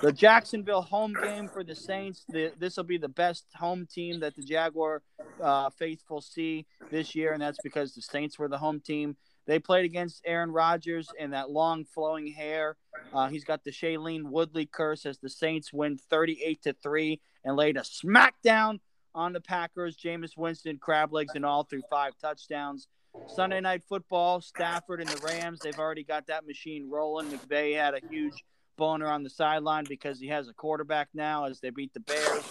The 0.00 0.12
Jacksonville 0.12 0.82
home 0.82 1.14
game 1.20 1.48
for 1.48 1.64
the 1.64 1.74
Saints. 1.74 2.24
This 2.28 2.76
will 2.76 2.84
be 2.84 2.98
the 2.98 3.08
best 3.08 3.46
home 3.56 3.86
team 3.86 4.20
that 4.20 4.36
the 4.36 4.42
Jaguar 4.42 5.02
uh, 5.42 5.70
faithful 5.70 6.20
see 6.20 6.66
this 6.90 7.14
year, 7.14 7.32
and 7.32 7.42
that's 7.42 7.58
because 7.62 7.94
the 7.94 8.02
Saints 8.02 8.38
were 8.38 8.48
the 8.48 8.58
home 8.58 8.80
team. 8.80 9.16
They 9.46 9.58
played 9.58 9.86
against 9.86 10.22
Aaron 10.26 10.52
Rodgers 10.52 11.08
and 11.18 11.32
that 11.32 11.50
long 11.50 11.86
flowing 11.86 12.26
hair. 12.26 12.76
Uh, 13.14 13.28
he's 13.28 13.44
got 13.44 13.64
the 13.64 13.70
Shailene 13.70 14.24
Woodley 14.24 14.66
curse 14.66 15.06
as 15.06 15.18
the 15.18 15.30
Saints 15.30 15.72
win 15.72 15.96
38 15.96 16.62
to 16.62 16.74
3 16.74 17.20
and 17.44 17.56
laid 17.56 17.78
a 17.78 17.80
smackdown 17.80 18.80
on 19.18 19.32
the 19.32 19.40
Packers. 19.40 19.96
Jameis 19.96 20.36
Winston, 20.36 20.78
crab 20.78 21.12
legs 21.12 21.32
and 21.34 21.44
all 21.44 21.64
threw 21.64 21.82
five 21.90 22.12
touchdowns. 22.20 22.86
Sunday 23.26 23.60
night 23.60 23.82
football, 23.88 24.40
Stafford 24.40 25.00
and 25.00 25.08
the 25.08 25.20
Rams. 25.26 25.58
They've 25.60 25.78
already 25.78 26.04
got 26.04 26.28
that 26.28 26.46
machine 26.46 26.88
rolling. 26.88 27.26
McVay 27.26 27.74
had 27.74 27.94
a 27.94 28.00
huge 28.08 28.44
boner 28.76 29.08
on 29.08 29.24
the 29.24 29.30
sideline 29.30 29.84
because 29.88 30.20
he 30.20 30.28
has 30.28 30.48
a 30.48 30.54
quarterback 30.54 31.08
now 31.12 31.46
as 31.46 31.58
they 31.58 31.70
beat 31.70 31.92
the 31.92 32.00
Bears. 32.00 32.44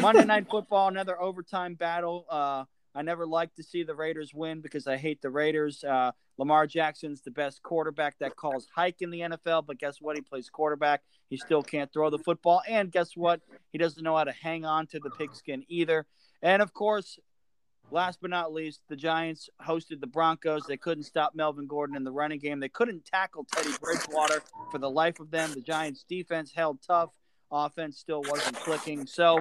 Monday 0.00 0.24
night 0.24 0.48
football, 0.48 0.88
another 0.88 1.20
overtime 1.20 1.74
battle. 1.74 2.24
Uh, 2.30 2.64
I 2.94 3.02
never 3.02 3.26
like 3.26 3.54
to 3.54 3.62
see 3.62 3.82
the 3.82 3.94
Raiders 3.94 4.34
win 4.34 4.60
because 4.60 4.86
I 4.86 4.96
hate 4.96 5.22
the 5.22 5.30
Raiders. 5.30 5.84
Uh, 5.84 6.12
Lamar 6.38 6.66
Jackson's 6.66 7.22
the 7.22 7.30
best 7.30 7.62
quarterback 7.62 8.18
that 8.18 8.36
calls 8.36 8.66
hike 8.74 9.00
in 9.00 9.10
the 9.10 9.20
NFL, 9.20 9.66
but 9.66 9.78
guess 9.78 9.98
what? 10.00 10.16
He 10.16 10.22
plays 10.22 10.50
quarterback. 10.50 11.02
He 11.28 11.36
still 11.36 11.62
can't 11.62 11.92
throw 11.92 12.10
the 12.10 12.18
football. 12.18 12.62
And 12.68 12.90
guess 12.90 13.16
what? 13.16 13.40
He 13.72 13.78
doesn't 13.78 14.02
know 14.02 14.16
how 14.16 14.24
to 14.24 14.32
hang 14.32 14.64
on 14.64 14.86
to 14.88 14.98
the 14.98 15.10
pigskin 15.10 15.64
either. 15.68 16.06
And 16.42 16.62
of 16.62 16.72
course, 16.72 17.18
last 17.92 18.18
but 18.20 18.30
not 18.30 18.52
least, 18.52 18.80
the 18.88 18.96
Giants 18.96 19.48
hosted 19.64 20.00
the 20.00 20.06
Broncos. 20.06 20.64
They 20.66 20.76
couldn't 20.76 21.04
stop 21.04 21.34
Melvin 21.34 21.66
Gordon 21.66 21.96
in 21.96 22.02
the 22.02 22.10
running 22.10 22.40
game. 22.40 22.58
They 22.58 22.68
couldn't 22.68 23.04
tackle 23.04 23.46
Teddy 23.54 23.70
Bridgewater 23.80 24.42
for 24.72 24.78
the 24.78 24.90
life 24.90 25.20
of 25.20 25.30
them. 25.30 25.52
The 25.52 25.60
Giants' 25.60 26.04
defense 26.08 26.52
held 26.52 26.78
tough. 26.82 27.10
Offense 27.52 27.98
still 27.98 28.22
wasn't 28.22 28.56
clicking. 28.56 29.06
So 29.06 29.40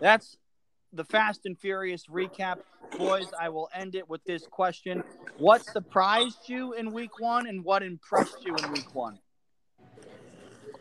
that's 0.00 0.38
the 0.94 1.04
Fast 1.04 1.46
and 1.46 1.58
Furious 1.58 2.06
recap. 2.06 2.58
Boys, 2.96 3.26
I 3.38 3.48
will 3.48 3.68
end 3.74 3.94
it 3.94 4.08
with 4.08 4.24
this 4.24 4.46
question. 4.46 5.02
What 5.38 5.64
surprised 5.64 6.48
you 6.48 6.74
in 6.74 6.92
week 6.92 7.18
one 7.18 7.48
and 7.48 7.64
what 7.64 7.82
impressed 7.82 8.44
you 8.44 8.54
in 8.56 8.72
week 8.72 8.94
one? 8.94 9.18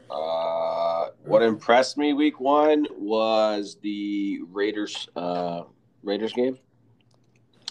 Uh, 0.09 1.07
what 1.23 1.41
impressed 1.41 1.97
me 1.97 2.13
week 2.13 2.39
one 2.39 2.85
was 2.97 3.77
the 3.81 4.41
Raiders 4.51 5.09
uh, 5.15 5.63
Raiders 6.03 6.33
game. 6.33 6.59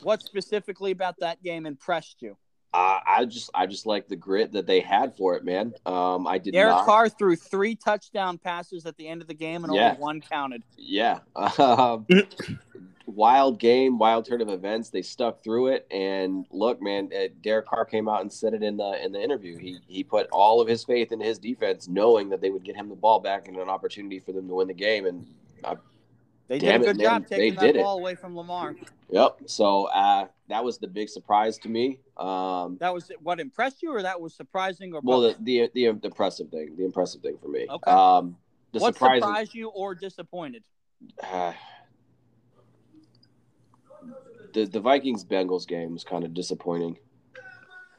What 0.03 0.23
specifically 0.23 0.91
about 0.91 1.15
that 1.21 1.41
game 1.43 1.67
impressed 1.67 2.17
you? 2.21 2.37
Uh, 2.75 3.01
I 3.07 3.25
just 3.27 3.51
I 3.55 3.67
just 3.67 3.85
like 3.85 4.09
the 4.09 4.17
grit 4.17 4.53
that 4.53 4.67
they 4.67 4.81
had 4.81 5.15
for 5.15 5.35
it, 5.35 5.45
man. 5.45 5.75
Um, 5.85 6.27
I 6.27 6.39
did. 6.39 6.53
Derek 6.53 6.75
not... 6.75 6.87
Carr 6.87 7.09
threw 7.11 7.37
three 7.37 7.75
touchdown 7.75 8.39
passes 8.39 8.87
at 8.87 8.97
the 8.97 9.07
end 9.07 9.21
of 9.21 9.29
the 9.29 9.35
game, 9.35 9.65
and 9.65 9.75
yeah. 9.75 9.91
only 9.91 10.01
one 10.01 10.21
counted. 10.23 10.63
Yeah, 10.79 11.19
um, 11.37 12.07
wild 13.07 13.59
game, 13.59 13.99
wild 13.99 14.25
turn 14.25 14.41
of 14.41 14.49
events. 14.49 14.89
They 14.89 15.03
stuck 15.03 15.43
through 15.43 15.69
it, 15.69 15.87
and 15.91 16.47
look, 16.51 16.81
man, 16.81 17.11
uh, 17.15 17.29
Derek 17.43 17.67
Carr 17.67 17.85
came 17.85 18.09
out 18.09 18.23
and 18.23 18.33
said 18.33 18.55
it 18.55 18.63
in 18.63 18.79
the 18.79 19.05
in 19.05 19.13
the 19.13 19.23
interview. 19.23 19.59
He 19.59 19.79
he 19.87 20.03
put 20.03 20.29
all 20.31 20.61
of 20.61 20.69
his 20.69 20.83
faith 20.85 21.13
in 21.13 21.21
his 21.21 21.39
defense, 21.39 21.89
knowing 21.89 22.31
that 22.31 22.41
they 22.41 22.51
would 22.51 22.65
get 22.65 22.77
him 22.77 22.89
the 22.89 22.97
ball 22.97 23.21
back 23.21 23.49
and 23.49 23.57
an 23.57 23.69
opportunity 23.69 24.19
for 24.19 24.33
them 24.33 24.49
to 24.49 24.55
win 24.55 24.69
the 24.69 24.75
game. 24.75 25.07
And 25.07 25.27
I, 25.63 25.77
they 26.49 26.59
did 26.59 26.75
a 26.75 26.79
good 26.79 27.01
it, 27.01 27.05
job 27.05 27.23
man, 27.23 27.29
taking 27.29 27.55
that 27.55 27.75
ball 27.75 27.99
it. 27.99 28.01
away 28.01 28.15
from 28.15 28.37
Lamar. 28.37 28.77
Yep. 29.11 29.41
So 29.47 29.85
uh, 29.87 30.27
that 30.53 30.63
was 30.63 30.77
the 30.77 30.87
big 30.87 31.09
surprise 31.09 31.57
to 31.57 31.69
me. 31.71 31.99
Um, 32.19 32.77
that 32.79 32.93
was 32.93 33.11
what 33.23 33.41
impressed 33.41 33.83
you, 33.83 33.95
or 33.95 34.03
that 34.03 34.21
was 34.21 34.35
surprising, 34.35 34.93
or 34.93 35.01
well, 35.03 35.23
the, 35.23 35.37
the, 35.41 35.71
the 35.73 35.87
impressive 35.87 36.51
thing, 36.51 36.77
the 36.77 36.85
impressive 36.85 37.23
thing 37.23 37.39
for 37.41 37.49
me. 37.49 37.67
Okay. 37.71 37.91
Um, 37.91 38.37
the 38.73 38.81
what 38.81 38.95
surprised 38.95 39.55
you 39.55 39.69
or 39.69 39.95
disappointed? 39.95 40.63
Uh, 41.23 41.55
the 44.53 44.67
the 44.67 44.81
Vikings 44.81 45.25
Bengals 45.25 45.67
game 45.67 45.95
was 45.95 46.05
kind 46.05 46.23
of 46.23 46.35
disappointing. 46.35 46.99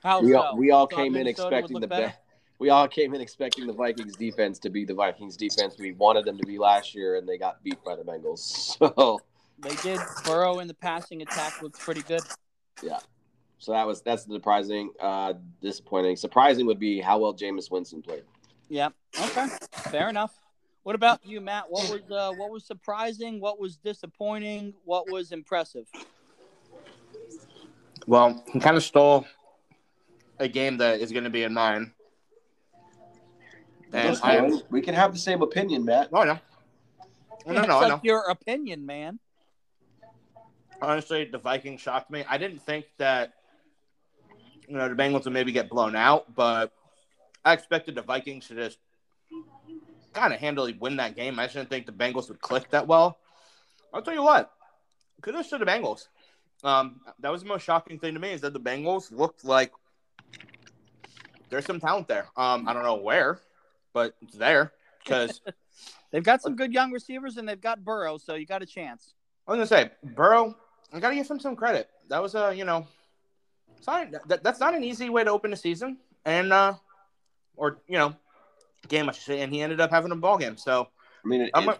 How 0.03 0.21
we 0.21 0.33
so? 0.33 0.41
all, 0.41 0.55
we 0.57 0.69
all 0.69 0.85
came 0.85 1.15
in 1.15 1.25
expecting 1.27 1.79
the. 1.79 2.13
We 2.59 2.69
all 2.69 2.87
came 2.87 3.13
in 3.13 3.19
expecting 3.19 3.67
the 3.67 3.73
Vikings 3.73 4.15
defense 4.15 4.57
to 4.59 4.69
be 4.69 4.85
the 4.85 4.93
Vikings 4.93 5.35
defense 5.35 5.75
we 5.77 5.91
wanted 5.91 6.23
them 6.23 6.37
to 6.37 6.45
be 6.45 6.57
last 6.57 6.95
year, 6.95 7.17
and 7.17 7.27
they 7.27 7.37
got 7.37 7.61
beat 7.61 7.83
by 7.83 7.95
the 7.95 8.03
Bengals. 8.03 8.77
So 8.79 9.19
they 9.57 9.75
did. 9.77 9.99
Burrow 10.23 10.59
in 10.59 10.67
the 10.67 10.73
passing 10.73 11.21
attack 11.23 11.61
looked 11.61 11.79
pretty 11.79 12.03
good. 12.03 12.21
Yeah. 12.81 12.99
So 13.59 13.71
that 13.71 13.87
was 13.87 14.01
that's 14.01 14.25
the 14.25 14.33
surprising, 14.33 14.91
uh, 14.99 15.33
disappointing. 15.61 16.15
Surprising 16.15 16.65
would 16.65 16.79
be 16.79 16.99
how 16.99 17.19
well 17.19 17.33
Jameis 17.33 17.71
Winston 17.71 18.01
played. 18.01 18.23
Yeah. 18.67 18.89
Okay. 19.19 19.47
Fair 19.91 20.09
enough. 20.09 20.37
What 20.83 20.95
about 20.95 21.25
you, 21.25 21.39
Matt? 21.39 21.65
What 21.69 21.89
was 21.89 22.11
uh, 22.11 22.33
what 22.35 22.49
was 22.49 22.65
surprising? 22.65 23.39
What 23.39 23.59
was 23.59 23.77
disappointing? 23.77 24.73
What 24.83 25.09
was 25.09 25.31
impressive? 25.31 25.87
Well, 28.05 28.43
he 28.51 28.59
kind 28.59 28.75
of 28.75 28.83
stole 28.83 29.25
a 30.39 30.47
game 30.47 30.77
that 30.77 30.99
is 30.99 31.11
going 31.11 31.23
to 31.23 31.29
be 31.29 31.43
in 31.43 31.53
mine. 31.53 31.93
And 33.93 34.19
I 34.23 34.51
we 34.69 34.81
can 34.81 34.93
have 34.93 35.13
the 35.13 35.19
same 35.19 35.41
opinion, 35.41 35.85
Matt. 35.85 36.09
Oh, 36.11 36.23
no. 36.23 36.39
No, 37.45 37.53
no, 37.53 37.61
no, 37.61 37.75
like 37.77 37.85
I 37.85 37.89
know. 37.89 38.01
your 38.03 38.23
opinion, 38.29 38.85
man. 38.85 39.19
Honestly, 40.83 41.23
the 41.23 41.37
Vikings 41.37 41.79
shocked 41.79 42.11
me. 42.11 42.25
I 42.29 42.37
didn't 42.37 42.61
think 42.61 42.85
that 42.97 43.35
you 44.67 44.75
know 44.75 44.89
the 44.89 44.95
Bengals 44.95 45.23
would 45.23 45.31
maybe 45.31 45.53
get 45.53 45.69
blown 45.69 45.95
out, 45.95 46.35
but 46.35 46.73
I 47.45 47.53
expected 47.53 47.95
the 47.95 48.01
Vikings 48.01 48.49
to 48.49 48.55
just 48.55 48.79
kind 50.11 50.33
of 50.33 50.41
handily 50.41 50.73
win 50.73 50.97
that 50.97 51.15
game. 51.15 51.39
I 51.39 51.47
didn't 51.47 51.69
think 51.69 51.85
the 51.85 51.93
Bengals 51.93 52.27
would 52.27 52.41
click 52.41 52.69
that 52.71 52.85
well. 52.85 53.17
I'll 53.93 54.01
tell 54.01 54.13
you 54.13 54.23
what, 54.23 54.51
kudos 55.21 55.47
to 55.51 55.57
the 55.57 55.65
Bengals. 55.65 56.09
Um, 56.65 56.99
that 57.19 57.31
was 57.31 57.43
the 57.43 57.47
most 57.47 57.63
shocking 57.63 57.97
thing 57.97 58.13
to 58.13 58.19
me 58.19 58.31
is 58.31 58.41
that 58.41 58.51
the 58.51 58.59
Bengals 58.59 59.09
looked 59.09 59.45
like 59.45 59.71
there's 61.49 61.65
some 61.65 61.79
talent 61.79 62.09
there. 62.09 62.27
Um, 62.35 62.67
I 62.67 62.73
don't 62.73 62.83
know 62.83 62.95
where, 62.95 63.39
but 63.93 64.15
it's 64.21 64.35
there 64.35 64.73
because 65.01 65.39
they've 66.11 66.23
got 66.23 66.41
some 66.41 66.57
good 66.57 66.73
young 66.73 66.91
receivers 66.91 67.37
and 67.37 67.47
they've 67.47 67.61
got 67.61 67.85
Burrow, 67.85 68.17
so 68.17 68.35
you 68.35 68.45
got 68.45 68.61
a 68.61 68.65
chance. 68.65 69.13
I 69.47 69.51
was 69.55 69.69
gonna 69.69 69.83
say 69.83 69.91
Burrow. 70.03 70.57
I 70.93 70.99
gotta 70.99 71.15
give 71.15 71.29
him 71.29 71.39
some 71.39 71.55
credit. 71.55 71.89
That 72.09 72.21
was 72.21 72.35
a 72.35 72.53
you 72.55 72.65
know, 72.65 72.87
not, 73.87 74.27
that, 74.27 74.43
that's 74.43 74.59
not 74.59 74.75
an 74.75 74.83
easy 74.83 75.09
way 75.09 75.23
to 75.23 75.31
open 75.31 75.51
a 75.51 75.55
season, 75.55 75.97
and 76.25 76.53
uh, 76.53 76.73
or 77.55 77.79
you 77.87 77.97
know, 77.97 78.15
game 78.87 79.09
I 79.09 79.11
should 79.13 79.23
say. 79.23 79.41
And 79.41 79.51
he 79.51 79.61
ended 79.61 79.81
up 79.81 79.89
having 79.89 80.11
a 80.11 80.15
ball 80.15 80.37
game. 80.37 80.57
So 80.57 80.87
I 81.23 81.27
mean, 81.27 81.41
it, 81.41 81.51
it, 81.55 81.79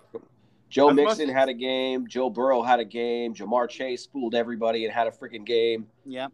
Joe 0.69 0.89
I'm 0.89 0.95
Mixon 0.95 1.27
most... 1.27 1.35
had 1.35 1.49
a 1.49 1.53
game. 1.53 2.07
Joe 2.07 2.31
Burrow 2.31 2.63
had 2.63 2.79
a 2.79 2.85
game. 2.85 3.35
Ja'Marr 3.35 3.69
Chase 3.69 4.07
fooled 4.07 4.33
everybody 4.33 4.85
and 4.85 4.93
had 4.93 5.05
a 5.05 5.11
freaking 5.11 5.45
game. 5.45 5.87
Yeah. 6.05 6.29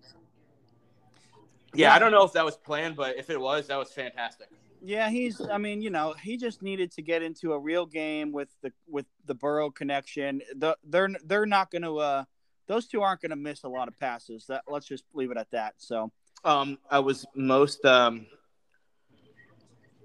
Yeah, 1.73 1.93
I 1.93 1.99
don't 1.99 2.11
know 2.11 2.23
if 2.23 2.33
that 2.33 2.45
was 2.45 2.55
planned, 2.55 2.95
but 2.95 3.17
if 3.17 3.29
it 3.29 3.39
was, 3.39 3.67
that 3.67 3.77
was 3.77 3.91
fantastic. 3.91 4.47
Yeah, 4.81 5.09
he's. 5.09 5.41
I 5.41 5.57
mean, 5.57 5.81
you 5.81 5.89
know, 5.89 6.15
he 6.21 6.37
just 6.37 6.61
needed 6.61 6.91
to 6.93 7.01
get 7.01 7.21
into 7.21 7.53
a 7.53 7.59
real 7.59 7.85
game 7.85 8.31
with 8.31 8.49
the 8.61 8.71
with 8.87 9.05
the 9.25 9.35
Burrow 9.35 9.69
connection. 9.69 10.41
The, 10.55 10.77
they're 10.85 11.09
they're 11.25 11.45
not 11.45 11.69
going 11.69 11.81
to. 11.81 11.97
Uh, 11.97 12.23
those 12.69 12.87
two 12.87 13.01
aren't 13.01 13.19
going 13.19 13.31
to 13.31 13.35
miss 13.35 13.63
a 13.63 13.67
lot 13.67 13.89
of 13.89 13.99
passes. 13.99 14.45
That 14.47 14.63
let's 14.69 14.85
just 14.85 15.03
leave 15.13 15.31
it 15.31 15.37
at 15.37 15.49
that. 15.51 15.73
So, 15.77 16.11
Um, 16.45 16.77
I 16.89 16.99
was 16.99 17.25
most 17.35 17.83
um 17.83 18.27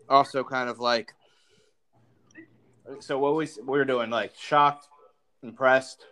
also 0.09 0.43
kind 0.43 0.69
of 0.69 0.81
like. 0.81 1.13
So 3.01 3.19
what 3.19 3.35
was 3.35 3.59
we 3.59 3.79
were 3.79 3.85
doing? 3.85 4.11
Like 4.11 4.33
shocked, 4.37 4.89
impressed. 5.43 6.07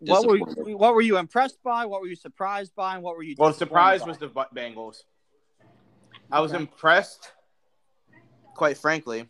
what 0.00 0.26
were 0.26 0.36
you, 0.36 0.76
what 0.76 0.94
were 0.94 1.00
you 1.00 1.16
impressed 1.18 1.62
by? 1.62 1.86
What 1.86 2.00
were 2.00 2.08
you 2.08 2.16
surprised 2.16 2.74
by? 2.74 2.94
And 2.94 3.02
what 3.02 3.16
were 3.16 3.22
you? 3.22 3.34
Well, 3.38 3.50
disappointed 3.50 3.68
surprise 3.68 4.00
by? 4.02 4.08
was 4.08 4.18
the 4.18 4.28
Bengals. 4.54 5.02
I 6.30 6.40
was 6.40 6.52
Okay. 6.52 6.62
impressed, 6.62 7.32
quite 8.54 8.76
frankly, 8.76 9.28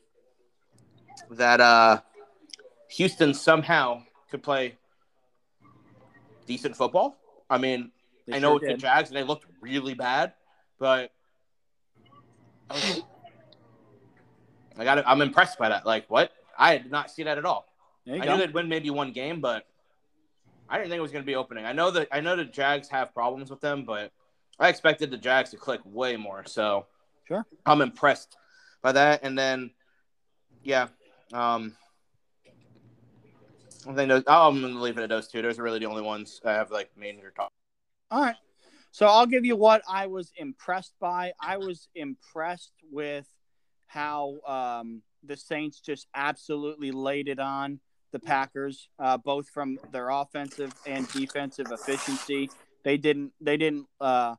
that 1.30 1.60
uh, 1.60 2.00
Houston 2.90 3.34
somehow 3.34 4.02
could 4.30 4.42
play 4.42 4.76
decent 6.46 6.76
football. 6.76 7.18
I 7.50 7.58
mean, 7.58 7.92
They 8.26 8.36
I 8.36 8.38
know 8.38 8.58
sure 8.58 8.68
it's 8.68 8.82
the. 8.82 8.86
Jags 8.86 9.10
and 9.10 9.16
they 9.16 9.22
looked 9.22 9.46
really 9.60 9.94
bad, 9.94 10.32
but 10.78 11.12
I 12.70 13.02
I 14.78 14.84
got. 14.84 15.02
I'm 15.06 15.22
impressed 15.22 15.58
by 15.58 15.68
that. 15.68 15.86
Like, 15.86 16.08
what? 16.08 16.32
I 16.58 16.78
did 16.78 16.90
not 16.90 17.10
see 17.10 17.22
that 17.24 17.38
at 17.38 17.44
all. 17.44 17.66
I 18.08 18.18
go. 18.18 18.32
knew 18.32 18.38
they'd 18.38 18.54
win 18.54 18.68
maybe 18.68 18.90
one 18.90 19.12
game, 19.12 19.40
but 19.40 19.66
I 20.68 20.76
didn't 20.78 20.90
think 20.90 20.98
it 20.98 21.02
was 21.02 21.12
going 21.12 21.24
to 21.24 21.26
be 21.26 21.36
opening. 21.36 21.64
I 21.64 21.72
know 21.72 21.90
that 21.90 22.08
I 22.12 22.20
know 22.20 22.36
the 22.36 22.44
Jags 22.44 22.88
have 22.88 23.12
problems 23.14 23.50
with 23.50 23.60
them, 23.60 23.84
but 23.84 24.12
I 24.58 24.68
expected 24.68 25.10
the 25.10 25.16
Jags 25.18 25.50
to 25.50 25.56
click 25.56 25.80
way 25.84 26.16
more. 26.16 26.44
So 26.46 26.86
Sure. 27.26 27.44
I'm 27.64 27.80
impressed 27.80 28.36
by 28.82 28.92
that. 28.92 29.20
And 29.24 29.36
then, 29.36 29.70
yeah, 30.62 30.88
um, 31.32 31.76
I 33.88 33.94
think 33.94 34.08
those, 34.08 34.24
oh, 34.26 34.48
I'm 34.48 34.60
to 34.60 34.66
leave 34.66 34.98
it 34.98 35.02
at 35.02 35.08
those 35.08 35.28
two. 35.28 35.42
Those 35.42 35.58
are 35.58 35.62
really 35.62 35.78
the 35.78 35.86
only 35.86 36.02
ones 36.02 36.40
I 36.44 36.52
have 36.52 36.70
like 36.70 36.90
major 36.96 37.32
talk. 37.34 37.50
All 38.10 38.22
right. 38.22 38.36
So 38.90 39.06
I'll 39.06 39.26
give 39.26 39.44
you 39.44 39.56
what 39.56 39.82
I 39.88 40.06
was 40.06 40.32
impressed 40.36 40.94
by. 41.00 41.32
I 41.40 41.58
was 41.58 41.88
impressed 41.94 42.72
with 42.90 43.26
how 43.86 44.36
um, 44.46 45.02
the 45.22 45.36
Saints 45.36 45.80
just 45.80 46.06
absolutely 46.14 46.90
laid 46.90 47.28
it 47.28 47.38
on 47.38 47.80
the 48.12 48.18
Packers, 48.18 48.88
uh, 48.98 49.18
both 49.18 49.48
from 49.50 49.78
their 49.92 50.08
offensive 50.08 50.72
and 50.86 51.06
defensive 51.12 51.66
efficiency. 51.70 52.50
They 52.84 52.96
didn't. 52.96 53.32
They 53.40 53.56
didn't 53.56 53.86
uh, 54.00 54.36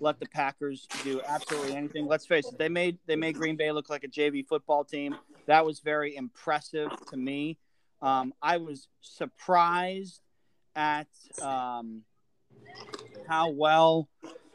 let 0.00 0.18
the 0.18 0.26
Packers 0.26 0.88
do 1.04 1.20
absolutely 1.26 1.76
anything. 1.76 2.06
Let's 2.06 2.26
face 2.26 2.48
it. 2.48 2.58
They 2.58 2.68
made 2.68 2.98
they 3.06 3.14
made 3.14 3.34
Green 3.34 3.56
Bay 3.56 3.70
look 3.72 3.90
like 3.90 4.04
a 4.04 4.08
JV 4.08 4.46
football 4.46 4.84
team. 4.84 5.16
That 5.46 5.64
was 5.64 5.80
very 5.80 6.16
impressive 6.16 6.90
to 7.10 7.16
me. 7.16 7.58
Um, 8.02 8.32
I 8.40 8.56
was 8.56 8.88
surprised 9.00 10.20
at 10.74 11.08
um, 11.40 12.02
how 13.28 13.50
well 13.50 14.08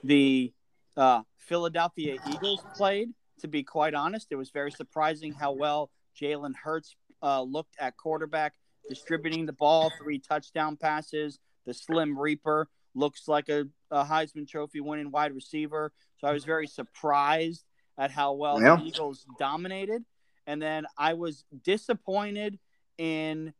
the 0.04 0.52
uh, 0.98 1.22
Philadelphia 1.38 2.18
Eagles 2.26 2.66
played. 2.76 3.10
To 3.42 3.48
be 3.48 3.64
quite 3.64 3.94
honest, 3.94 4.28
it 4.32 4.36
was 4.36 4.50
very 4.50 4.72
surprising 4.72 5.34
how 5.34 5.52
well 5.52 5.92
Jalen 6.20 6.54
Hurts 6.64 6.96
uh, 7.22 7.42
looked 7.42 7.76
at 7.80 7.98
quarterback, 7.98 8.54
distributing 8.88 9.46
the 9.46 9.54
ball, 9.54 9.92
three 10.02 10.20
touchdown 10.20 10.78
passes. 10.78 11.40
The 11.66 11.74
Slim 11.74 12.18
Reaper 12.18 12.70
looks 12.96 13.28
like 13.28 13.50
a, 13.50 13.66
a 13.92 14.06
Heisman 14.06 14.48
Trophy 14.48 14.80
winning 14.80 15.12
wide 15.12 15.34
receiver. 15.34 15.92
So 16.20 16.28
I 16.28 16.32
was 16.32 16.46
very 16.46 16.66
surprised 16.68 17.66
at 17.98 18.10
how 18.12 18.34
well 18.34 18.60
Yeah. 18.60 18.78
the 18.78 18.84
Eagles 18.84 19.26
dominated. 19.38 20.04
And 20.48 20.62
then 20.62 20.86
I 20.98 21.14
was 21.14 21.44
disappointed 21.64 22.58
in 22.98 23.54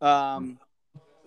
um, 0.00 0.58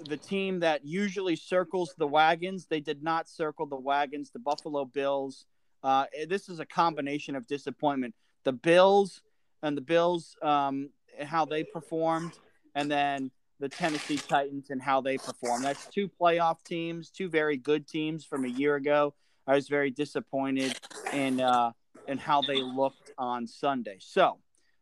the 0.05 0.17
team 0.17 0.59
that 0.61 0.85
usually 0.85 1.35
circles 1.35 1.93
the 1.97 2.07
wagons. 2.07 2.67
They 2.67 2.79
did 2.79 3.03
not 3.03 3.27
circle 3.27 3.65
the 3.65 3.77
wagons. 3.77 4.31
The 4.31 4.39
Buffalo 4.39 4.85
Bills. 4.85 5.45
Uh, 5.83 6.05
this 6.27 6.49
is 6.49 6.59
a 6.59 6.65
combination 6.65 7.35
of 7.35 7.47
disappointment. 7.47 8.15
The 8.43 8.53
Bills 8.53 9.21
and 9.61 9.77
the 9.77 9.81
Bills, 9.81 10.35
um, 10.41 10.89
how 11.21 11.45
they 11.45 11.63
performed, 11.63 12.33
and 12.75 12.89
then 12.89 13.31
the 13.59 13.69
Tennessee 13.69 14.17
Titans 14.17 14.69
and 14.69 14.81
how 14.81 15.01
they 15.01 15.17
performed. 15.17 15.63
That's 15.63 15.85
two 15.87 16.09
playoff 16.09 16.63
teams, 16.63 17.09
two 17.09 17.29
very 17.29 17.57
good 17.57 17.87
teams 17.87 18.25
from 18.25 18.45
a 18.45 18.49
year 18.49 18.75
ago. 18.75 19.13
I 19.47 19.55
was 19.55 19.67
very 19.67 19.91
disappointed 19.91 20.77
in 21.11 21.39
uh, 21.39 21.71
in 22.07 22.17
how 22.17 22.41
they 22.41 22.61
looked 22.61 23.11
on 23.17 23.47
Sunday. 23.47 23.97
So, 23.99 24.39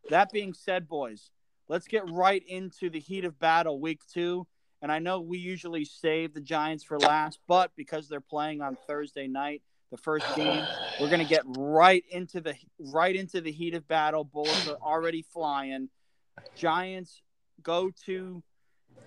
that 0.09 0.31
being 0.31 0.53
said, 0.53 0.87
boys, 0.87 1.29
let's 1.71 1.87
get 1.87 2.03
right 2.11 2.43
into 2.49 2.89
the 2.89 2.99
heat 2.99 3.23
of 3.23 3.39
battle, 3.39 3.79
week 3.79 4.01
two. 4.13 4.45
And 4.81 4.91
I 4.91 4.99
know 4.99 5.21
we 5.21 5.37
usually 5.37 5.85
save 5.85 6.33
the 6.33 6.41
Giants 6.41 6.83
for 6.83 6.99
last, 6.99 7.39
but 7.47 7.71
because 7.77 8.09
they're 8.09 8.19
playing 8.19 8.61
on 8.61 8.77
Thursday 8.87 9.27
night, 9.27 9.61
the 9.89 9.95
first 9.95 10.25
game, 10.35 10.65
we're 10.99 11.09
gonna 11.09 11.23
get 11.23 11.43
right 11.45 12.03
into 12.11 12.41
the 12.41 12.55
right 12.77 13.15
into 13.15 13.39
the 13.39 13.51
heat 13.51 13.73
of 13.73 13.87
battle. 13.87 14.25
Bullets 14.25 14.67
are 14.67 14.77
already 14.81 15.21
flying. 15.21 15.87
Giants 16.57 17.21
go 17.63 17.89
to 18.05 18.43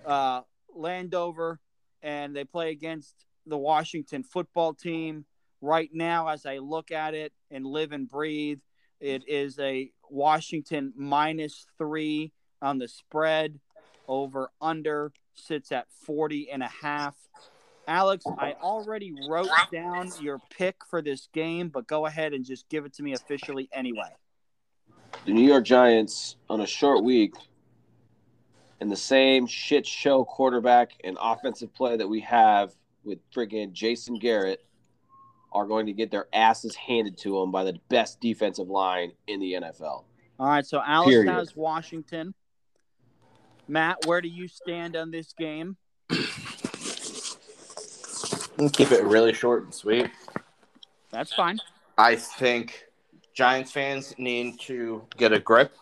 uh, 0.03 0.41
Landover 0.75 1.59
and 2.01 2.35
they 2.35 2.45
play 2.45 2.71
against 2.71 3.13
the 3.45 3.57
Washington 3.57 4.23
football 4.23 4.73
team. 4.73 5.25
Right 5.61 5.89
now, 5.93 6.29
as 6.29 6.47
I 6.47 6.57
look 6.57 6.91
at 6.91 7.13
it 7.13 7.31
and 7.51 7.65
live 7.65 7.91
and 7.91 8.09
breathe, 8.09 8.59
it 8.99 9.27
is 9.27 9.59
a 9.59 9.91
Washington 10.09 10.93
minus 10.95 11.67
three 11.77 12.31
on 12.65 12.79
the 12.79 12.87
spread. 12.87 13.59
Over 14.07 14.51
under 14.61 15.13
sits 15.33 15.71
at 15.71 15.87
40 16.05 16.51
and 16.51 16.61
a 16.61 16.67
half. 16.67 17.15
Alex, 17.87 18.25
I 18.37 18.53
already 18.61 19.13
wrote 19.29 19.49
down 19.71 20.11
your 20.19 20.39
pick 20.49 20.75
for 20.89 21.01
this 21.01 21.27
game, 21.33 21.69
but 21.69 21.87
go 21.87 22.05
ahead 22.05 22.33
and 22.33 22.43
just 22.43 22.67
give 22.69 22.85
it 22.85 22.93
to 22.95 23.03
me 23.03 23.13
officially 23.13 23.69
anyway. 23.71 24.09
The 25.25 25.33
New 25.33 25.47
York 25.47 25.65
Giants 25.65 26.35
on 26.49 26.61
a 26.61 26.67
short 26.67 27.03
week 27.03 27.33
and 28.79 28.91
the 28.91 28.95
same 28.95 29.47
shit 29.47 29.85
show 29.85 30.23
quarterback 30.23 30.91
and 31.03 31.17
offensive 31.19 31.73
play 31.73 31.97
that 31.97 32.07
we 32.07 32.21
have 32.21 32.73
with 33.03 33.19
freaking 33.31 33.71
Jason 33.71 34.17
Garrett 34.19 34.65
are 35.51 35.65
going 35.65 35.85
to 35.85 35.93
get 35.93 36.11
their 36.11 36.27
asses 36.33 36.75
handed 36.75 37.17
to 37.19 37.39
them 37.39 37.51
by 37.51 37.63
the 37.63 37.79
best 37.89 38.19
defensive 38.19 38.67
line 38.67 39.13
in 39.27 39.39
the 39.39 39.53
NFL. 39.53 40.03
All 40.37 40.47
right, 40.47 40.65
so 40.65 40.81
Alex 40.85 41.11
Period. 41.11 41.31
has 41.31 41.55
Washington. 41.55 42.33
Matt, 43.67 44.05
where 44.05 44.21
do 44.21 44.27
you 44.27 44.47
stand 44.47 44.95
on 44.95 45.11
this 45.11 45.33
game? 45.33 45.77
Keep 48.71 48.91
it 48.91 49.03
really 49.03 49.33
short 49.33 49.63
and 49.63 49.73
sweet. 49.73 50.09
That's 51.11 51.33
fine. 51.33 51.59
I 51.97 52.15
think 52.15 52.85
Giants 53.33 53.71
fans 53.71 54.15
need 54.17 54.59
to 54.61 55.05
get 55.17 55.33
a 55.33 55.39
grip. 55.39 55.75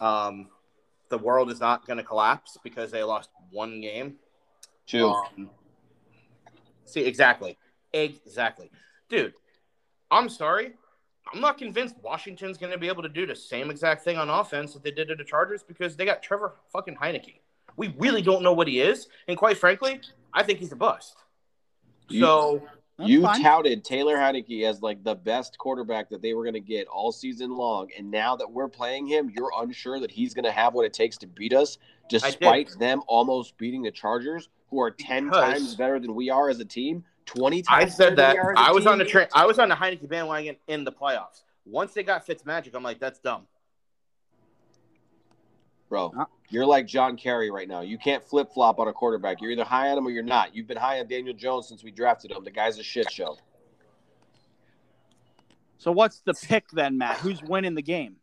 Um, 0.00 0.48
the 1.08 1.18
world 1.18 1.50
is 1.50 1.60
not 1.60 1.86
going 1.86 1.98
to 1.98 2.02
collapse 2.02 2.58
because 2.64 2.90
they 2.90 3.02
lost 3.02 3.30
one 3.50 3.80
game. 3.80 4.16
Two. 4.86 5.08
Um, 5.08 5.50
see, 6.84 7.04
exactly. 7.04 7.56
Exactly. 7.92 8.70
Dude, 9.08 9.34
I'm 10.10 10.28
sorry. 10.28 10.72
I'm 11.32 11.40
not 11.40 11.58
convinced 11.58 11.96
Washington's 12.02 12.58
going 12.58 12.72
to 12.72 12.78
be 12.78 12.88
able 12.88 13.02
to 13.02 13.08
do 13.08 13.26
the 13.26 13.34
same 13.36 13.70
exact 13.70 14.04
thing 14.04 14.16
on 14.18 14.28
offense 14.28 14.74
that 14.74 14.82
they 14.82 14.90
did 14.90 15.08
to 15.08 15.14
the 15.14 15.24
Chargers 15.24 15.62
because 15.62 15.96
they 15.96 16.04
got 16.04 16.22
Trevor 16.22 16.54
fucking 16.72 16.96
Heinicke. 16.96 17.36
We 17.76 17.94
really 17.98 18.22
don't 18.22 18.42
know 18.42 18.52
what 18.52 18.68
he 18.68 18.80
is. 18.80 19.08
And 19.26 19.36
quite 19.36 19.56
frankly, 19.58 20.00
I 20.32 20.42
think 20.42 20.58
he's 20.58 20.72
a 20.72 20.76
bust. 20.76 21.16
You- 22.08 22.20
So, 22.20 22.62
you 22.98 23.22
fine. 23.22 23.42
touted 23.42 23.82
Taylor 23.84 24.16
Heinicke 24.16 24.62
as 24.68 24.80
like 24.82 25.02
the 25.02 25.14
best 25.16 25.58
quarterback 25.58 26.08
that 26.10 26.22
they 26.22 26.34
were 26.34 26.44
going 26.44 26.54
to 26.54 26.60
get 26.60 26.86
all 26.86 27.10
season 27.10 27.56
long, 27.56 27.88
and 27.98 28.08
now 28.08 28.36
that 28.36 28.48
we're 28.48 28.68
playing 28.68 29.06
him, 29.08 29.32
you're 29.34 29.50
unsure 29.58 29.98
that 29.98 30.12
he's 30.12 30.32
going 30.34 30.44
to 30.44 30.52
have 30.52 30.74
what 30.74 30.84
it 30.86 30.92
takes 30.92 31.16
to 31.18 31.26
beat 31.26 31.52
us, 31.52 31.78
despite 32.08 32.70
them 32.78 33.02
almost 33.08 33.56
beating 33.58 33.82
the 33.82 33.90
Chargers, 33.90 34.48
who 34.70 34.80
are 34.80 34.92
ten 34.92 35.24
Because- 35.24 35.42
times 35.42 35.74
better 35.74 35.98
than 35.98 36.14
we 36.14 36.30
are 36.30 36.48
as 36.50 36.60
a 36.60 36.64
team. 36.64 37.04
Twenty 37.26 37.62
times. 37.62 37.92
I 37.92 37.94
said 37.94 38.16
that. 38.16 38.34
than 38.34 38.36
we 38.36 38.38
are 38.40 38.52
as 38.52 38.58
a 38.58 38.68
I 38.68 38.70
was 38.72 38.86
on 38.86 38.98
the 38.98 39.04
train. 39.04 39.26
I 39.34 39.46
was 39.46 39.58
on 39.58 39.68
the 39.68 39.74
Heinicke 39.74 40.08
bandwagon 40.08 40.56
in 40.68 40.84
the 40.84 40.92
playoffs. 40.92 41.42
Once 41.64 41.92
they 41.94 42.02
got 42.02 42.26
Fitzmagic, 42.26 42.74
I'm 42.74 42.82
like, 42.82 43.00
that's 43.00 43.18
dumb. 43.18 43.46
bro. 45.88 46.12
Uh. 46.18 46.24
You're 46.50 46.66
like 46.66 46.86
John 46.86 47.16
Kerry 47.16 47.50
right 47.50 47.66
now. 47.66 47.80
You 47.80 47.96
can't 47.98 48.22
flip 48.22 48.52
flop 48.52 48.78
on 48.78 48.86
a 48.88 48.92
quarterback. 48.92 49.40
You're 49.40 49.50
either 49.50 49.64
high 49.64 49.88
on 49.88 49.98
him 49.98 50.06
or 50.06 50.10
you're 50.10 50.22
not. 50.22 50.54
You've 50.54 50.66
been 50.66 50.76
high 50.76 51.00
on 51.00 51.08
Daniel 51.08 51.34
Jones 51.34 51.66
since 51.66 51.82
we 51.82 51.90
drafted 51.90 52.30
him. 52.30 52.44
The 52.44 52.50
guy's 52.50 52.78
a 52.78 52.82
shit 52.82 53.10
show. 53.10 53.38
So 55.78 55.90
what's 55.90 56.20
the 56.20 56.34
pick 56.34 56.68
then, 56.70 56.98
Matt? 56.98 57.18
Who's 57.18 57.42
winning 57.42 57.74
the 57.74 57.82
game? 57.82 58.16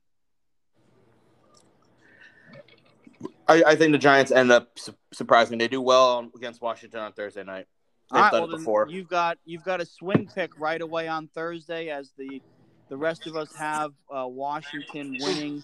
I, 3.47 3.63
I 3.67 3.75
think 3.75 3.91
the 3.91 3.97
Giants 3.97 4.31
end 4.31 4.51
up 4.51 4.77
su- 4.79 4.95
surprising. 5.11 5.57
They 5.57 5.67
do 5.67 5.81
well 5.81 6.29
against 6.35 6.61
Washington 6.61 7.01
on 7.01 7.11
Thursday 7.13 7.43
night. 7.43 7.67
They've 8.11 8.17
All 8.17 8.21
right, 8.23 8.31
done 8.31 8.41
well, 8.41 8.49
it 8.49 8.51
then 8.51 8.59
before. 8.59 8.87
You've 8.89 9.07
got 9.07 9.37
you've 9.45 9.63
got 9.63 9.79
a 9.81 9.85
swing 9.85 10.29
pick 10.33 10.51
right 10.59 10.81
away 10.81 11.07
on 11.07 11.27
Thursday, 11.33 11.89
as 11.89 12.11
the 12.17 12.41
the 12.89 12.97
rest 12.97 13.25
of 13.25 13.37
us 13.37 13.55
have 13.55 13.91
uh, 14.13 14.27
Washington 14.27 15.15
winning 15.21 15.63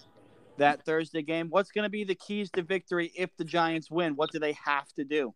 that 0.56 0.84
Thursday 0.86 1.20
game. 1.22 1.48
What's 1.50 1.70
going 1.70 1.84
to 1.84 1.90
be 1.90 2.04
the 2.04 2.14
keys 2.14 2.50
to 2.52 2.62
victory 2.62 3.12
if 3.14 3.28
the 3.36 3.44
Giants 3.44 3.90
win? 3.90 4.16
What 4.16 4.32
do 4.32 4.38
they 4.38 4.56
have 4.64 4.90
to 4.94 5.04
do? 5.04 5.34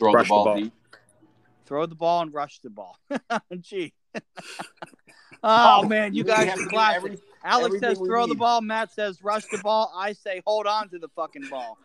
Throw 0.00 0.12
Rush 0.12 0.26
the 0.28 0.34
the 0.34 0.34
ball. 0.34 0.44
ball. 0.60 0.70
Throw 1.66 1.86
the 1.86 1.94
ball 1.94 2.22
and 2.22 2.34
rush 2.34 2.58
the 2.58 2.70
ball. 2.70 2.98
Gee. 3.60 3.92
oh 5.42 5.84
man, 5.84 6.12
you 6.14 6.24
guys 6.24 6.48
are 6.48 6.56
to 6.56 6.66
classic. 6.68 6.96
every- 6.96 7.18
Alex 7.44 7.78
says 7.80 7.98
we 7.98 8.08
throw 8.08 8.26
the 8.26 8.34
ball. 8.34 8.60
Matt 8.60 8.92
says 8.92 9.22
rush 9.22 9.44
the 9.46 9.58
ball. 9.58 9.92
I 9.96 10.12
say 10.12 10.42
hold 10.46 10.66
on 10.66 10.88
to 10.90 10.98
the 10.98 11.08
fucking 11.16 11.48
ball. 11.50 11.78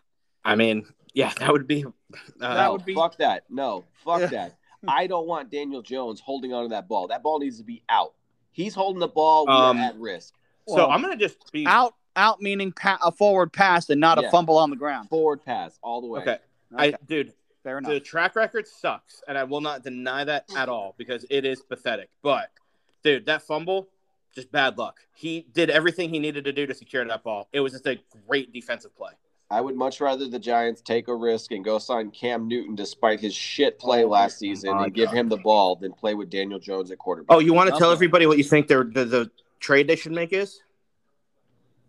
I 0.44 0.54
mean, 0.54 0.84
yeah, 1.18 1.32
that 1.40 1.52
would 1.52 1.66
be. 1.66 1.84
Uh, 1.84 1.90
That 2.38 2.72
would 2.72 2.84
be- 2.84 2.94
fuck 2.94 3.16
that. 3.18 3.44
No, 3.50 3.84
fuck 4.04 4.20
Yeah. 4.20 4.26
that. 4.28 4.58
I 4.86 5.06
don't 5.08 5.26
want 5.26 5.50
Daniel 5.50 5.82
Jones 5.82 6.20
holding 6.20 6.52
on 6.54 6.62
to 6.62 6.68
that 6.68 6.86
ball. 6.88 7.08
That 7.08 7.22
ball 7.22 7.40
needs 7.40 7.58
to 7.58 7.64
be 7.64 7.82
out. 7.88 8.14
He's 8.52 8.74
holding 8.74 9.00
the 9.00 9.08
ball. 9.08 9.44
We 9.46 9.52
Um, 9.52 9.78
are 9.78 9.84
at 9.86 9.96
risk. 9.96 10.34
so 10.68 10.76
Well, 10.76 10.90
I'm 10.90 11.02
gonna 11.02 11.16
just 11.16 11.50
be 11.52 11.66
Out 11.66 11.94
out 12.16 12.40
meaning 12.40 12.72
pa- 12.72 12.98
a 13.02 13.12
forward 13.12 13.52
pass 13.52 13.90
and 13.90 14.00
not 14.00 14.20
Yeah. 14.20 14.28
a 14.28 14.30
fumble 14.30 14.56
on 14.58 14.70
the 14.70 14.76
ground. 14.76 15.08
Forward 15.08 15.44
pass 15.44 15.78
all 15.82 16.00
the 16.00 16.06
way. 16.08 16.20
okay. 16.20 16.38
Okay, 16.74 16.94
I, 16.94 16.98
dude, 17.06 17.32
fair 17.62 17.78
enough. 17.78 17.90
the 17.90 18.00
track 18.00 18.34
record 18.36 18.66
sucks, 18.68 19.22
and 19.28 19.36
I 19.38 19.44
will 19.44 19.60
not 19.60 19.82
deny 19.82 20.24
that 20.24 20.44
at 20.56 20.68
all 20.68 20.94
because 20.98 21.24
it 21.30 21.44
is 21.44 21.62
pathetic. 21.62 22.10
But, 22.22 22.50
dude, 23.04 23.26
that 23.26 23.42
fumble, 23.42 23.88
just 24.34 24.50
bad 24.52 24.78
luck. 24.78 25.00
He 25.14 25.42
did 25.52 25.70
everything 25.70 26.10
he 26.10 26.18
needed 26.18 26.44
to 26.44 26.52
do 26.52 26.66
to 26.66 26.74
secure 26.74 27.04
that 27.06 27.22
ball. 27.22 27.48
It 27.52 27.60
was 27.60 27.72
just 27.72 27.86
a 27.86 27.98
great 28.26 28.52
defensive 28.52 28.94
play. 28.96 29.12
I 29.50 29.62
would 29.62 29.76
much 29.76 30.00
rather 30.00 30.28
the 30.28 30.38
Giants 30.38 30.82
take 30.82 31.08
a 31.08 31.14
risk 31.14 31.52
and 31.52 31.64
go 31.64 31.78
sign 31.78 32.10
Cam 32.10 32.48
Newton 32.48 32.74
despite 32.74 33.18
his 33.18 33.34
shit 33.34 33.78
play 33.78 34.04
Oh 34.04 34.08
last 34.08 34.38
season 34.38 34.74
my 34.74 34.84
and 34.84 34.94
give 34.94 35.10
him 35.10 35.28
the 35.30 35.38
ball 35.38 35.76
than 35.76 35.92
play 35.92 36.14
with 36.14 36.28
Daniel 36.28 36.58
Jones 36.58 36.90
at 36.90 36.98
quarterback. 36.98 37.34
Oh, 37.34 37.38
you 37.38 37.54
want 37.54 37.72
to 37.72 37.78
tell 37.78 37.90
everybody 37.90 38.26
what 38.26 38.36
you 38.36 38.44
think 38.44 38.68
their 38.68 38.84
the, 38.84 39.06
the 39.06 39.30
trade 39.58 39.86
they 39.86 39.96
should 39.96 40.12
make 40.12 40.34
is? 40.34 40.60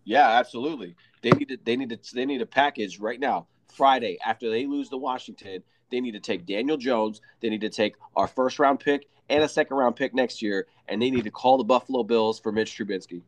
Yeah, 0.04 0.26
absolutely. 0.26 0.96
They 1.20 1.30
need 1.32 1.48
to 1.48 1.58
they 1.62 1.76
need 1.76 1.90
to 1.90 2.14
they 2.14 2.24
need 2.24 2.40
a 2.40 2.46
package 2.46 2.98
right 2.98 3.20
now. 3.20 3.46
Friday 3.74 4.18
after 4.24 4.50
they 4.50 4.66
lose 4.66 4.88
to 4.88 4.96
Washington, 4.96 5.62
they 5.90 6.00
need 6.00 6.12
to 6.12 6.20
take 6.20 6.46
Daniel 6.46 6.78
Jones. 6.78 7.20
They 7.40 7.50
need 7.50 7.60
to 7.60 7.68
take 7.68 7.94
our 8.16 8.26
first 8.26 8.58
round 8.58 8.80
pick 8.80 9.06
and 9.28 9.44
a 9.44 9.48
second 9.48 9.76
round 9.76 9.96
pick 9.96 10.14
next 10.14 10.40
year, 10.40 10.66
and 10.88 11.00
they 11.00 11.10
need 11.10 11.24
to 11.24 11.30
call 11.30 11.58
the 11.58 11.64
Buffalo 11.64 12.04
Bills 12.04 12.40
for 12.40 12.52
Mitch 12.52 12.76
Trubisky. 12.76 13.20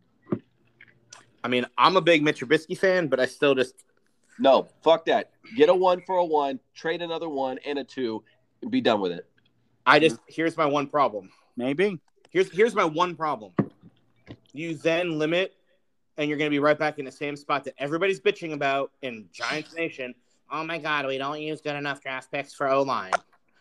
I 1.45 1.49
mean, 1.49 1.67
I'm 1.77 1.97
a 1.97 2.01
big 2.01 2.23
Mitch 2.23 2.41
Trubisky 2.41 2.79
fan, 2.79 3.09
but 3.09 3.21
I 3.21 3.27
still 3.27 3.55
just 3.55 3.85
No, 4.39 4.69
fuck 4.83 5.05
that. 5.07 5.31
Get 5.57 5.69
a 5.69 5.75
one 5.75 6.03
for 6.07 6.17
a 6.17 6.25
one, 6.25 6.59
trade 6.75 7.03
another 7.03 7.29
one 7.29 7.59
and 7.67 7.79
a 7.79 7.85
two, 7.85 8.23
and 8.63 8.71
be 8.71 8.81
done 8.81 9.01
with 9.01 9.13
it. 9.13 9.27
I 9.87 9.99
just 9.99 10.19
here's 10.27 10.57
my 10.57 10.67
one 10.67 10.87
problem. 10.87 11.31
Maybe. 11.57 12.01
Here's 12.31 12.51
here's 12.51 12.75
my 12.75 12.85
one 12.85 13.15
problem. 13.15 13.53
You 14.53 14.75
then 14.75 15.19
limit, 15.19 15.55
and 16.17 16.29
you're 16.29 16.39
going 16.39 16.51
to 16.51 16.55
be 16.55 16.59
right 16.59 16.79
back 16.79 16.99
in 16.99 17.05
the 17.05 17.13
same 17.13 17.37
spot 17.37 17.65
that 17.65 17.75
everybody's 17.79 18.21
bitching 18.21 18.53
about 18.53 18.93
in 19.03 19.29
Giants 19.33 19.75
Nation. 19.75 20.15
Oh 20.51 20.65
my 20.65 20.79
God, 20.79 21.07
we 21.07 21.19
don't 21.19 21.41
use 21.41 21.61
good 21.61 21.77
enough 21.77 22.01
draft 22.01 22.31
picks 22.31 22.53
for 22.53 22.69
O 22.69 22.83
line. 22.83 23.13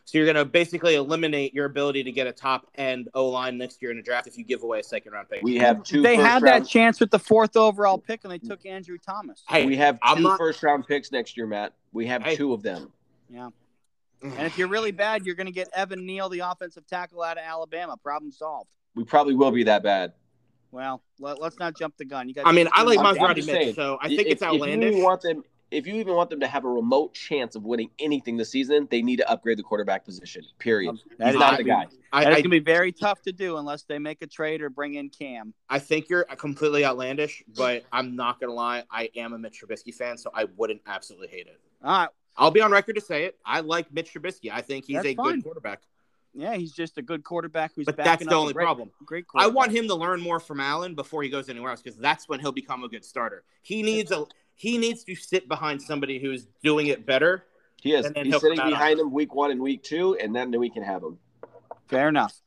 So 0.06 0.18
you're 0.18 0.26
going 0.26 0.36
to 0.38 0.46
basically 0.46 0.96
eliminate 0.96 1.54
your 1.54 1.66
ability 1.66 2.04
to 2.04 2.12
get 2.12 2.28
a 2.28 2.32
top 2.32 2.68
end 2.76 3.10
O 3.14 3.30
line 3.30 3.58
next 3.58 3.82
year 3.82 3.92
in 3.92 3.98
a 3.98 4.02
draft 4.02 4.28
if 4.28 4.38
you 4.38 4.44
give 4.44 4.64
away 4.64 4.80
a 4.80 4.84
second 4.84 5.14
round 5.14 5.30
pick. 5.30 5.42
We 5.44 5.58
have 5.58 5.84
two. 5.84 6.02
They 6.02 6.16
had 6.16 6.42
round, 6.42 6.64
that 6.64 6.68
chance 6.68 7.00
with 7.00 7.12
the 7.12 7.20
fourth 7.20 7.56
overall 7.56 7.98
pick, 7.98 8.22
and 8.24 8.32
they 8.32 8.40
took 8.40 8.66
Andrew 8.66 8.98
Thomas. 8.98 9.44
hey, 9.48 9.66
We 9.66 9.78
have 9.78 10.00
I'm 10.02 10.18
2 10.18 10.24
not- 10.24 10.38
first 10.38 10.62
round 10.64 10.88
picks 10.88 11.12
next 11.12 11.38
year, 11.38 11.48
Matt. 11.48 11.74
We 11.94 12.08
have 12.08 12.24
Hey. 12.24 12.36
two 12.36 12.54
of 12.54 12.64
them. 12.64 12.92
Yeah. 13.30 13.50
and 14.24 14.42
if 14.46 14.58
you're 14.58 14.68
really 14.68 14.92
bad, 14.92 15.26
you're 15.26 15.36
going 15.36 15.48
to 15.48 15.52
get 15.54 15.68
Evan 15.74 16.06
Neal, 16.06 16.30
the 16.30 16.40
offensive 16.40 16.86
tackle 16.86 17.24
out 17.24 17.38
of 17.38 17.44
Alabama. 17.44 17.96
Problem 17.98 18.32
solved. 18.32 18.70
We 18.96 19.04
probably 19.04 19.36
will 19.36 19.52
be 19.52 19.64
that 19.64 19.82
bad. 19.84 20.14
Well, 20.72 21.02
let, 21.20 21.42
us 21.42 21.58
not 21.60 21.76
jump 21.78 21.98
the 21.98 22.06
gun. 22.06 22.28
You 22.30 22.36
got. 22.36 22.48
I 22.48 22.52
mean, 22.52 22.68
I 22.74 22.84
like 22.84 23.00
I'm- 23.00 23.08
I'm 23.08 23.16
Maserati 23.16 23.36
Mitch, 23.38 23.46
saying, 23.46 23.74
so 23.76 23.98
I 24.02 24.08
think 24.10 24.22
if, 24.22 24.28
it's 24.28 24.42
If 24.42 24.48
you 24.48 24.54
outlandish. 24.56 25.04
want 25.04 25.22
them, 25.22 25.44
if 25.72 25.88
you 25.88 25.96
even 25.96 26.14
want 26.14 26.30
them 26.30 26.42
to 26.42 26.48
have 26.48 26.66
a 26.66 26.70
remote 26.70 27.14
chance 27.14 27.56
of 27.56 27.64
winning 27.64 27.90
anything 27.98 28.38
this 28.38 28.52
season, 28.52 28.88
they 28.92 29.02
need 29.02 29.18
to 29.18 29.30
upgrade 29.30 29.58
the 29.58 29.64
quarterback 29.64 30.06
position. 30.06 30.44
Period. 30.60 31.00
That 31.18 31.28
He's 31.28 31.36
is 31.36 31.40
not 31.40 31.52
gonna 31.52 31.58
the 31.58 31.64
guy. 31.64 31.88
I, 32.12 32.24
That 32.24 32.34
is 32.34 32.38
I, 32.38 32.42
going 32.42 32.44
to 32.44 32.50
be 32.50 32.60
very 32.60 32.92
tough 32.92 33.22
to 33.24 33.32
do 33.32 33.58
unless 33.58 33.84
they 33.84 33.98
make 33.98 34.22
a 34.22 34.28
trade 34.28 34.62
or 34.62 34.70
bring 34.70 34.96
in 34.96 35.10
Cam. 35.10 35.54
I 35.70 35.80
think 35.80 36.10
you're 36.10 36.26
completely 36.26 36.84
outlandish, 36.84 37.44
but 37.56 37.86
I'm 37.92 38.16
not 38.16 38.40
going 38.40 38.50
to 38.50 38.54
lie. 38.54 38.84
I 38.92 39.10
am 39.16 39.34
a 39.34 39.38
Mitch 39.38 39.64
Trubisky 39.64 39.94
fan, 39.96 40.18
so 40.18 40.30
I 40.34 40.46
wouldn't 40.58 40.82
absolutely 40.86 41.30
hate 41.30 41.48
it. 41.48 41.60
All 41.84 42.00
right. 42.00 42.10
I'll 42.38 42.52
be 42.52 42.62
on 42.62 42.72
record 42.72 42.96
to 42.96 43.02
say 43.02 43.26
it. 43.26 43.38
I 43.46 43.62
like 43.62 43.92
Mitch 43.94 44.14
Trubisky. 44.14 44.52
I 44.52 44.62
think 44.62 44.86
he's 44.86 44.98
That's 44.98 45.08
a 45.08 45.16
fine. 45.16 45.36
good 45.36 45.44
quarterback. 45.44 45.82
Yeah, 46.34 46.56
he's 46.56 46.72
just 46.72 46.98
a 46.98 47.02
good 47.02 47.24
quarterback 47.24 47.74
who's 47.76 47.86
But 47.86 47.98
backing 47.98 48.28
that's 48.28 48.30
the 48.30 48.36
a 48.36 48.40
only 48.40 48.54
great, 48.54 48.64
problem. 48.64 48.90
Great. 49.06 49.26
I 49.36 49.48
want 49.48 49.72
him 49.74 49.88
to 49.88 49.96
learn 49.96 50.22
more 50.22 50.40
from 50.40 50.62
Allen 50.62 50.96
before 50.96 51.24
he 51.24 51.30
goes 51.30 51.50
anywhere 51.50 51.72
else 51.72 51.82
because 51.82 52.00
that's 52.00 52.30
when 52.30 52.40
he'll 52.40 52.54
become 52.54 52.84
a 52.84 52.88
good 52.90 53.04
starter. 53.04 53.44
He 53.64 53.84
needs 53.84 54.12
a 54.12 54.26
he 54.62 54.78
needs 54.78 55.04
to 55.04 55.16
sit 55.16 55.48
behind 55.48 55.82
somebody 55.82 56.20
who's 56.20 56.46
doing 56.62 56.86
it 56.86 57.04
better. 57.04 57.46
He 57.82 57.96
is. 57.96 58.06
And 58.06 58.16
He's 58.16 58.40
sitting 58.40 58.64
behind 58.64 59.00
him 59.00 59.12
week 59.12 59.34
one 59.34 59.50
and 59.50 59.60
week 59.60 59.82
two, 59.82 60.16
and 60.22 60.36
then 60.36 60.52
we 60.52 60.70
can 60.70 60.84
have 60.84 61.02
him. 61.02 61.18
Fair 61.88 62.10
enough. 62.10 62.40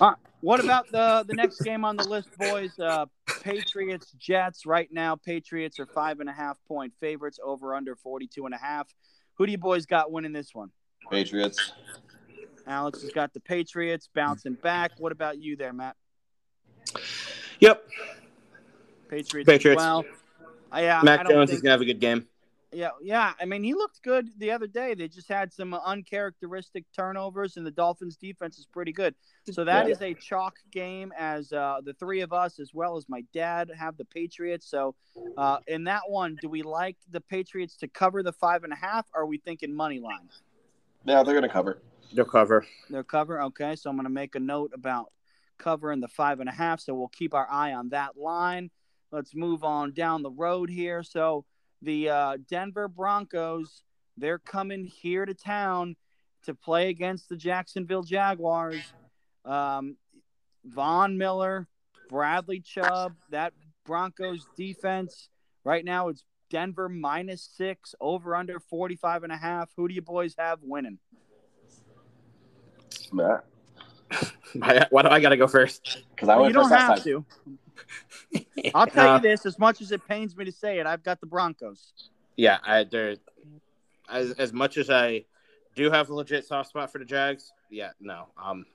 All 0.00 0.08
right. 0.08 0.18
What 0.40 0.58
about 0.58 0.90
the 0.90 1.24
the 1.28 1.34
next 1.34 1.60
game 1.60 1.84
on 1.84 1.96
the 1.96 2.08
list, 2.08 2.28
boys? 2.36 2.76
Uh, 2.76 3.06
Patriots 3.40 4.10
Jets. 4.18 4.66
Right 4.66 4.88
now, 4.90 5.14
Patriots 5.14 5.78
are 5.78 5.86
five 5.86 6.18
and 6.18 6.28
a 6.28 6.32
half 6.32 6.58
point 6.66 6.92
favorites 6.98 7.38
over 7.42 7.72
under 7.76 7.94
42 7.94 8.46
and 8.46 8.54
a 8.54 8.58
half. 8.58 8.92
Who 9.34 9.46
do 9.46 9.52
you 9.52 9.58
boys 9.58 9.86
got 9.86 10.10
winning 10.10 10.32
this 10.32 10.52
one? 10.52 10.70
Patriots. 11.08 11.72
Alex 12.66 13.02
has 13.02 13.12
got 13.12 13.32
the 13.32 13.40
Patriots 13.40 14.08
bouncing 14.12 14.54
back. 14.54 14.90
What 14.98 15.12
about 15.12 15.40
you 15.40 15.56
there, 15.56 15.72
Matt? 15.72 15.94
Yep. 17.60 17.88
Patriots. 19.08 19.48
Patriots. 19.48 19.80
As 19.80 19.86
well. 19.86 20.04
Uh, 20.74 20.80
yeah, 20.80 21.00
I 21.00 21.02
Mac 21.04 21.22
don't 21.22 21.30
Jones 21.32 21.50
think- 21.50 21.58
is 21.58 21.62
gonna 21.62 21.72
have 21.72 21.80
a 21.80 21.84
good 21.86 22.00
game. 22.00 22.26
Yeah, 22.72 22.90
yeah. 23.00 23.34
I 23.40 23.44
mean, 23.44 23.62
he 23.62 23.72
looked 23.72 24.02
good 24.02 24.28
the 24.36 24.50
other 24.50 24.66
day. 24.66 24.94
They 24.94 25.06
just 25.06 25.28
had 25.28 25.52
some 25.52 25.74
uncharacteristic 25.74 26.84
turnovers, 26.92 27.56
and 27.56 27.64
the 27.64 27.70
Dolphins' 27.70 28.16
defense 28.16 28.58
is 28.58 28.66
pretty 28.66 28.90
good. 28.90 29.14
So 29.52 29.62
that 29.62 29.86
Yeah. 29.86 29.92
is 29.92 30.02
a 30.02 30.14
chalk 30.14 30.56
game. 30.72 31.12
As 31.16 31.52
uh, 31.52 31.82
the 31.84 31.92
three 31.94 32.20
of 32.22 32.32
us, 32.32 32.58
as 32.58 32.74
well 32.74 32.96
as 32.96 33.08
my 33.08 33.20
dad, 33.32 33.70
have 33.78 33.96
the 33.96 34.04
Patriots. 34.04 34.66
So 34.66 34.96
uh, 35.36 35.58
in 35.68 35.84
that 35.84 36.02
one, 36.08 36.36
do 36.40 36.48
we 36.48 36.62
like 36.62 36.96
the 37.10 37.20
Patriots 37.20 37.76
to 37.76 37.86
cover 37.86 38.24
the 38.24 38.32
five 38.32 38.64
and 38.64 38.72
a 38.72 38.76
half? 38.76 39.06
Or 39.14 39.22
are 39.22 39.26
we 39.26 39.38
thinking 39.38 39.72
money 39.72 40.00
line? 40.00 40.28
Yeah, 41.04 41.22
they're 41.22 41.34
gonna 41.34 41.48
cover. 41.48 41.80
They'll 42.12 42.24
cover. 42.24 42.66
Their 42.90 43.04
cover. 43.04 43.40
Okay, 43.42 43.76
so 43.76 43.88
I'm 43.88 43.96
going 43.96 44.04
to 44.04 44.10
make 44.10 44.34
a 44.34 44.40
note 44.40 44.72
about 44.74 45.10
covering 45.58 46.00
the 46.00 46.08
five 46.08 46.40
and 46.40 46.48
a 46.48 46.52
half. 46.52 46.80
So 46.80 46.94
we'll 46.94 47.08
keep 47.08 47.34
our 47.34 47.48
eye 47.50 47.72
on 47.72 47.88
that 47.90 48.16
line. 48.16 48.70
Let's 49.14 49.32
move 49.32 49.62
on 49.62 49.92
down 49.92 50.24
the 50.24 50.30
road 50.32 50.68
here. 50.68 51.04
So 51.04 51.44
the 51.82 52.08
uh, 52.08 52.36
Denver 52.50 52.88
Broncos, 52.88 53.84
they're 54.16 54.40
coming 54.40 54.84
here 54.84 55.24
to 55.24 55.34
town 55.34 55.94
to 56.46 56.52
play 56.52 56.88
against 56.88 57.28
the 57.28 57.36
Jacksonville 57.36 58.02
Jaguars. 58.02 58.82
Um, 59.44 59.96
Von 60.64 61.16
Miller, 61.16 61.68
Bradley 62.08 62.58
Chubb, 62.58 63.14
that 63.30 63.52
Broncos 63.86 64.44
defense. 64.56 65.28
Right 65.62 65.84
now 65.84 66.08
it's 66.08 66.24
Denver 66.50 66.88
minus 66.88 67.48
six, 67.56 67.94
over 68.00 68.34
under 68.34 68.58
45 68.58 69.22
and 69.22 69.32
a 69.32 69.36
half. 69.36 69.70
Who 69.76 69.86
do 69.86 69.94
you 69.94 70.02
boys 70.02 70.34
have 70.36 70.58
winning? 70.60 70.98
Matt. 73.12 73.44
Why 74.54 74.86
why 74.90 75.02
do 75.02 75.08
I 75.08 75.20
gotta 75.20 75.36
go 75.36 75.46
first? 75.46 76.02
Because 76.10 76.28
I 76.28 76.34
Well, 76.34 76.42
went 76.44 76.54
you 76.54 76.60
first 76.60 76.70
don't 76.70 76.78
last 76.78 77.04
have 77.04 77.04
time. 77.04 77.04
to. 77.04 77.24
I'll 78.74 78.86
tell 78.86 79.08
Uh, 79.08 79.16
you 79.16 79.20
this: 79.20 79.46
as 79.46 79.58
much 79.58 79.80
as 79.80 79.92
it 79.92 80.06
pains 80.06 80.36
me 80.36 80.44
to 80.44 80.52
say 80.52 80.78
it, 80.78 80.86
I've 80.86 81.02
got 81.02 81.20
the 81.20 81.26
Broncos. 81.26 81.92
Yeah, 82.36 82.58
I 82.64 82.84
there. 82.84 83.16
As 84.08 84.32
as 84.32 84.52
much 84.52 84.76
as 84.76 84.90
I 84.90 85.24
do 85.74 85.90
have 85.90 86.10
a 86.10 86.14
legit 86.14 86.44
soft 86.44 86.70
spot 86.70 86.90
for 86.92 86.98
the 86.98 87.04
Jags, 87.04 87.52
yeah, 87.70 87.90
no. 88.00 88.26
Um, 88.42 88.66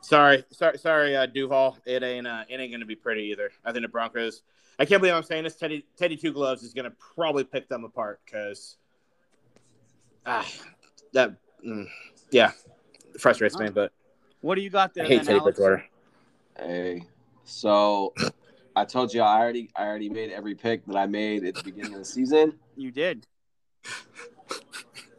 sorry, 0.00 0.44
sorry, 0.50 0.78
sorry, 0.78 1.16
uh, 1.16 1.26
Duval. 1.26 1.78
It 1.86 2.02
ain't 2.02 2.26
uh, 2.26 2.44
it 2.48 2.60
ain't 2.60 2.72
gonna 2.72 2.84
be 2.84 2.96
pretty 2.96 3.22
either. 3.24 3.50
I 3.64 3.72
think 3.72 3.82
the 3.82 3.88
Broncos. 3.88 4.42
I 4.78 4.84
can't 4.84 5.00
believe 5.00 5.14
I'm 5.14 5.22
saying 5.22 5.44
this. 5.44 5.56
Teddy 5.56 5.86
Teddy 5.96 6.16
Two 6.16 6.32
Gloves 6.32 6.62
is 6.62 6.74
gonna 6.74 6.92
probably 7.14 7.44
pick 7.44 7.68
them 7.68 7.84
apart 7.84 8.20
because, 8.26 8.76
ah, 10.26 10.46
that 11.12 11.34
mm, 11.66 11.88
yeah, 12.30 12.52
frustrates 13.18 13.58
me. 13.58 13.70
But 13.70 13.92
What 14.42 14.56
do 14.56 14.60
you 14.60 14.70
got 14.70 14.92
there, 14.92 15.04
I 15.04 15.08
hate 15.08 15.16
then, 15.18 15.26
Teddy 15.26 15.40
Bridgewater. 15.40 15.84
Hey, 16.58 17.04
so 17.46 18.12
I 18.74 18.84
told 18.84 19.14
you 19.14 19.22
I 19.22 19.38
already 19.38 19.70
I 19.74 19.86
already 19.86 20.10
made 20.10 20.30
every 20.30 20.54
pick 20.54 20.84
that 20.86 20.96
I 20.96 21.06
made 21.06 21.44
at 21.44 21.54
the 21.54 21.62
beginning 21.62 21.94
of 21.94 22.00
the 22.00 22.04
season. 22.04 22.58
You 22.76 22.90
did. 22.90 23.26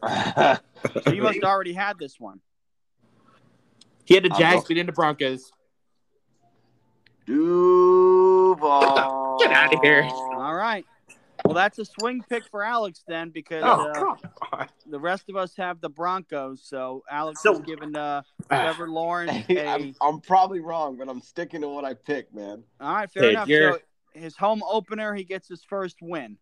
So 1.04 1.12
you 1.12 1.24
must 1.24 1.36
have 1.36 1.44
already 1.44 1.74
had 1.74 1.98
this 1.98 2.20
one. 2.20 2.40
He 4.06 4.14
had 4.14 4.24
the 4.24 4.32
I'll 4.32 4.38
Jags 4.38 4.62
go. 4.62 4.68
beating 4.68 4.86
the 4.86 4.92
Broncos. 4.92 5.52
Duval. 7.26 8.56
Get 9.40 9.52
out 9.52 9.74
of 9.74 9.82
here. 9.82 10.04
All 10.04 10.54
right. 10.54 10.86
Well, 11.48 11.54
that's 11.56 11.80
a 11.80 11.86
swing 11.86 12.22
pick 12.30 12.44
for 12.52 12.62
Alex 12.62 13.04
then, 13.08 13.30
because 13.30 13.64
Oh, 13.66 14.18
uh, 14.52 14.66
the 14.86 15.00
rest 15.00 15.30
of 15.30 15.38
us 15.38 15.56
have 15.56 15.80
the 15.80 15.90
Broncos. 15.90 16.62
So 16.64 17.04
Alex 17.10 17.42
So- 17.42 17.54
is 17.54 17.60
giving 17.62 17.96
uh, 17.96 18.22
Trevor 18.50 18.90
Lawrence 18.90 19.46
a. 19.50 19.66
I'm, 19.68 19.96
I'm 20.02 20.20
probably 20.20 20.60
wrong, 20.60 20.98
but 20.98 21.08
I'm 21.08 21.22
sticking 21.22 21.62
to 21.62 21.70
what 21.70 21.86
I 21.86 21.94
picked, 21.94 22.36
man. 22.36 22.64
All 22.82 22.94
right, 22.94 23.10
fair 23.10 23.24
Dude, 23.24 23.32
enough. 23.32 23.48
you're- 23.48 23.72
So 23.74 23.80
his 24.20 24.36
home 24.36 24.62
opener, 24.70 25.14
he 25.14 25.24
gets 25.24 25.48
his 25.48 25.64
first 25.64 25.98
win. 26.02 26.38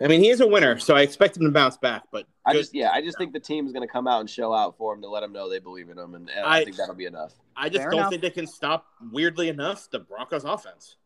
I 0.00 0.06
mean, 0.06 0.22
he 0.22 0.28
is 0.30 0.40
a 0.40 0.46
winner, 0.46 0.78
so 0.78 0.94
I 0.94 1.00
expect 1.02 1.36
him 1.36 1.42
to 1.42 1.50
bounce 1.50 1.76
back. 1.76 2.04
But 2.12 2.26
I 2.46 2.52
just, 2.54 2.72
yeah, 2.72 2.90
I 2.92 3.02
just 3.02 3.18
think 3.18 3.32
the 3.32 3.40
team's 3.40 3.72
going 3.72 3.86
to 3.86 3.92
come 3.92 4.06
out 4.06 4.20
and 4.20 4.30
show 4.30 4.54
out 4.54 4.78
for 4.78 4.94
him 4.94 5.02
to 5.02 5.08
let 5.08 5.24
him 5.24 5.32
know 5.32 5.50
they 5.50 5.58
believe 5.58 5.90
in 5.90 5.98
him, 5.98 6.14
and, 6.14 6.30
and 6.30 6.46
I, 6.46 6.58
I- 6.58 6.64
think 6.64 6.76
that'll 6.76 6.94
be 6.94 7.04
enough. 7.06 7.34
I 7.56 7.68
just 7.68 7.82
Fair 7.82 7.90
don't 7.90 7.98
enough. 7.98 8.10
think 8.10 8.22
they 8.22 8.30
can 8.30 8.46
stop. 8.46 8.86
Weirdly 9.12 9.48
enough, 9.48 9.90
the 9.90 9.98
Broncos' 9.98 10.44
offense. 10.44 10.96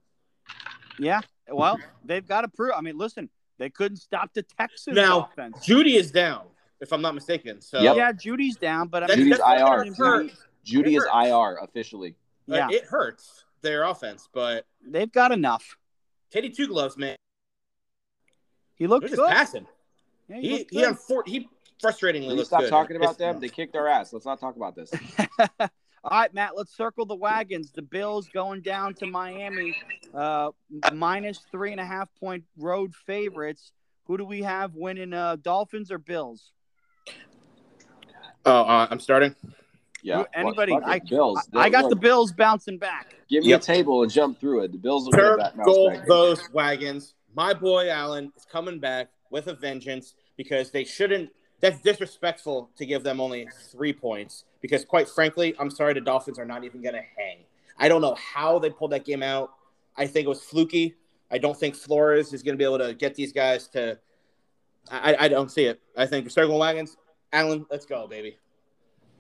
Yeah. 0.99 1.23
Well, 1.53 1.79
they've 2.05 2.27
got 2.27 2.43
to 2.43 2.49
prove. 2.49 2.73
I 2.77 2.81
mean, 2.81 2.97
listen, 2.99 3.29
they 3.59 3.71
couldn't 3.71 3.99
stop 3.99 4.33
the 4.35 4.43
Texans 4.43 4.97
Now, 4.97 5.29
offense. 5.33 5.59
Jeudy 5.67 5.95
is 5.97 6.11
down, 6.11 6.47
if 6.81 6.93
I'm 6.93 7.03
not 7.03 7.15
mistaken. 7.15 7.61
So 7.61 7.81
Yep. 7.81 7.97
Yeah, 7.97 8.13
Jeudy's 8.13 8.57
down, 8.57 8.89
but 8.89 9.03
I 9.03 9.07
That's- 9.07 9.19
mean, 9.19 9.27
Jeudy's 9.33 9.39
that's 9.39 9.61
not 9.61 9.79
IR. 9.79 9.85
gonna 9.85 9.97
hurt. 9.97 10.27
Jeudy, 10.27 10.37
Jeudy 10.65 10.87
It 10.93 10.97
is 10.97 11.05
hurts. 11.05 11.29
IR 11.29 11.59
officially. 11.63 12.17
uh, 12.51 12.55
yeah, 12.57 12.69
it 12.71 12.85
hurts 12.85 13.45
their 13.61 13.85
offense. 13.85 14.29
But 14.33 14.67
they've 14.85 15.11
got 15.13 15.33
enough. 15.33 15.77
Teddy 16.31 16.51
Two 16.51 16.67
Gloves, 16.69 16.97
man, 16.97 17.17
He 18.75 18.85
he 18.85 18.87
looked 18.89 19.03
was 19.05 19.13
good. 19.13 19.19
just 19.19 19.33
passing. 19.33 19.67
Yeah, 20.29 20.37
he 20.37 20.43
He 20.43 20.59
looked 20.59 20.71
he, 20.71 20.77
good. 20.79 20.89
on 20.89 20.95
four, 20.97 21.23
he 21.27 21.49
frustratingly 21.83 22.21
Can 22.21 22.29
we 22.29 22.35
looks 22.35 22.49
stop 22.49 22.61
good. 22.61 22.71
talking 22.71 22.97
about 22.97 23.09
Pissed 23.11 23.19
them? 23.19 23.35
me 23.37 23.41
They 23.41 23.49
off. 23.49 23.57
kicked 23.57 23.73
their 23.75 23.89
ass. 23.89 24.13
Let's 24.13 24.25
not 24.25 24.41
talk 24.41 24.57
about 24.57 24.75
this. 24.75 24.91
All 26.05 26.19
right, 26.19 26.35
Matt, 26.35 26.57
let's 26.57 26.77
circle 26.77 27.07
the 27.07 27.15
wagons. 27.15 27.71
The 27.71 27.83
Bills 27.83 28.29
going 28.35 28.61
down 28.61 28.95
to 28.95 29.07
Miami, 29.07 29.77
uh, 30.13 30.51
minus 30.93 31.39
three 31.53 31.71
and 31.71 31.81
a 31.81 31.85
half 31.85 32.09
point 32.19 32.43
road 32.59 32.93
favorites. 33.07 33.71
Who 34.07 34.19
do 34.19 34.25
we 34.25 34.43
have 34.43 34.75
winning, 34.75 35.13
uh, 35.13 35.37
Dolphins 35.37 35.93
or 35.93 35.99
Bills? 35.99 36.51
Oh, 38.45 38.63
uh, 38.63 38.89
I'm 38.91 38.99
starting. 38.99 39.37
Yeah, 40.03 40.19
Who- 40.23 40.27
anybody- 40.35 40.73
Fuck 40.73 40.83
it, 40.83 40.89
I- 40.89 40.99
Bills. 41.09 41.49
I, 41.55 41.61
I 41.61 41.69
got 41.71 41.85
Look, 41.85 41.91
the 41.91 41.97
Bills 41.97 42.33
bouncing 42.33 42.79
back. 42.79 43.15
Give 43.29 43.45
me 43.45 43.51
Yep. 43.51 43.61
a 43.61 43.65
table 43.65 44.03
and 44.03 44.11
jump 44.11 44.41
through 44.41 44.65
it. 44.65 44.73
The 44.73 44.79
Bills 44.79 45.05
will 45.05 45.13
get 45.13 45.21
Turf 45.21 45.39
that 45.39 45.63
goal 45.63 45.97
those 46.09 46.51
wagons. 46.53 47.15
My 47.33 47.55
boy 47.55 47.89
Allen 47.89 48.33
is 48.37 48.45
coming 48.45 48.81
back 48.81 49.09
with 49.31 49.47
a 49.47 49.55
vengeance 49.55 50.15
because 50.37 50.73
they 50.73 50.83
shouldn't. 50.83 51.31
That's 51.63 51.81
disrespectful 51.81 52.71
to 52.77 52.85
give 52.85 53.05
them 53.05 53.21
only 53.21 53.49
three 53.71 53.93
points 53.93 54.45
because, 54.61 54.85
quite 54.85 55.09
frankly, 55.09 55.55
I'm 55.61 55.71
sorry 55.71 55.95
the 55.95 56.01
Dolphins 56.01 56.39
are 56.39 56.45
not 56.45 56.65
even 56.65 56.83
going 56.83 56.97
to 56.97 57.03
hang. 57.17 57.39
I 57.79 57.89
don't 57.89 58.03
know 58.03 58.17
how 58.17 58.59
they 58.59 58.69
pulled 58.69 58.91
that 58.91 59.05
game 59.05 59.23
out. 59.23 59.53
I 59.97 60.07
think 60.07 60.27
it 60.27 60.29
was 60.29 60.43
fluky. 60.43 60.97
I 61.31 61.39
don't 61.39 61.57
think 61.57 61.77
Flores 61.77 62.33
is 62.33 62.43
going 62.43 62.55
to 62.55 62.59
be 62.59 62.65
able 62.65 62.81
to 62.81 62.95
get 62.95 63.15
these 63.15 63.33
guys 63.33 63.69
to. 63.69 63.97
I, 64.91 65.17
I 65.21 65.29
don't 65.29 65.51
see 65.51 65.65
it. 65.65 65.81
I 65.97 66.05
think 66.05 66.29
circle 66.33 66.59
wagons. 66.59 66.97
Allen, 67.33 67.65
let's 67.71 67.87
go, 67.87 68.09
baby. 68.09 68.39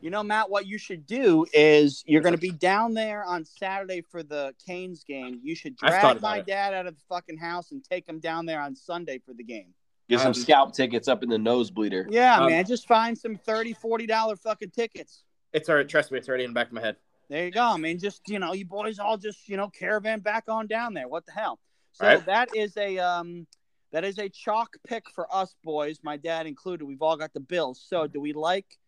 You 0.01 0.11
know, 0.11 0.25
Matt, 0.25 0.51
what 0.51 0.67
you 0.67 0.79
should 0.79 1.07
do 1.07 1.47
is 1.53 2.03
you're 2.09 2.23
going 2.23 2.35
to 2.35 2.41
be 2.41 2.51
down 2.51 2.93
there 2.93 3.25
on 3.25 3.45
Saturday 3.45 4.01
for 4.01 4.25
the 4.25 4.53
Canes 4.67 5.05
game. 5.05 5.39
You 5.45 5.55
should 5.55 5.77
drag 5.77 6.21
my 6.21 6.39
it. 6.39 6.47
dad 6.47 6.75
out 6.75 6.87
of 6.87 6.97
the 6.97 7.01
fucking 7.09 7.39
house 7.39 7.71
and 7.71 7.85
take 7.85 8.09
him 8.09 8.19
down 8.19 8.47
there 8.47 8.61
on 8.61 8.75
Sunday 8.75 9.21
for 9.25 9.33
the 9.33 9.45
game. 9.45 9.73
Get 10.09 10.19
some 10.21 10.29
Um, 10.29 10.35
scalp 10.35 10.73
tickets 10.75 11.09
up 11.09 11.23
in 11.23 11.29
the 11.29 11.37
nosebleeder. 11.37 12.07
Yeah, 12.11 12.41
Um, 12.41 12.51
man, 12.51 12.67
just 12.67 12.87
find 12.87 13.17
some 13.17 13.37
30 13.37 13.73
40 13.73 14.07
dollar 14.07 14.37
fucking 14.37 14.71
tickets. 14.71 15.25
It's 15.53 15.69
all 15.69 15.77
right. 15.77 15.89
Trust 15.89 16.11
me, 16.13 16.19
it's 16.19 16.29
already 16.29 16.45
in 16.45 16.51
the 16.51 16.55
back 16.55 16.69
of 16.69 16.73
my 16.73 16.81
head. 16.81 16.97
There 17.29 17.45
you 17.45 17.51
go. 17.51 17.63
I 17.63 17.77
mean, 17.77 17.99
just 17.99 18.29
you 18.29 18.39
know, 18.39 18.53
you 18.53 18.65
boys 18.67 18.99
all 18.99 19.17
just 19.17 19.49
you 19.49 19.57
know 19.57 19.69
caravan 19.69 20.21
back 20.21 20.45
on 20.49 20.67
down 20.67 20.93
there. 20.95 21.09
What 21.09 21.25
the 21.27 21.33
hell? 21.33 21.59
So 21.93 22.07
Right. 22.07 22.27
that 22.27 22.55
is 22.55 22.77
a 22.77 22.99
um, 22.99 23.47
that 23.93 24.05
is 24.05 24.19
a 24.19 24.29
chalk 24.29 24.77
pick 24.87 25.05
for 25.15 25.27
us 25.35 25.55
boys, 25.63 25.99
my 26.03 26.17
dad 26.17 26.47
included. 26.47 26.85
We've 26.85 27.03
all 27.03 27.17
got 27.17 27.33
the 27.33 27.41
Bills. 27.41 27.83
So 27.87 28.07
do 28.07 28.21
we 28.21 28.33
like 28.33 28.79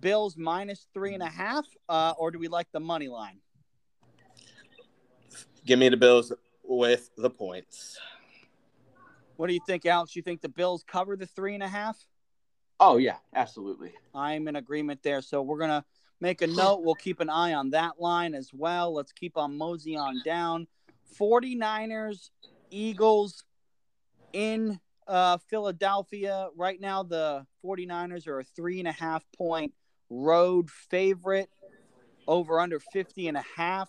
Bills 0.00 0.36
minus 0.36 0.86
three 0.94 1.14
and 1.14 1.22
a 1.22 1.28
half, 1.28 1.66
uh, 1.88 2.14
or 2.18 2.30
do 2.30 2.38
we 2.38 2.48
like 2.48 2.66
the 2.72 2.80
money 2.80 3.08
line? 3.08 3.38
Give 5.66 5.78
me 5.78 5.88
the 5.88 5.96
Bills 5.96 6.32
with 6.64 7.10
the 7.16 7.30
points. 7.30 7.98
What 9.38 9.46
do 9.46 9.54
you 9.54 9.60
think, 9.64 9.86
Alex? 9.86 10.16
You 10.16 10.22
think 10.22 10.40
the 10.40 10.48
Bills 10.48 10.84
cover 10.84 11.16
the 11.16 11.24
three 11.24 11.54
and 11.54 11.62
a 11.62 11.68
half? 11.68 11.96
Oh 12.80 12.96
yeah, 12.96 13.18
absolutely. 13.32 13.92
I'm 14.12 14.48
in 14.48 14.56
agreement 14.56 15.00
there. 15.04 15.22
So 15.22 15.42
we're 15.42 15.60
gonna 15.60 15.84
make 16.20 16.42
a 16.42 16.48
note. 16.48 16.82
We'll 16.82 16.96
keep 16.96 17.20
an 17.20 17.30
eye 17.30 17.54
on 17.54 17.70
that 17.70 18.00
line 18.00 18.34
as 18.34 18.50
well. 18.52 18.92
Let's 18.92 19.12
keep 19.12 19.36
on 19.36 19.56
mosey 19.56 19.96
on 19.96 20.20
down. 20.24 20.66
49ers, 21.20 22.30
Eagles 22.72 23.44
in 24.32 24.80
uh, 25.06 25.38
Philadelphia. 25.48 26.48
Right 26.56 26.80
now, 26.80 27.04
the 27.04 27.46
49ers 27.64 28.26
are 28.26 28.40
a 28.40 28.44
three 28.44 28.80
and 28.80 28.88
a 28.88 28.92
half 28.92 29.24
point 29.36 29.72
road 30.10 30.68
favorite 30.68 31.48
over 32.26 32.58
under 32.58 32.80
50 32.80 33.28
and 33.28 33.36
a 33.36 33.44
half. 33.54 33.88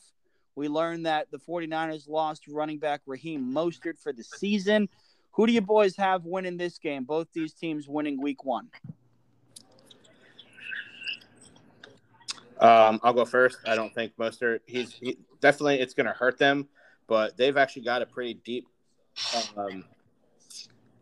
We 0.56 0.68
learned 0.68 1.08
that 1.08 1.32
the 1.32 1.40
49ers 1.40 2.08
lost 2.08 2.48
running 2.48 2.78
back 2.78 3.02
Raheem 3.08 3.52
Mostert 3.52 3.98
for 3.98 4.14
the 4.14 4.24
season. 4.24 4.90
Who 5.32 5.48
do 5.48 5.54
you 5.54 5.62
boys 5.62 5.96
have 5.98 6.26
winning 6.26 6.58
this 6.58 6.78
game? 6.78 7.04
Both 7.04 7.28
these 7.34 7.54
teams 7.54 7.88
winning 7.88 8.22
week 8.22 8.44
one. 8.44 8.70
Um, 12.60 13.00
I'll 13.04 13.14
go 13.14 13.24
first. 13.24 13.58
I 13.66 13.76
don't 13.76 13.94
think 13.94 14.16
Mostert. 14.18 14.60
He's 14.66 14.92
he, 14.92 15.18
definitely 15.40 15.80
it's 15.80 15.94
going 15.94 16.08
to 16.08 16.14
hurt 16.14 16.38
them, 16.38 16.68
but 17.08 17.38
they've 17.38 17.56
actually 17.56 17.84
got 17.84 18.02
a 18.02 18.06
pretty 18.06 18.34
deep 18.34 18.68
um, 19.56 19.86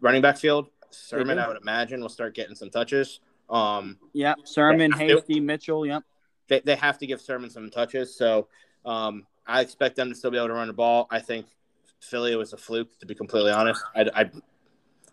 running 0.01 0.21
back 0.21 0.37
field. 0.37 0.67
Sermon. 0.91 1.39
I 1.39 1.47
would 1.47 1.57
imagine, 1.57 2.01
will 2.01 2.09
start 2.09 2.35
getting 2.35 2.55
some 2.55 2.69
touches. 2.69 3.19
Um, 3.49 3.97
Yep. 4.13 4.39
Sermon, 4.43 4.91
to. 4.91 4.97
Hasty, 4.97 5.39
Mitchell. 5.39 5.85
Yep. 5.85 6.03
they, 6.47 6.59
they 6.61 6.75
have 6.75 6.97
to 6.99 7.07
give 7.07 7.21
Sermon 7.21 7.49
some 7.49 7.69
touches, 7.69 8.15
so 8.15 8.47
um, 8.85 9.25
I 9.45 9.61
expect 9.61 9.95
them 9.95 10.09
to 10.09 10.15
still 10.15 10.31
be 10.31 10.37
able 10.37 10.47
to 10.47 10.53
run 10.53 10.67
the 10.67 10.73
ball. 10.73 11.07
I 11.09 11.19
think 11.19 11.47
Philly 12.07 12.35
was 12.35 12.53
a 12.53 12.57
fluke, 12.57 12.97
to 12.99 13.05
be 13.05 13.13
completely 13.15 13.51
honest. 13.51 13.83
I, 13.95 14.09
I, 14.15 14.31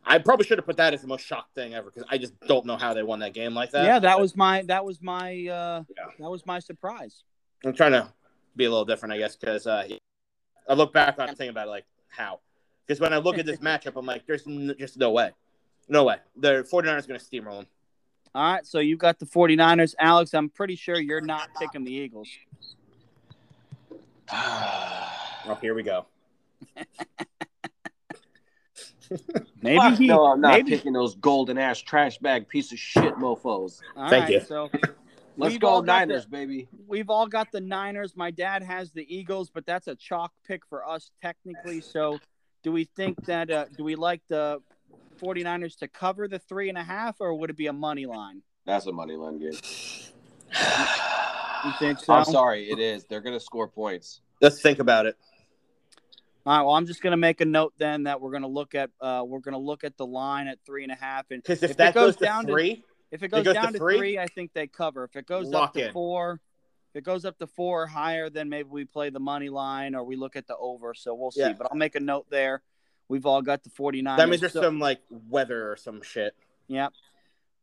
I 0.06 0.18
probably 0.18 0.46
should 0.46 0.58
have 0.58 0.66
put 0.66 0.76
that 0.76 0.94
as 0.94 1.02
the 1.02 1.08
most 1.08 1.24
shocked 1.26 1.54
thing 1.54 1.74
ever 1.74 1.90
because 1.90 2.06
I 2.10 2.18
just 2.18 2.38
don't 2.46 2.66
know 2.66 2.76
how 2.76 2.94
they 2.94 3.02
won 3.02 3.18
that 3.20 3.34
game 3.34 3.54
like 3.54 3.70
that. 3.72 3.84
yeah, 3.84 3.98
that 4.00 4.20
was 4.20 4.36
my 4.36 4.62
that 4.62 4.84
was 4.84 5.00
my 5.02 5.30
uh 5.48 5.82
Yeah. 5.96 6.04
that 6.18 6.30
was 6.30 6.44
my 6.46 6.58
surprise. 6.58 7.24
I'm 7.64 7.72
trying 7.74 7.92
to 7.92 8.12
be 8.56 8.64
a 8.66 8.70
little 8.70 8.84
different, 8.84 9.14
I 9.14 9.18
guess, 9.18 9.36
because 9.36 9.66
uh, 9.66 9.88
I 10.68 10.74
look 10.74 10.92
back 10.92 11.18
on 11.18 11.28
thinking 11.28 11.48
about 11.48 11.66
it, 11.68 11.70
like 11.70 11.86
how. 12.08 12.40
Because 12.86 13.00
when 13.00 13.12
I 13.14 13.16
look 13.16 13.38
at 13.38 13.46
this 13.46 13.58
matchup, 13.68 13.94
I'm 13.96 14.04
like, 14.06 14.26
there's 14.26 14.46
n- 14.46 14.74
just 14.78 14.98
no 14.98 15.10
way. 15.10 15.30
No 15.88 16.04
way. 16.04 16.16
The 16.36 16.66
49ers 16.70 17.08
going 17.08 17.18
to 17.18 17.24
steamroll 17.24 17.58
them. 17.60 17.66
All 18.34 18.52
right, 18.52 18.66
so 18.66 18.78
you've 18.80 18.98
got 18.98 19.18
the 19.18 19.26
49ers. 19.26 19.94
Alex, 19.98 20.34
I'm 20.34 20.50
pretty 20.50 20.76
sure 20.76 20.98
you're 21.00 21.20
not 21.20 21.48
picking 21.58 21.84
the 21.84 21.92
Eagles. 21.92 22.28
Oh, 25.46 25.54
here 25.60 25.74
we 25.74 25.82
go. 25.82 26.06
Maybe 29.62 29.78
Fuck 29.78 29.98
he 29.98 30.06
no, 30.06 30.24
I'm 30.26 30.40
not 30.40 30.52
maybe 30.52 30.70
picking 30.70 30.92
those 30.92 31.14
golden 31.16 31.58
ass 31.58 31.78
trash 31.78 32.18
bag 32.18 32.48
piece 32.48 32.72
of 32.72 32.78
shit 32.78 33.14
mofos. 33.16 33.80
All 33.96 34.08
Thank 34.08 34.24
right, 34.24 34.32
you. 34.32 34.40
So 34.40 34.70
Let's 35.36 35.54
We've 35.54 35.60
go 35.60 35.68
all 35.68 35.82
got 35.82 36.06
Niners, 36.08 36.26
baby. 36.26 36.68
we've 36.86 37.10
all 37.10 37.26
got 37.26 37.50
the 37.50 37.60
Niners. 37.60 38.16
My 38.16 38.30
dad 38.30 38.62
has 38.62 38.92
the 38.92 39.04
Eagles, 39.14 39.50
but 39.50 39.66
that's 39.66 39.88
a 39.88 39.96
chalk 39.96 40.32
pick 40.46 40.64
for 40.64 40.88
us 40.88 41.10
technically. 41.20 41.80
So 41.80 42.20
do 42.62 42.70
we 42.70 42.84
think 42.96 43.24
that 43.26 43.50
uh 43.50 43.64
do 43.76 43.82
we 43.82 43.96
like 43.96 44.22
the 44.28 44.60
49ers 45.20 45.76
to 45.78 45.88
cover 45.88 46.28
the 46.28 46.38
three 46.38 46.68
and 46.68 46.78
a 46.78 46.84
half, 46.84 47.16
or 47.20 47.34
would 47.34 47.50
it 47.50 47.56
be 47.56 47.66
a 47.66 47.72
money 47.72 48.06
line? 48.06 48.42
That's 48.64 48.86
a 48.86 48.92
money 48.92 49.16
line 49.16 49.38
game. 49.38 49.52
You 51.64 51.72
think 51.80 51.98
so? 52.04 52.12
I'm 52.12 52.24
sorry, 52.24 52.70
it 52.70 52.78
is. 52.78 53.04
They're 53.04 53.20
gonna 53.20 53.40
score 53.40 53.66
points. 53.66 54.20
Let's 54.40 54.60
think 54.60 54.78
about 54.78 55.06
it. 55.06 55.16
All 56.46 56.56
right. 56.58 56.62
Well, 56.64 56.74
I'm 56.74 56.86
just 56.86 57.00
going 57.02 57.12
to 57.12 57.16
make 57.16 57.40
a 57.40 57.44
note 57.46 57.72
then 57.78 58.02
that 58.04 58.20
we're 58.20 58.30
going 58.30 58.42
to 58.42 58.48
look 58.48 58.74
at 58.74 58.90
uh, 59.00 59.22
we're 59.26 59.40
going 59.40 59.54
to 59.54 59.58
look 59.58 59.82
at 59.84 59.96
the 59.96 60.06
line 60.06 60.46
at 60.46 60.58
three 60.66 60.82
and 60.82 60.92
a 60.92 60.96
half, 60.96 61.30
and 61.30 61.42
Because 61.42 61.62
if, 61.62 61.70
If 61.70 61.70
it 61.72 61.76
that 61.78 61.94
goes 61.94 62.06
goes, 62.08 62.16
to 62.16 62.24
down 62.24 62.46
to- 62.46 62.52
three, 62.52 62.84
if 63.10 63.22
it 63.22 63.28
goes, 63.28 63.44
goes 63.44 63.54
down 63.54 63.72
to 63.72 63.78
three? 63.78 63.96
three, 63.98 64.18
I 64.18 64.26
think 64.26 64.52
they 64.52 64.66
cover. 64.66 65.04
If 65.04 65.16
it 65.16 65.26
goes 65.26 65.52
up 65.52 65.72
to 65.74 65.86
in. 65.86 65.92
four, 65.92 66.40
if 66.92 66.98
it 66.98 67.04
goes 67.04 67.24
up 67.24 67.38
to 67.38 67.46
four 67.46 67.84
or 67.84 67.86
higher, 67.86 68.28
then 68.28 68.48
maybe 68.48 68.68
we 68.70 68.84
play 68.84 69.08
the 69.10 69.20
money 69.20 69.48
line 69.48 69.94
or 69.94 70.04
we 70.04 70.16
look 70.16 70.36
at 70.36 70.46
the 70.46 70.56
over. 70.56 70.92
So 70.94 71.14
we'll 71.14 71.30
see. 71.30 71.40
Yeah. 71.40 71.52
But 71.54 71.68
I'll 71.70 71.78
make 71.78 71.94
a 71.94 72.00
note 72.00 72.26
there. 72.30 72.62
We've 73.08 73.24
all 73.26 73.40
got 73.42 73.62
the 73.62 73.70
49ers. 73.70 74.16
that 74.16 74.28
means 74.28 74.40
there's 74.40 74.52
So- 74.52 74.62
some 74.62 74.78
like 74.80 75.00
weather 75.10 75.70
or 75.70 75.76
some 75.76 76.02
shit. 76.02 76.34
Yep. 76.68 76.92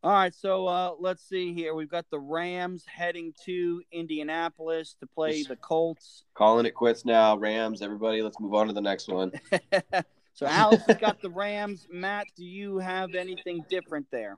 All 0.03 0.11
right, 0.11 0.33
so 0.33 0.65
uh, 0.65 0.95
let's 0.99 1.21
see 1.23 1.53
here. 1.53 1.75
We've 1.75 1.89
got 1.89 2.09
the 2.09 2.19
Rams 2.19 2.83
heading 2.87 3.35
to 3.45 3.83
Indianapolis 3.91 4.95
to 4.99 5.05
play 5.05 5.43
the 5.43 5.55
Colts. 5.55 6.23
Calling 6.33 6.65
it 6.65 6.71
quits 6.71 7.05
now, 7.05 7.37
Rams. 7.37 7.83
Everybody, 7.83 8.23
let's 8.23 8.39
move 8.39 8.55
on 8.55 8.65
to 8.65 8.73
the 8.73 8.81
next 8.81 9.09
one. 9.09 9.31
so 10.33 10.47
Alex 10.47 10.81
has 10.87 10.97
got 10.97 11.21
the 11.21 11.29
Rams. 11.29 11.85
Matt, 11.91 12.25
do 12.35 12.43
you 12.43 12.79
have 12.79 13.13
anything 13.13 13.63
different 13.69 14.07
there? 14.11 14.37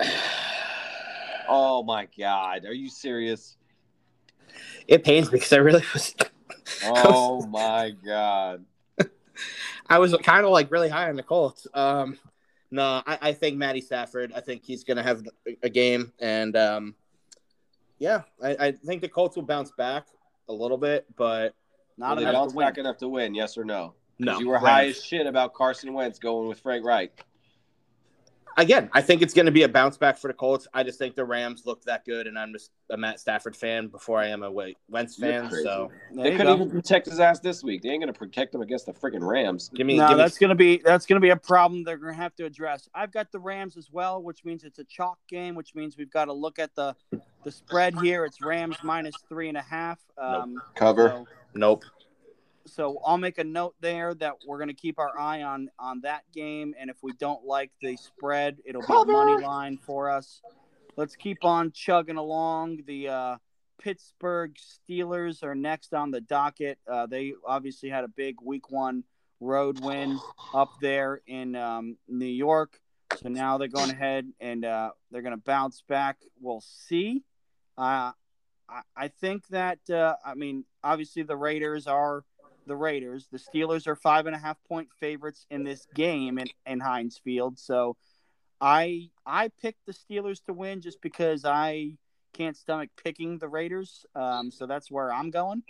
Oh 1.48 1.82
my 1.82 2.06
god, 2.16 2.64
are 2.64 2.72
you 2.72 2.88
serious? 2.88 3.56
It 4.86 5.04
pains 5.04 5.26
me 5.26 5.38
because 5.38 5.52
I 5.52 5.56
really 5.56 5.82
was. 5.92 6.14
Oh 6.84 7.44
my 7.46 7.90
god. 7.90 8.64
I 9.88 9.98
was 9.98 10.16
kind 10.22 10.46
of 10.46 10.52
like 10.52 10.70
really 10.70 10.88
high 10.88 11.10
on 11.10 11.16
the 11.16 11.22
Colts. 11.22 11.66
Um, 11.74 12.16
no, 12.72 13.02
I, 13.06 13.18
I 13.22 13.32
think 13.32 13.56
Matty 13.56 13.80
Stafford. 13.80 14.32
I 14.34 14.40
think 14.40 14.64
he's 14.64 14.82
going 14.82 14.96
to 14.96 15.02
have 15.04 15.22
a 15.62 15.68
game, 15.68 16.12
and 16.18 16.56
um, 16.56 16.94
yeah, 17.98 18.22
I, 18.42 18.56
I 18.58 18.72
think 18.72 19.00
the 19.02 19.08
Colts 19.08 19.36
will 19.36 19.44
bounce 19.44 19.70
back 19.78 20.06
a 20.48 20.52
little 20.52 20.78
bit, 20.78 21.06
but 21.16 21.54
Not 21.96 22.16
Will 22.16 22.22
enough 22.22 22.34
bounce 22.34 22.52
to 22.52 22.56
win. 22.56 22.66
back 22.66 22.78
enough 22.78 22.96
to 22.98 23.08
win? 23.08 23.34
Yes 23.34 23.56
or 23.56 23.64
no? 23.64 23.88
'Cause 24.18 24.26
no. 24.26 24.38
You 24.40 24.48
were 24.48 24.58
high 24.58 24.86
as 24.88 25.02
shit 25.04 25.26
about 25.26 25.54
Carson 25.54 25.92
Wentz 25.92 26.18
going 26.18 26.48
with 26.48 26.58
Frank 26.60 26.84
Reich. 26.84 27.24
Again, 28.56 28.90
I 28.92 29.00
think 29.00 29.22
it's 29.22 29.34
going 29.34 29.46
to 29.46 29.52
be 29.52 29.62
a 29.62 29.68
bounce 29.68 29.96
back 29.96 30.16
for 30.18 30.28
the 30.28 30.34
Colts. 30.34 30.66
I 30.74 30.82
just 30.82 30.98
think 30.98 31.14
the 31.14 31.24
Rams 31.24 31.62
looked 31.66 31.84
that 31.86 32.04
good, 32.04 32.26
and 32.26 32.38
I'm 32.38 32.52
just 32.52 32.70
a 32.90 32.96
Matt 32.96 33.20
Stafford 33.20 33.56
fan 33.56 33.88
before 33.88 34.18
I 34.18 34.26
am 34.28 34.42
a 34.42 34.50
Wa- 34.50 34.68
Wentz 34.88 35.16
fan. 35.16 35.48
crazy. 35.48 35.64
So 35.64 35.90
There 36.12 36.24
they 36.24 36.30
couldn't 36.32 36.46
go. 36.58 36.64
even 36.64 36.70
protect 36.70 37.06
his 37.08 37.20
ass 37.20 37.40
this 37.40 37.62
week. 37.62 37.82
They 37.82 37.90
ain't 37.90 38.02
gonna 38.02 38.12
protect 38.12 38.54
him 38.54 38.60
against 38.62 38.86
the 38.86 38.92
freaking 38.92 39.26
Rams. 39.26 39.70
give 39.74 39.86
me, 39.86 39.96
No, 39.96 40.08
give 40.08 40.16
me 40.16 40.22
that's 40.22 40.38
gonna 40.38 40.54
be 40.54 40.78
that's 40.78 41.06
gonna 41.06 41.20
be 41.20 41.30
a 41.30 41.36
problem 41.36 41.84
they're 41.84 41.96
gonna 41.96 42.12
have 42.14 42.34
to 42.36 42.44
address. 42.44 42.88
I've 42.94 43.12
got 43.12 43.30
the 43.32 43.38
Rams 43.38 43.76
as 43.76 43.90
well, 43.90 44.22
which 44.22 44.44
means 44.44 44.64
it's 44.64 44.78
a 44.78 44.84
chalk 44.84 45.18
game, 45.28 45.54
which 45.54 45.74
means 45.74 45.96
we've 45.96 46.10
got 46.12 46.26
to 46.26 46.32
look 46.32 46.58
at 46.58 46.74
the 46.74 46.94
the 47.44 47.50
spread 47.50 47.94
here. 48.00 48.24
It's 48.24 48.40
Rams 48.40 48.76
minus 48.84 49.16
three 49.28 49.48
and 49.48 49.56
a 49.58 49.62
half. 49.62 49.98
Um, 50.16 50.62
Cover. 50.74 51.08
so, 51.08 51.26
nope. 51.54 51.84
So 52.66 53.00
I'll 53.04 53.18
make 53.18 53.38
a 53.38 53.44
note 53.44 53.74
there 53.80 54.14
that 54.14 54.34
we're 54.46 54.58
gonna 54.58 54.74
keep 54.74 54.98
our 54.98 55.18
eye 55.18 55.42
on 55.42 55.70
on 55.78 56.00
that 56.02 56.22
game, 56.32 56.74
and 56.78 56.90
if 56.90 56.96
we 57.02 57.12
don't 57.18 57.44
like 57.44 57.70
the 57.80 57.96
spread, 57.96 58.58
it'll 58.64 58.82
be 58.82 58.86
a 58.92 59.04
money 59.04 59.42
line 59.42 59.78
for 59.78 60.10
us. 60.10 60.40
Let's 60.96 61.16
keep 61.16 61.44
on 61.44 61.72
chugging 61.72 62.16
along. 62.16 62.82
The 62.86 63.08
uh, 63.08 63.36
Pittsburgh 63.82 64.54
Steelers 64.56 65.42
are 65.42 65.54
next 65.54 65.94
on 65.94 66.10
the 66.10 66.20
docket. 66.20 66.78
Uh, 66.86 67.06
they 67.06 67.32
obviously 67.46 67.88
had 67.88 68.04
a 68.04 68.08
big 68.08 68.36
Week 68.42 68.70
One 68.70 69.04
road 69.40 69.80
win 69.80 70.20
up 70.54 70.70
there 70.80 71.20
in 71.26 71.56
um, 71.56 71.96
New 72.08 72.26
York. 72.26 72.78
So 73.22 73.28
now 73.28 73.58
they're 73.58 73.68
going 73.68 73.90
ahead 73.90 74.30
and 74.40 74.64
uh, 74.64 74.90
they're 75.10 75.22
going 75.22 75.36
to 75.36 75.42
bounce 75.42 75.82
back. 75.88 76.18
We'll 76.40 76.62
see. 76.62 77.24
Uh, 77.76 78.12
I, 78.68 78.82
I 78.96 79.08
think 79.08 79.48
that, 79.48 79.78
uh, 79.90 80.14
I 80.24 80.34
mean, 80.34 80.64
obviously 80.84 81.22
the 81.22 81.36
Raiders 81.36 81.86
are 81.86 82.24
the 82.66 82.76
Raiders. 82.76 83.28
The 83.30 83.38
Steelers 83.38 83.86
are 83.86 83.96
five 83.96 84.26
and 84.26 84.34
a 84.34 84.38
half 84.38 84.56
point 84.68 84.88
favorites 85.00 85.46
in 85.50 85.64
this 85.64 85.86
game 85.94 86.38
in, 86.38 86.46
in 86.66 86.80
Heinz 86.80 87.18
Field. 87.18 87.58
So 87.58 87.96
I 88.60 89.10
I 89.26 89.50
picked 89.60 89.86
the 89.86 89.92
Steelers 89.92 90.42
to 90.44 90.52
win 90.52 90.80
just 90.80 91.00
because 91.00 91.44
I 91.44 91.96
can't 92.32 92.56
stomach 92.56 92.90
picking 93.02 93.38
the 93.38 93.48
Raiders. 93.48 94.06
Um, 94.14 94.50
so 94.50 94.66
that's 94.66 94.90
where 94.90 95.12
I'm 95.12 95.30
going. 95.30 95.62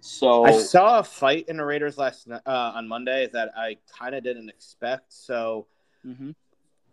So 0.00 0.44
I 0.44 0.50
saw 0.52 0.98
a 0.98 1.04
fight 1.04 1.48
in 1.48 1.56
the 1.56 1.64
Raiders 1.64 1.96
last 1.96 2.28
ni- 2.28 2.34
uh, 2.44 2.72
on 2.74 2.86
Monday 2.86 3.28
that 3.32 3.52
I 3.56 3.78
kind 3.98 4.14
of 4.14 4.22
didn't 4.22 4.48
expect. 4.48 5.12
So 5.12 5.66
hmm 6.04 6.32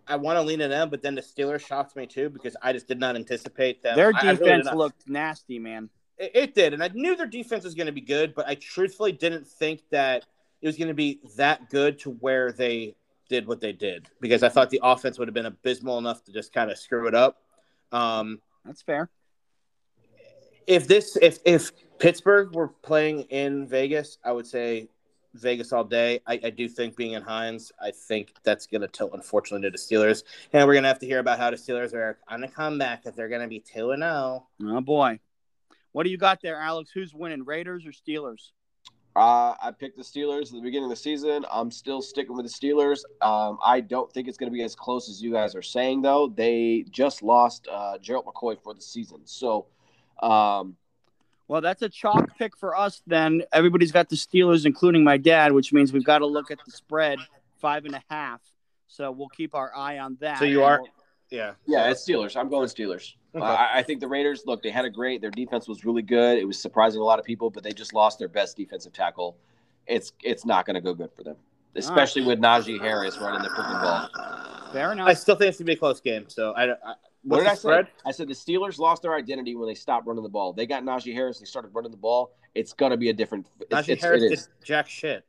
I 0.07 0.15
want 0.15 0.37
to 0.37 0.41
lean 0.41 0.59
in 0.61 0.69
them, 0.71 0.89
but 0.89 1.01
then 1.01 1.15
the 1.15 1.21
Steelers 1.21 1.65
shocked 1.65 1.95
me 1.95 2.05
too 2.05 2.29
because 2.29 2.57
I 2.61 2.73
just 2.73 2.87
did 2.87 2.99
not 2.99 3.15
anticipate 3.15 3.81
them. 3.81 3.95
Their 3.95 4.13
I- 4.15 4.19
I 4.19 4.31
really 4.31 4.57
defense 4.57 4.75
looked 4.75 5.07
nasty, 5.07 5.59
man. 5.59 5.89
It, 6.21 6.31
it 6.35 6.55
did, 6.55 6.73
and 6.73 6.83
I 6.83 6.89
knew 6.93 7.15
their 7.15 7.25
defense 7.25 7.63
was 7.63 7.75
going 7.75 7.87
to 7.87 7.91
be 7.91 8.01
good, 8.01 8.35
but 8.35 8.47
I 8.47 8.55
truthfully 8.55 9.11
didn't 9.11 9.47
think 9.47 9.81
that 9.89 10.25
it 10.61 10.67
was 10.67 10.77
going 10.77 10.89
to 10.89 10.93
be 10.93 11.19
that 11.35 11.69
good 11.69 11.99
to 11.99 12.11
where 12.11 12.51
they 12.51 12.95
did 13.27 13.47
what 13.47 13.61
they 13.61 13.71
did 13.71 14.09
because 14.19 14.43
I 14.43 14.49
thought 14.49 14.69
the 14.69 14.81
offense 14.83 15.17
would 15.17 15.27
have 15.27 15.33
been 15.33 15.45
abysmal 15.45 15.97
enough 15.97 16.23
to 16.25 16.33
just 16.33 16.53
kind 16.53 16.69
of 16.69 16.77
screw 16.77 17.07
it 17.07 17.15
up. 17.15 17.41
Um, 17.91 18.41
That's 18.65 18.81
fair. 18.81 19.09
if 20.67 20.87
this 20.87 21.17
if 21.21 21.39
if 21.45 21.71
Pittsburgh 21.97 22.53
were 22.53 22.67
playing 22.67 23.21
in 23.29 23.67
Vegas, 23.67 24.17
I 24.23 24.31
would 24.33 24.45
say 24.45 24.89
Vegas 25.33 25.71
all 25.71 25.83
day. 25.83 26.19
I, 26.27 26.39
I 26.43 26.49
do 26.49 26.67
think 26.67 26.95
being 26.97 27.13
in 27.13 27.21
Heinz, 27.21 27.71
I 27.81 27.91
think 27.91 28.33
that's 28.43 28.67
going 28.67 28.81
to 28.81 28.87
tilt 28.87 29.11
unfortunately 29.13 29.67
to 29.67 29.71
the 29.71 29.77
Steelers, 29.77 30.23
and 30.51 30.67
we're 30.67 30.73
going 30.73 30.83
to 30.83 30.89
have 30.89 30.99
to 30.99 31.05
hear 31.05 31.19
about 31.19 31.39
how 31.39 31.49
the 31.49 31.57
Steelers 31.57 31.93
are 31.93 32.17
on 32.27 32.41
the 32.41 32.47
comeback 32.47 33.05
if 33.05 33.15
they're 33.15 33.29
going 33.29 33.41
to 33.41 33.47
be 33.47 33.59
two 33.59 33.91
and 33.91 34.03
zero. 34.03 34.45
Oh 34.63 34.81
boy, 34.81 35.19
what 35.91 36.03
do 36.03 36.09
you 36.09 36.17
got 36.17 36.41
there, 36.41 36.57
Alex? 36.57 36.91
Who's 36.93 37.13
winning, 37.13 37.43
Raiders 37.45 37.85
or 37.85 37.91
Steelers? 37.91 38.51
uh, 39.13 39.53
I 39.61 39.71
picked 39.77 39.97
the 39.97 40.03
Steelers 40.03 40.43
at 40.47 40.51
the 40.53 40.61
beginning 40.61 40.85
of 40.85 40.89
the 40.91 40.95
season. 40.95 41.45
I'm 41.51 41.69
still 41.69 42.01
sticking 42.01 42.33
with 42.35 42.45
the 42.45 42.51
Steelers. 42.51 43.01
Um, 43.21 43.57
I 43.63 43.81
don't 43.81 44.09
think 44.13 44.29
it's 44.29 44.37
going 44.37 44.49
to 44.49 44.53
be 44.53 44.63
as 44.63 44.73
close 44.73 45.09
as 45.09 45.21
you 45.21 45.33
guys 45.33 45.53
are 45.53 45.61
saying, 45.61 46.01
though. 46.01 46.27
They 46.29 46.85
just 46.89 47.21
lost 47.21 47.67
uh, 47.69 47.97
Gerald 47.97 48.25
McCoy 48.25 48.57
for 48.63 48.73
the 48.73 48.79
season, 48.81 49.19
so 49.25 49.65
um, 50.23 50.77
Well, 51.49 51.59
that's 51.59 51.81
a 51.81 51.89
chalk 51.89 52.37
pick 52.37 52.55
for 52.55 52.73
us. 52.77 53.01
Then 53.05 53.43
everybody's 53.51 53.91
got 53.91 54.07
the 54.07 54.15
Steelers, 54.15 54.65
including 54.65 55.03
my 55.03 55.17
dad, 55.17 55.51
which 55.51 55.73
means 55.73 55.91
we've 55.91 56.05
got 56.05 56.19
to 56.19 56.25
look 56.25 56.49
at 56.49 56.59
the 56.65 56.71
spread 56.71 57.19
five 57.59 57.83
and 57.83 57.95
a 57.95 58.03
half. 58.09 58.39
So 58.87 59.11
we'll 59.11 59.27
keep 59.29 59.55
our 59.55 59.75
eye 59.75 59.99
on 59.99 60.17
that. 60.21 60.39
So 60.39 60.45
you 60.45 60.63
are- 60.63 60.81
Yeah, 61.31 61.53
yeah, 61.65 61.89
it's 61.89 62.05
Steelers. 62.07 62.35
I'm 62.35 62.49
going 62.49 62.67
Steelers. 62.67 63.13
Okay. 63.33 63.45
I, 63.45 63.79
I 63.79 63.83
think 63.83 64.01
the 64.01 64.07
Raiders. 64.07 64.43
Look, 64.45 64.61
they 64.61 64.69
had 64.69 64.83
a 64.83 64.89
great. 64.89 65.21
Their 65.21 65.31
defense 65.31 65.67
was 65.67 65.85
really 65.85 66.01
good. 66.01 66.37
It 66.37 66.45
was 66.45 66.59
surprising 66.59 66.99
a 66.99 67.03
lot 67.05 67.19
of 67.19 67.25
people, 67.25 67.49
but 67.49 67.63
they 67.63 67.71
just 67.71 67.93
lost 67.93 68.19
their 68.19 68.27
best 68.27 68.57
defensive 68.57 68.91
tackle. 68.91 69.37
It's 69.87 70.11
it's 70.21 70.45
not 70.45 70.65
going 70.65 70.75
to 70.75 70.81
go 70.81 70.93
good 70.93 71.09
for 71.15 71.23
them, 71.23 71.37
ah. 71.39 71.69
especially 71.75 72.25
with 72.25 72.39
Najee 72.39 72.79
Harris 72.81 73.17
running 73.17 73.41
the 73.41 73.49
freaking 73.49 73.81
ball. 73.81 74.09
Fair 74.73 74.91
enough. 74.91 75.07
I 75.07 75.13
still 75.13 75.35
think 75.35 75.49
it's 75.49 75.57
going 75.57 75.67
to 75.67 75.71
be 75.71 75.73
a 75.73 75.77
close 75.77 76.01
game. 76.01 76.25
So 76.27 76.51
I, 76.51 76.71
I 76.71 76.95
What 77.23 77.39
did 77.39 77.47
I 77.47 77.55
spread? 77.55 77.85
say? 77.85 77.91
I 78.05 78.11
said 78.11 78.27
the 78.27 78.33
Steelers 78.33 78.77
lost 78.77 79.01
their 79.01 79.15
identity 79.15 79.55
when 79.55 79.67
they 79.67 79.75
stopped 79.75 80.07
running 80.07 80.23
the 80.23 80.29
ball. 80.29 80.51
They 80.51 80.65
got 80.65 80.83
Najee 80.83 81.13
Harris. 81.13 81.39
They 81.39 81.45
started 81.45 81.69
running 81.73 81.91
the 81.91 81.97
ball. 81.97 82.33
It's 82.55 82.73
going 82.73 82.91
to 82.91 82.97
be 82.97 83.09
a 83.09 83.13
different. 83.13 83.47
Najee 83.71 83.89
it's, 83.89 84.03
Harris 84.03 84.23
it 84.23 84.29
did 84.29 84.39
jack 84.65 84.89
shit. 84.89 85.25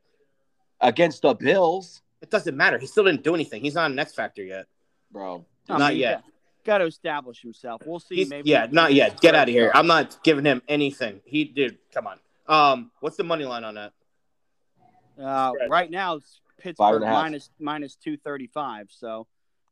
against 0.81 1.21
the 1.21 1.33
Bills, 1.33 2.01
It 2.21 2.29
doesn't 2.29 2.57
matter. 2.57 2.77
He 2.77 2.87
still 2.87 3.05
didn't 3.05 3.23
do 3.23 3.35
anything. 3.35 3.61
He's 3.61 3.75
not 3.75 3.89
an 3.91 3.97
X 3.97 4.13
factor 4.13 4.43
yet. 4.43 4.65
bro. 5.11 5.45
I 5.69 5.77
not 5.77 5.91
mean, 5.91 6.01
yet. 6.01 6.23
Got 6.65 6.77
to 6.79 6.85
establish 6.85 7.41
himself. 7.41 7.81
We'll 7.85 7.99
see. 7.99 8.15
He's, 8.15 8.29
maybe 8.29 8.49
yeah, 8.49 8.67
not 8.71 8.93
yet. 8.93 9.19
Get 9.19 9.35
out 9.35 9.49
of 9.49 9.53
here. 9.53 9.71
I'm 9.73 9.87
not 9.87 10.17
giving 10.23 10.45
him 10.45 10.61
anything. 10.67 11.21
He 11.25 11.43
dude, 11.43 11.77
come 11.93 12.07
on. 12.07 12.19
Um, 12.47 12.91
what's 12.99 13.17
the 13.17 13.23
money 13.23 13.45
line 13.45 13.63
on 13.63 13.75
that? 13.75 13.93
Uh, 15.21 15.51
Spread. 15.53 15.69
right 15.69 15.91
now, 15.91 16.15
it's 16.15 16.39
Pittsburgh 16.57 16.95
and 16.95 17.03
a 17.03 17.07
half. 17.07 17.15
minus 17.15 17.49
minus 17.59 17.95
two 17.95 18.17
thirty 18.17 18.47
five. 18.47 18.87
So 18.89 19.27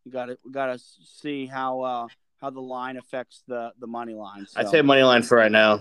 you 0.06 0.12
got 0.12 0.26
to 0.26 0.38
we 0.44 0.52
got 0.52 0.68
to 0.68 0.80
see 0.80 1.46
how 1.46 1.82
uh, 1.82 2.08
how 2.42 2.50
the 2.50 2.62
line 2.62 2.98
affects 2.98 3.44
the 3.48 3.72
the 3.80 3.88
money 3.88 4.14
line. 4.14 4.46
So. 4.48 4.60
I'd 4.60 4.70
say 4.70 4.82
money 4.82 5.04
line 5.04 5.24
for 5.24 5.38
right 5.38 5.52
now. 5.52 5.80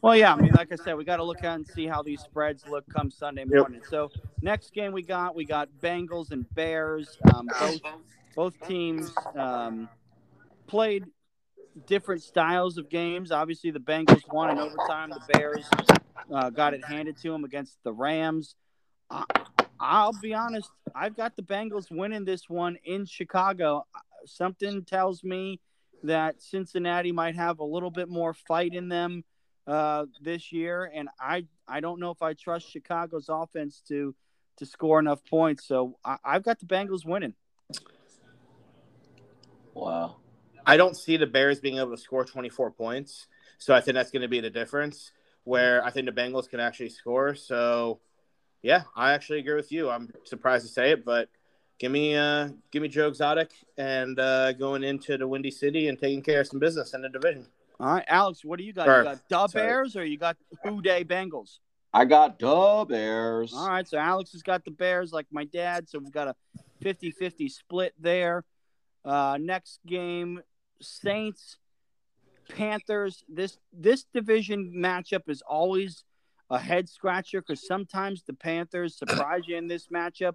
Well, 0.00 0.14
yeah, 0.14 0.32
I 0.32 0.36
mean, 0.36 0.52
like 0.52 0.72
I 0.72 0.76
said, 0.76 0.96
we 0.96 1.04
got 1.04 1.16
to 1.16 1.24
look 1.24 1.42
at 1.42 1.56
and 1.56 1.66
see 1.66 1.86
how 1.86 2.02
these 2.02 2.20
spreads 2.20 2.64
look 2.68 2.84
come 2.88 3.10
Sunday 3.10 3.44
morning. 3.44 3.80
So 3.90 4.10
next 4.42 4.72
game 4.72 4.92
we 4.92 5.02
got 5.02 5.34
we 5.34 5.44
got 5.44 5.68
Bengals 5.82 6.30
and 6.30 6.48
Bears. 6.54 7.18
Um, 7.34 7.48
both 7.58 7.80
both 8.34 8.54
teams 8.66 9.12
um, 9.36 9.88
played 10.66 11.04
different 11.86 12.22
styles 12.22 12.78
of 12.78 12.88
games. 12.88 13.30
Obviously, 13.30 13.70
the 13.70 13.80
Bengals 13.80 14.22
won 14.32 14.50
in 14.50 14.58
overtime. 14.58 15.10
The 15.10 15.20
Bears 15.32 15.68
uh, 16.32 16.50
got 16.50 16.74
it 16.74 16.84
handed 16.84 17.16
to 17.22 17.30
them 17.30 17.44
against 17.44 17.78
the 17.84 17.92
Rams. 17.92 18.54
I, 19.10 19.24
I'll 19.80 20.18
be 20.20 20.34
honest, 20.34 20.70
I've 20.94 21.16
got 21.16 21.36
the 21.36 21.42
Bengals 21.42 21.90
winning 21.90 22.24
this 22.24 22.48
one 22.48 22.76
in 22.84 23.06
Chicago. 23.06 23.86
Something 24.26 24.84
tells 24.84 25.22
me 25.22 25.60
that 26.02 26.42
Cincinnati 26.42 27.12
might 27.12 27.36
have 27.36 27.60
a 27.60 27.64
little 27.64 27.90
bit 27.90 28.08
more 28.08 28.34
fight 28.34 28.74
in 28.74 28.88
them 28.88 29.24
uh, 29.66 30.06
this 30.20 30.52
year, 30.52 30.90
and 30.92 31.08
I 31.20 31.44
I 31.66 31.80
don't 31.80 32.00
know 32.00 32.10
if 32.10 32.22
I 32.22 32.34
trust 32.34 32.70
Chicago's 32.70 33.28
offense 33.28 33.82
to 33.88 34.14
to 34.56 34.66
score 34.66 34.98
enough 34.98 35.24
points. 35.28 35.66
So 35.66 35.98
I, 36.04 36.16
I've 36.24 36.42
got 36.42 36.58
the 36.58 36.66
Bengals 36.66 37.04
winning. 37.04 37.34
Wow. 39.78 40.16
I 40.66 40.76
don't 40.76 40.96
see 40.96 41.16
the 41.16 41.26
Bears 41.26 41.60
being 41.60 41.78
able 41.78 41.92
to 41.92 41.96
score 41.96 42.24
24 42.24 42.72
points. 42.72 43.26
So 43.58 43.74
I 43.74 43.80
think 43.80 43.94
that's 43.94 44.10
going 44.10 44.22
to 44.22 44.28
be 44.28 44.40
the 44.40 44.50
difference 44.50 45.12
where 45.44 45.84
I 45.84 45.90
think 45.90 46.06
the 46.06 46.12
Bengals 46.12 46.48
can 46.48 46.60
actually 46.60 46.90
score. 46.90 47.34
So 47.34 48.00
yeah, 48.62 48.82
I 48.96 49.12
actually 49.12 49.38
agree 49.38 49.54
with 49.54 49.72
you. 49.72 49.88
I'm 49.88 50.12
surprised 50.24 50.66
to 50.66 50.72
say 50.72 50.90
it, 50.90 51.04
but 51.04 51.28
give 51.78 51.92
me 51.92 52.16
uh 52.16 52.48
give 52.72 52.82
me 52.82 52.88
Joe 52.88 53.08
Exotic 53.08 53.52
and 53.76 54.18
uh 54.18 54.52
going 54.52 54.82
into 54.82 55.16
the 55.16 55.26
Windy 55.26 55.50
City 55.50 55.88
and 55.88 55.98
taking 55.98 56.22
care 56.22 56.40
of 56.40 56.48
some 56.48 56.58
business 56.58 56.92
in 56.92 57.02
the 57.02 57.08
division. 57.08 57.46
All 57.80 57.94
right, 57.94 58.04
Alex, 58.08 58.44
what 58.44 58.58
do 58.58 58.64
you 58.64 58.72
got? 58.72 58.88
Or- 58.88 58.98
you 58.98 59.04
got 59.04 59.28
the 59.28 59.48
sorry. 59.48 59.66
Bears 59.66 59.96
or 59.96 60.04
you 60.04 60.18
got 60.18 60.36
Who 60.64 60.82
Dey 60.82 61.04
Bengals? 61.04 61.58
I 61.94 62.04
got 62.04 62.38
the 62.38 62.84
Bears. 62.88 63.54
All 63.54 63.68
right, 63.68 63.88
so 63.88 63.96
Alex 63.96 64.32
has 64.32 64.42
got 64.42 64.64
the 64.64 64.70
Bears 64.70 65.12
like 65.12 65.26
my 65.30 65.44
dad, 65.44 65.88
so 65.88 65.98
we've 65.98 66.12
got 66.12 66.28
a 66.28 66.34
50-50 66.84 67.50
split 67.50 67.94
there. 67.98 68.44
Uh, 69.04 69.38
next 69.40 69.80
game, 69.86 70.40
Saints, 70.80 71.56
Panthers. 72.48 73.24
This 73.28 73.58
this 73.72 74.04
division 74.12 74.72
matchup 74.76 75.28
is 75.28 75.42
always 75.42 76.04
a 76.50 76.58
head 76.58 76.88
scratcher 76.88 77.40
because 77.40 77.66
sometimes 77.66 78.22
the 78.22 78.32
Panthers 78.32 78.96
surprise 78.96 79.42
you 79.46 79.56
in 79.56 79.68
this 79.68 79.88
matchup. 79.88 80.34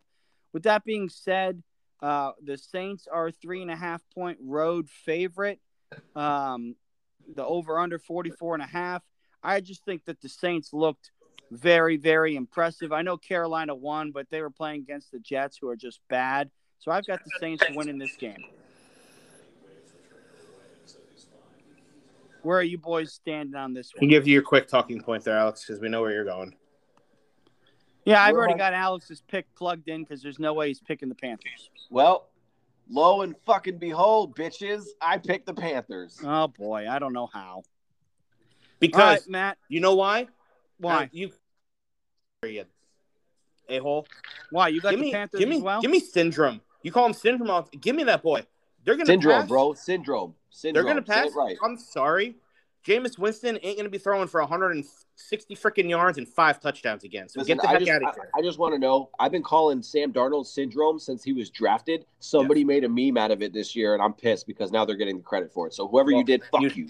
With 0.54 0.64
that 0.64 0.84
being 0.84 1.10
said, 1.10 1.64
uh, 2.02 2.32
the 2.44 2.58
Saints 2.58 3.08
are 3.12 3.32
three 3.32 3.62
and 3.62 3.72
a 3.72 3.76
half 3.76 4.02
point 4.14 4.38
road 4.42 4.90
favorite. 4.90 5.60
Um, 6.16 6.76
the 7.36 7.46
over 7.46 7.80
under 7.80 8.00
44 8.00 8.56
and 8.56 8.64
a 8.64 8.68
half. 8.68 9.04
I 9.42 9.62
just 9.62 9.86
think 9.86 10.06
that 10.06 10.22
the 10.22 10.30
Saints 10.30 10.74
looked 10.74 11.12
very, 11.52 11.98
very 11.98 12.36
impressive. 12.36 12.92
I 12.92 13.02
know 13.02 13.18
Carolina 13.18 13.76
won, 13.76 14.12
but 14.12 14.30
they 14.30 14.42
were 14.42 14.50
playing 14.50 14.82
against 14.82 15.12
the 15.12 15.20
Jets, 15.20 15.58
who 15.60 15.70
are 15.70 15.76
just 15.76 16.00
bad. 16.10 16.50
So 16.84 16.92
I've 16.92 17.08
got 17.08 17.24
the 17.24 17.32
Saints 17.40 17.64
winning 17.74 17.98
this 17.98 18.18
game. 18.18 18.44
Where 22.42 22.58
are 22.58 22.64
you 22.64 22.78
boys 22.78 23.14
standing 23.14 23.56
on 23.56 23.74
this 23.74 23.94
He 23.98 24.06
one? 24.06 24.10
give 24.10 24.28
you 24.28 24.34
your 24.34 24.42
quick 24.42 24.68
talking 24.68 25.00
point 25.02 25.24
there, 25.24 25.38
Alex, 25.38 25.64
because 25.66 25.82
we 25.82 25.88
know 25.88 26.02
where 26.02 26.12
you're 26.12 26.26
going. 26.26 26.54
Yeah, 28.04 28.22
I've 28.22 28.34
Where 28.34 28.40
already 28.40 28.56
am 28.56 28.58
got 28.60 28.74
Alex's 28.74 29.24
pick 29.30 29.46
plugged 29.56 29.88
in 29.88 30.04
because 30.04 30.22
there's 30.22 30.40
no 30.40 30.54
way 30.54 30.68
he's 30.68 30.82
picking 30.82 31.08
the 31.08 31.16
Panthers. 31.16 31.70
Well, 31.90 32.28
lo 32.90 33.22
and 33.22 33.34
fucking 33.46 33.78
behold, 33.78 34.36
bitches, 34.36 34.84
I 35.00 35.20
picked 35.20 35.46
the 35.46 35.54
Panthers. 35.54 36.20
Oh 36.22 36.50
boy, 36.50 36.90
I 36.90 37.00
don't 37.00 37.14
know 37.14 37.30
how. 37.32 37.64
Because 38.82 39.22
right, 39.22 39.30
Matt, 39.30 39.58
you 39.70 39.80
know 39.80 39.96
why? 39.96 40.28
why? 40.80 41.04
Uh, 41.04 41.08
you 41.14 41.32
a 42.44 43.78
hole. 43.78 44.06
Why 44.52 44.68
you 44.68 44.82
got 44.82 44.90
Give 44.90 45.00
the 45.00 45.06
me, 45.06 45.12
Panthers 45.14 45.40
give 45.40 45.48
me, 45.48 45.56
as 45.58 45.64
well? 45.64 45.82
give 45.82 45.92
me 45.92 46.02
syndrome. 46.02 46.60
You 46.84 46.92
call 46.92 47.06
him 47.06 47.14
syndrome. 47.14 47.50
Off. 47.50 47.72
Give 47.72 47.96
me 47.96 48.04
that 48.04 48.22
boy. 48.22 48.46
They're 48.86 48.96
gonna 48.96 49.06
Syndrome, 49.06 49.42
pass. 49.42 49.50
bro. 49.50 49.74
Syndrome. 49.74 50.36
They're 50.62 50.84
gonna 50.84 51.02
pass. 51.02 51.32
right. 51.36 51.56
I'm 51.64 51.78
sorry. 51.78 52.36
Jameis 52.86 53.18
Winston 53.18 53.58
ain't 53.64 53.78
gonna 53.78 53.88
be 53.88 53.98
throwing 53.98 54.28
for 54.28 54.42
160 54.42 55.56
freaking 55.56 55.90
yards 55.90 56.18
and 56.18 56.28
five 56.28 56.60
touchdowns 56.60 57.06
again. 57.06 57.30
So 57.30 57.40
Listen, 57.40 57.56
get 57.56 57.62
the 57.62 57.70
I 57.70 57.72
heck 57.72 57.80
just, 57.80 57.92
out 57.92 58.04
of 58.04 58.16
here. 58.16 58.30
I 58.36 58.42
just 58.42 58.60
want 58.60 58.74
to 58.74 58.80
know. 58.80 59.10
I've 59.20 59.32
been 59.32 59.42
calling 59.42 59.82
Sam 59.82 60.12
Darnold 60.12 60.46
syndrome 60.46 61.00
since 61.00 61.24
he 61.24 61.32
was 61.32 61.50
drafted. 61.50 62.06
Somebody 62.20 62.66
made 62.66 62.84
a 62.84 62.90
meme 62.90 63.16
out 63.18 63.32
of 63.32 63.42
it 63.42 63.54
this 63.54 63.74
year, 63.74 63.94
and 63.94 64.04
I'm 64.04 64.14
pissed 64.14 64.48
because 64.48 64.74
now 64.74 64.84
they're 64.84 64.98
getting 64.98 65.16
the 65.18 65.24
credit 65.24 65.54
for 65.54 65.66
it. 65.68 65.74
So 65.74 65.88
whoever 65.88 66.12
Well, 66.12 66.20
you 66.20 66.26
did, 66.26 66.44
fuck 66.52 66.62
you- 66.62 66.70
you. 66.76 66.90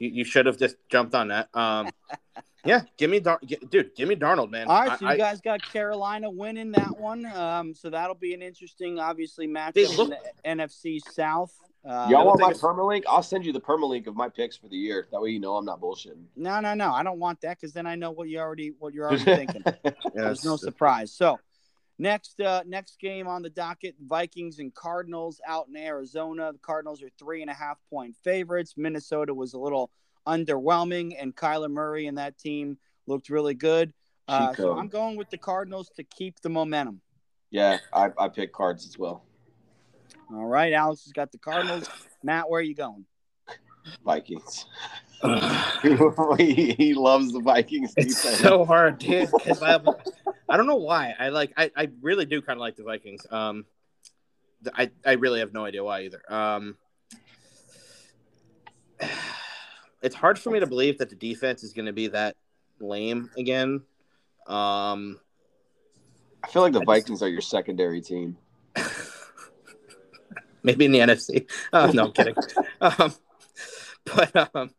You, 0.00 0.08
you 0.10 0.24
should 0.24 0.46
have 0.46 0.58
just 0.58 0.74
jumped 0.88 1.14
on 1.14 1.28
that. 1.28 1.48
Um, 1.54 1.88
yeah, 2.64 2.82
give 2.96 3.10
me 3.10 3.20
Dar- 3.20 3.40
gi- 3.44 3.58
dude, 3.70 3.94
give 3.94 4.08
me 4.08 4.16
Darnold, 4.16 4.50
man. 4.50 4.66
All 4.68 4.86
right, 4.86 4.98
so 4.98 5.06
I- 5.06 5.10
you 5.10 5.14
I- 5.14 5.18
guys 5.18 5.40
got 5.40 5.62
Carolina 5.62 6.30
winning 6.30 6.72
that 6.72 6.98
one. 6.98 7.26
Um, 7.26 7.74
so 7.74 7.90
that'll 7.90 8.14
be 8.14 8.34
an 8.34 8.42
interesting, 8.42 8.98
obviously, 8.98 9.46
They 9.46 9.52
matchup 9.52 9.96
look- 9.98 10.12
in 10.44 10.58
the 10.58 10.64
NFC 10.64 10.98
South. 11.12 11.52
Uh, 11.84 12.08
Y'all 12.10 12.26
want 12.26 12.40
my 12.40 12.46
it's- 12.48 12.62
permalink? 12.62 13.02
I'll 13.06 13.22
send 13.22 13.44
you 13.44 13.52
the 13.52 13.60
permalink 13.60 14.06
of 14.06 14.16
my 14.16 14.28
picks 14.30 14.56
for 14.56 14.68
the 14.68 14.76
year. 14.76 15.06
That 15.12 15.20
way 15.20 15.30
you 15.30 15.38
know 15.40 15.56
I'm 15.56 15.66
not 15.66 15.80
bullshitting. 15.80 16.24
no, 16.34 16.58
no, 16.60 16.72
no. 16.74 16.90
I 16.92 17.02
don't 17.02 17.18
want 17.18 17.42
that 17.42 17.58
because 17.60 17.74
then 17.74 17.86
I 17.86 17.94
know 17.94 18.10
what 18.10 18.28
you 18.28 18.38
already 18.38 18.72
what 18.78 18.94
you're 18.94 19.06
already 19.06 19.24
thinking. 19.46 19.62
yeah, 19.84 19.90
There's 20.14 20.44
no 20.46 20.56
surprise. 20.56 21.12
So 21.12 21.38
next 21.98 22.40
uh 22.40 22.62
next 22.66 22.98
game 22.98 23.28
on 23.28 23.42
the 23.42 23.50
docket, 23.50 23.96
Vikings 24.00 24.58
and 24.60 24.74
Cardinals 24.74 25.42
out 25.46 25.68
in 25.68 25.76
Arizona. 25.76 26.52
The 26.52 26.58
Cardinals 26.58 27.02
are 27.02 27.10
three 27.18 27.42
and 27.42 27.50
a 27.50 27.54
half 27.54 27.78
point 27.90 28.16
favorites. 28.24 28.74
Minnesota 28.78 29.34
was 29.34 29.52
a 29.52 29.58
little 29.58 29.90
underwhelming, 30.26 31.16
and 31.20 31.34
Kyler 31.34 31.70
Murray 31.70 32.06
and 32.06 32.18
that 32.18 32.38
team 32.38 32.78
looked 33.06 33.28
really 33.28 33.54
good. 33.54 33.92
Uh, 34.28 34.54
so. 34.54 34.76
I'm 34.78 34.88
going 34.88 35.16
with 35.16 35.30
the 35.30 35.38
Cardinals 35.38 35.90
to 35.96 36.04
keep 36.04 36.40
the 36.40 36.48
momentum. 36.48 37.00
yeah, 37.50 37.78
I, 37.92 38.10
I 38.18 38.28
pick 38.28 38.52
cards 38.52 38.86
as 38.86 38.98
well. 38.98 39.24
All 40.32 40.46
right, 40.46 40.72
Alex 40.72 41.04
has 41.04 41.12
got 41.12 41.30
the 41.32 41.38
Cardinals. 41.38 41.88
Matt, 42.22 42.48
where 42.48 42.60
are 42.60 42.62
you 42.62 42.74
going? 42.74 43.04
Vikings. 44.04 44.64
he, 46.38 46.72
he 46.72 46.94
loves 46.94 47.32
the 47.32 47.40
Vikings 47.40 47.92
It's 47.96 48.22
defense. 48.22 48.40
so 48.40 48.64
hard, 48.64 48.98
dude. 48.98 49.28
Because 49.30 49.62
I, 49.62 49.78
I 50.48 50.56
don't 50.56 50.66
know 50.66 50.76
why. 50.76 51.14
I 51.18 51.28
like. 51.28 51.52
I, 51.56 51.70
I 51.76 51.88
really 52.00 52.24
do 52.24 52.40
kind 52.42 52.56
of 52.56 52.60
like 52.60 52.76
the 52.76 52.82
Vikings. 52.82 53.26
Um, 53.30 53.66
I 54.74 54.90
I 55.04 55.12
really 55.12 55.40
have 55.40 55.52
no 55.52 55.64
idea 55.64 55.84
why 55.84 56.02
either. 56.02 56.22
Um, 56.32 56.76
it's 60.04 60.14
hard 60.14 60.38
for 60.38 60.50
me 60.50 60.60
to 60.60 60.66
believe 60.66 60.98
that 60.98 61.08
the 61.08 61.16
defense 61.16 61.64
is 61.64 61.72
going 61.72 61.86
to 61.86 61.92
be 61.92 62.08
that 62.08 62.36
lame 62.78 63.30
again. 63.38 63.80
Um, 64.46 65.18
I 66.42 66.48
feel 66.48 66.60
like 66.62 66.72
the 66.74 66.80
I 66.80 66.82
just- 66.82 66.86
Vikings 66.86 67.22
are 67.22 67.28
your 67.28 67.40
secondary 67.40 68.00
team. 68.02 68.36
maybe 70.62 70.84
in 70.84 70.92
the 70.92 70.98
NFC. 70.98 71.50
Oh, 71.72 71.90
no, 71.92 72.04
I'm 72.04 72.12
kidding. 72.12 72.34
um, 72.80 73.14
but 74.04 74.54
um, 74.54 74.70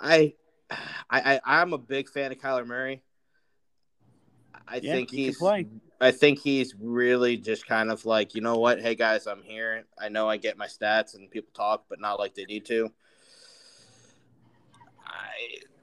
I, 0.00 0.34
I, 0.70 0.80
I, 1.10 1.40
I'm 1.44 1.72
a 1.72 1.78
big 1.78 2.08
fan 2.08 2.32
of 2.32 2.38
Kyler 2.38 2.66
Murray. 2.66 3.02
I 4.66 4.80
Yeah, 4.82 4.94
think 4.94 5.10
he 5.12 5.26
he's. 5.26 5.40
I 6.00 6.10
think 6.10 6.40
he's 6.40 6.74
really 6.78 7.36
just 7.36 7.66
kind 7.66 7.90
of 7.90 8.04
like, 8.04 8.34
you 8.34 8.40
know 8.40 8.58
what? 8.58 8.80
Hey 8.82 8.96
guys, 8.96 9.26
I'm 9.26 9.42
here. 9.42 9.84
I 9.98 10.08
know 10.08 10.28
I 10.28 10.36
get 10.36 10.58
my 10.58 10.66
stats 10.66 11.14
and 11.14 11.30
people 11.30 11.52
talk, 11.54 11.84
but 11.88 12.00
not 12.00 12.18
like 12.18 12.34
they 12.34 12.44
need 12.44 12.66
to. 12.66 12.90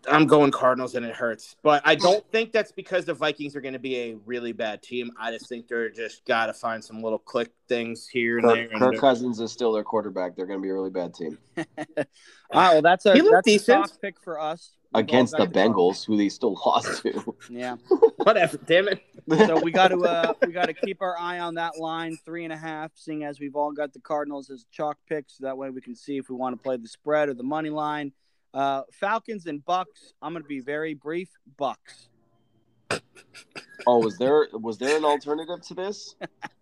I 0.10 0.16
I'm 0.16 0.28
going 0.28 0.52
Cardinals 0.52 0.96
and 0.96 1.06
it 1.06 1.16
hurts. 1.16 1.56
But 1.64 1.82
I 1.86 1.96
don't 2.08 2.26
think 2.32 2.52
that's 2.52 2.72
because 2.72 3.06
the 3.06 3.14
Vikings 3.14 3.56
are 3.56 3.62
going 3.62 3.74
to 3.74 3.80
be 3.80 3.98
a 3.98 4.16
really 4.26 4.52
bad 4.52 4.82
team. 4.82 5.12
I 5.20 5.32
just 5.32 5.50
think 5.50 5.68
they're 5.68 5.90
just 5.90 6.26
got 6.26 6.48
to 6.48 6.54
find 6.54 6.84
some 6.84 7.02
little 7.02 7.20
click 7.20 7.52
things 7.68 8.08
here 8.08 8.40
and 8.40 8.50
there. 8.50 8.64
Kirk, 8.64 8.72
and 8.72 8.82
Kirk 8.82 8.98
Cousins 9.00 9.40
is 9.40 9.52
still 9.52 9.72
their 9.72 9.84
quarterback. 9.84 10.36
They're 10.36 10.46
going 10.46 10.60
to 10.60 10.64
be 10.64 10.70
a 10.70 10.74
really 10.74 10.90
bad 10.90 11.14
team 11.14 11.38
All 11.58 11.66
right, 12.62 12.74
well, 12.74 12.82
that's 12.82 13.06
a 13.06 13.14
He 13.14 13.22
looked 13.22 13.34
that's 13.34 13.48
a 13.48 13.52
decent. 13.52 13.88
soft 13.88 14.02
pick 14.02 14.22
for 14.22 14.40
us. 14.40 14.72
We've 14.94 15.04
against 15.04 15.36
the. 15.36 15.48
Bengals, 15.48 16.06
who 16.06 16.18
they 16.18 16.30
still 16.30 16.60
lost 16.66 17.02
to. 17.02 17.36
Yeah. 17.50 17.78
Whatever, 18.18 18.58
damn 18.58 18.88
it. 18.88 19.02
So 19.30 19.60
we 19.60 19.72
got 19.72 19.88
to 19.90 20.00
uh, 20.00 20.34
we 20.46 20.54
got 20.54 20.66
to 20.68 20.74
keep 20.74 21.02
our 21.02 21.18
eye 21.18 21.40
on 21.40 21.56
that 21.56 21.78
line, 21.78 22.18
three 22.26 22.44
and 22.44 22.54
a 22.54 22.58
half. 22.58 22.92
Seeing 22.96 23.24
as 23.24 23.40
we've 23.40 23.56
all 23.56 23.72
got 23.72 23.94
the 23.94 24.00
Cardinals 24.00 24.50
as 24.50 24.66
chalk 24.72 24.98
picks, 25.08 25.38
that 25.40 25.58
way 25.58 25.70
we 25.72 25.82
can 25.82 25.96
see 25.96 26.18
if 26.18 26.30
we 26.30 26.36
want 26.36 26.56
to 26.56 26.62
play 26.62 26.78
the 26.78 26.88
spread 26.88 27.30
or 27.30 27.34
the 27.34 27.44
money 27.44 27.70
line. 27.70 28.12
Uh, 28.54 28.84
Falcons 28.92 29.48
and 29.48 29.64
Bucs. 29.66 30.14
I'm 30.22 30.34
going 30.34 30.44
to 30.44 30.48
be 30.48 30.60
very 30.60 30.94
brief. 30.94 31.30
Bucs. 31.60 32.10
oh, 33.88 34.00
was 34.00 34.18
there 34.18 34.48
was 34.54 34.78
there 34.78 34.98
an 34.98 35.06
alternative 35.06 35.62
to 35.68 35.74
this? 35.74 36.16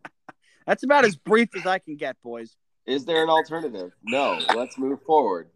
That's 0.68 0.84
about 0.84 1.06
as 1.06 1.16
brief 1.16 1.50
as 1.56 1.66
I 1.66 1.80
can 1.80 1.96
get, 1.96 2.16
boys. 2.22 2.56
Is 2.86 3.06
there 3.06 3.24
an 3.24 3.30
alternative? 3.30 3.92
No. 4.04 4.40
Let's 4.56 4.78
move 4.78 5.02
forward. 5.04 5.50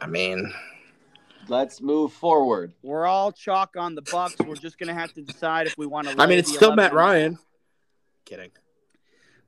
I 0.00 0.06
mean, 0.06 0.52
Let's 1.50 1.80
move 1.80 2.12
forward. 2.12 2.72
We're 2.82 3.06
all 3.06 3.32
chalk 3.32 3.74
on 3.76 3.96
the 3.96 4.02
Bucs. 4.02 4.44
We're 4.46 4.54
just 4.54 4.78
going 4.78 4.86
to 4.86 4.94
have 4.94 5.12
to 5.14 5.22
decide 5.22 5.66
if 5.66 5.76
we 5.76 5.84
want 5.84 6.08
to. 6.08 6.14
I 6.16 6.26
mean, 6.26 6.38
it's 6.38 6.54
still 6.54 6.76
Matt 6.76 6.94
Ryan. 6.94 7.38
Kidding. 8.24 8.50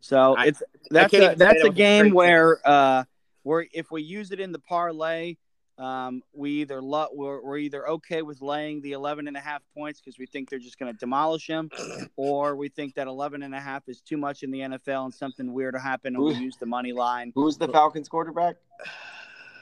So 0.01 0.35
I- 0.37 0.47
it's 0.47 0.63
that's 0.91 1.13
can't 1.13 1.35
a, 1.35 1.37
that's 1.37 1.63
a 1.63 1.71
game 1.71 2.13
where 2.13 2.59
uh, 2.69 3.05
where 3.45 3.67
if 3.73 3.93
we 3.93 4.03
use 4.03 4.33
it 4.33 4.41
in 4.41 4.51
the 4.51 4.59
parlay, 4.59 5.37
um, 5.79 6.23
we 6.33 6.51
either 6.63 6.83
lo- 6.83 7.09
we're, 7.13 7.43
we're 7.43 7.59
either 7.59 7.89
okay 7.89 8.23
with 8.23 8.41
laying 8.43 8.81
the 8.83 8.93
11 8.93 9.27
and 9.29 9.37
a 9.37 9.41
half 9.41 9.63
points 9.75 10.01
because 10.01 10.19
we 10.19 10.27
think 10.27 10.51
they're 10.51 10.59
just 10.59 10.79
going 10.79 10.93
to 10.93 10.99
demolish 10.99 11.47
them, 11.47 11.71
or 12.17 12.57
we 12.57 12.69
think 12.69 12.95
that 12.95 13.07
11 13.07 13.43
and 13.43 13.55
a 13.55 13.61
half 13.61 13.89
is 13.89 14.01
too 14.01 14.17
much 14.17 14.43
in 14.43 14.51
the 14.51 14.61
NFL 14.61 15.07
and 15.07 15.15
something 15.15 15.53
weird 15.53 15.75
will 15.75 15.81
happen 15.81 16.15
and 16.15 16.25
we 16.25 16.35
use 16.35 16.57
the 16.59 16.67
money 16.67 16.93
line. 16.93 17.33
Who's 17.35 17.57
the 17.57 17.69
Falcons 17.69 18.09
quarterback? 18.09 18.57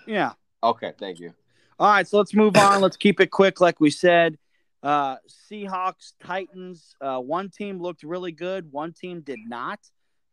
Yeah. 0.07 0.33
Okay, 0.65 0.93
thank 0.99 1.21
you. 1.21 1.33
All 1.79 1.89
right, 1.89 2.09
so 2.09 2.17
let's 2.17 2.35
move 2.35 2.57
on. 2.57 2.81
Let's 2.81 2.97
keep 2.97 3.21
it 3.21 3.31
quick, 3.31 3.61
like 3.61 3.79
we 3.79 3.91
said. 3.91 4.39
Uh, 4.83 5.17
Seahawks, 5.29 6.15
Titans. 6.25 6.97
Uh, 7.01 7.19
one 7.19 7.51
team 7.51 7.81
looked 7.81 8.03
really 8.03 8.33
good. 8.33 8.73
One 8.73 8.93
team 8.93 9.21
did 9.21 9.39
not. 9.47 9.79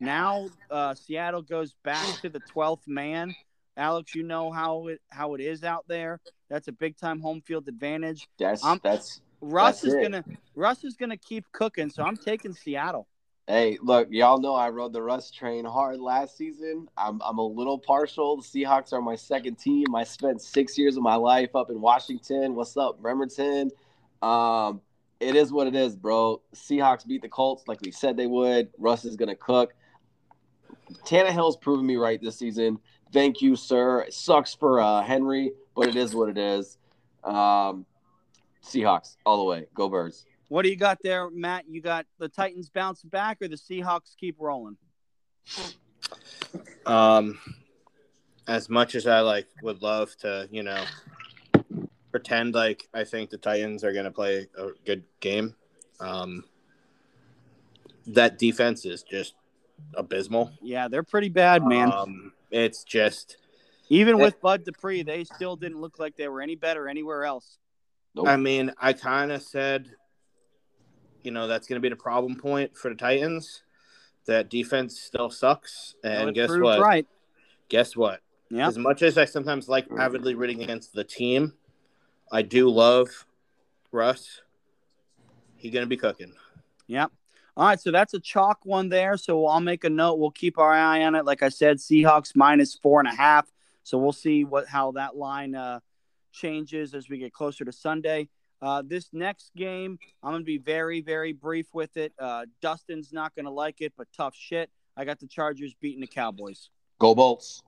Now 0.00 0.48
uh, 0.70 0.94
Seattle 0.94 1.42
goes 1.42 1.74
back 1.84 2.20
to 2.22 2.28
the 2.28 2.40
twelfth 2.40 2.86
man. 2.86 3.34
Alex, 3.78 4.14
you 4.14 4.24
know 4.24 4.50
how 4.50 4.88
it 4.88 5.00
how 5.08 5.34
it 5.34 5.40
is 5.40 5.62
out 5.64 5.84
there. 5.88 6.20
That's 6.50 6.68
a 6.68 6.72
big 6.72 6.96
time 6.98 7.20
home 7.20 7.40
field 7.40 7.68
advantage. 7.68 8.28
That's 8.38 8.64
I'm- 8.64 8.80
that's 8.82 9.22
Russ 9.40 9.82
That's 9.82 9.84
is 9.84 9.94
it. 9.94 10.02
gonna 10.02 10.24
Russ 10.56 10.82
is 10.82 10.96
gonna 10.96 11.16
keep 11.16 11.44
cooking, 11.52 11.88
so 11.88 12.02
I'm 12.02 12.16
taking 12.16 12.52
Seattle. 12.52 13.06
Hey, 13.46 13.78
look, 13.80 14.08
y'all 14.10 14.40
know 14.40 14.54
I 14.54 14.68
rode 14.68 14.92
the 14.92 15.00
Russ 15.00 15.30
train 15.30 15.64
hard 15.64 16.00
last 16.00 16.36
season. 16.36 16.88
I'm 16.98 17.22
I'm 17.24 17.38
a 17.38 17.46
little 17.46 17.78
partial. 17.78 18.36
The 18.36 18.42
Seahawks 18.42 18.92
are 18.92 19.00
my 19.00 19.14
second 19.14 19.54
team. 19.58 19.94
I 19.94 20.02
spent 20.04 20.42
six 20.42 20.76
years 20.76 20.96
of 20.96 21.02
my 21.04 21.14
life 21.14 21.54
up 21.54 21.70
in 21.70 21.80
Washington. 21.80 22.56
What's 22.56 22.76
up, 22.76 23.00
Bremerton? 23.00 23.70
Um, 24.22 24.80
it 25.20 25.36
is 25.36 25.52
what 25.52 25.68
it 25.68 25.76
is, 25.76 25.94
bro. 25.94 26.42
Seahawks 26.54 27.06
beat 27.06 27.22
the 27.22 27.28
Colts 27.28 27.62
like 27.68 27.80
we 27.82 27.92
said 27.92 28.16
they 28.16 28.26
would. 28.26 28.70
Russ 28.76 29.04
is 29.04 29.14
gonna 29.14 29.36
cook. 29.36 29.72
Tannehill's 31.04 31.56
proven 31.56 31.86
me 31.86 31.96
right 31.96 32.20
this 32.20 32.38
season. 32.38 32.78
Thank 33.12 33.40
you, 33.40 33.56
sir. 33.56 34.02
It 34.02 34.14
sucks 34.14 34.54
for 34.54 34.80
uh, 34.80 35.02
Henry, 35.02 35.52
but 35.74 35.88
it 35.88 35.96
is 35.96 36.14
what 36.14 36.28
it 36.28 36.38
is. 36.38 36.78
Um, 37.24 37.86
Seahawks 38.62 39.16
all 39.24 39.38
the 39.38 39.44
way. 39.44 39.66
Go 39.74 39.88
Birds. 39.88 40.26
What 40.48 40.62
do 40.62 40.68
you 40.68 40.76
got 40.76 40.98
there, 41.02 41.30
Matt? 41.30 41.64
You 41.68 41.80
got 41.80 42.06
the 42.18 42.28
Titans 42.28 42.70
bounce 42.70 43.02
back, 43.02 43.38
or 43.42 43.48
the 43.48 43.56
Seahawks 43.56 44.16
keep 44.16 44.36
rolling? 44.38 44.76
Um, 46.86 47.38
as 48.46 48.68
much 48.68 48.94
as 48.94 49.06
I 49.06 49.20
like 49.20 49.46
would 49.62 49.82
love 49.82 50.16
to, 50.18 50.48
you 50.50 50.62
know, 50.62 50.84
pretend 52.10 52.54
like 52.54 52.88
I 52.94 53.04
think 53.04 53.30
the 53.30 53.38
Titans 53.38 53.84
are 53.84 53.92
going 53.92 54.06
to 54.06 54.10
play 54.10 54.46
a 54.56 54.68
good 54.86 55.04
game, 55.20 55.54
um, 56.00 56.44
that 58.06 58.38
defense 58.38 58.86
is 58.86 59.02
just 59.02 59.34
abysmal. 59.94 60.52
Yeah, 60.62 60.88
they're 60.88 61.02
pretty 61.02 61.28
bad, 61.28 61.64
man. 61.64 61.92
Um, 61.92 62.32
it's 62.50 62.84
just 62.84 63.36
Even 63.88 64.18
it- 64.18 64.22
with 64.22 64.40
Bud 64.40 64.64
Dupree, 64.64 65.02
they 65.02 65.24
still 65.24 65.56
didn't 65.56 65.80
look 65.80 65.98
like 65.98 66.16
they 66.16 66.28
were 66.28 66.40
any 66.40 66.56
better 66.56 66.88
anywhere 66.88 67.24
else. 67.24 67.58
Nope. 68.14 68.28
I 68.28 68.36
mean, 68.36 68.72
I 68.78 68.94
kind 68.94 69.30
of 69.30 69.42
said, 69.42 69.90
you 71.22 71.30
know, 71.30 71.46
that's 71.46 71.68
going 71.68 71.76
to 71.76 71.80
be 71.80 71.88
the 71.88 71.96
problem 71.96 72.36
point 72.36 72.76
for 72.76 72.88
the 72.88 72.94
Titans. 72.94 73.62
That 74.26 74.50
defense 74.50 75.00
still 75.00 75.30
sucks, 75.30 75.94
and 76.04 76.24
Well, 76.24 76.32
guess 76.32 76.50
what? 76.50 76.80
Right. 76.80 77.06
Guess 77.70 77.96
what? 77.96 78.20
Yeah. 78.50 78.68
As 78.68 78.76
much 78.76 79.02
as 79.02 79.16
I 79.16 79.24
sometimes 79.24 79.68
like 79.68 79.88
mm. 79.88 79.98
avidly 79.98 80.34
rooting 80.34 80.62
against 80.62 80.92
the 80.92 81.04
team, 81.04 81.54
I 82.30 82.42
do 82.42 82.68
love 82.68 83.26
Russ. 83.90 84.42
He 85.56 85.70
gonna 85.70 85.86
be 85.86 85.96
cooking. 85.96 86.34
Yep. 86.86 87.10
All 87.58 87.66
right, 87.66 87.80
so 87.80 87.90
that's 87.90 88.14
a 88.14 88.20
chalk 88.20 88.60
one 88.62 88.88
there. 88.88 89.16
So 89.16 89.44
I'll 89.46 89.58
make 89.58 89.82
a 89.82 89.90
note. 89.90 90.20
We'll 90.20 90.30
keep 90.30 90.58
our 90.58 90.72
eye 90.72 91.02
on 91.02 91.16
it. 91.16 91.24
Like 91.24 91.42
I 91.42 91.48
said, 91.48 91.78
Seahawks 91.78 92.36
minus 92.36 92.76
four 92.76 93.00
and 93.00 93.08
a 93.08 93.14
half. 93.14 93.50
So 93.82 93.98
we'll 93.98 94.12
see 94.12 94.44
what 94.44 94.68
how 94.68 94.92
that 94.92 95.16
line 95.16 95.56
uh, 95.56 95.80
changes 96.30 96.94
as 96.94 97.08
we 97.08 97.18
get 97.18 97.32
closer 97.32 97.64
to 97.64 97.72
Sunday. 97.72 98.28
Uh, 98.62 98.84
this 98.86 99.08
next 99.12 99.50
game, 99.56 99.98
I'm 100.22 100.34
gonna 100.34 100.44
be 100.44 100.58
very 100.58 101.00
very 101.00 101.32
brief 101.32 101.66
with 101.72 101.96
it. 101.96 102.12
Uh, 102.16 102.46
Dustin's 102.62 103.12
not 103.12 103.34
gonna 103.34 103.50
like 103.50 103.80
it, 103.80 103.92
but 103.98 104.06
tough 104.16 104.36
shit. 104.36 104.70
I 104.96 105.04
got 105.04 105.18
the 105.18 105.26
Chargers 105.26 105.74
beating 105.80 106.00
the 106.00 106.06
Cowboys. 106.06 106.70
Go 107.00 107.12
Bolts. 107.12 107.64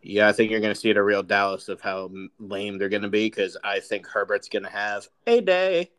Yeah, 0.00 0.28
I 0.28 0.32
think 0.32 0.50
you're 0.50 0.60
gonna 0.60 0.74
see 0.74 0.94
the 0.94 1.02
real 1.02 1.22
Dallas 1.22 1.68
of 1.68 1.82
how 1.82 2.10
lame 2.38 2.78
they're 2.78 2.88
gonna 2.88 3.10
be 3.10 3.26
because 3.26 3.58
I 3.62 3.80
think 3.80 4.06
Herbert's 4.06 4.48
gonna 4.48 4.70
have 4.70 5.08
a 5.26 5.42
day. 5.42 5.90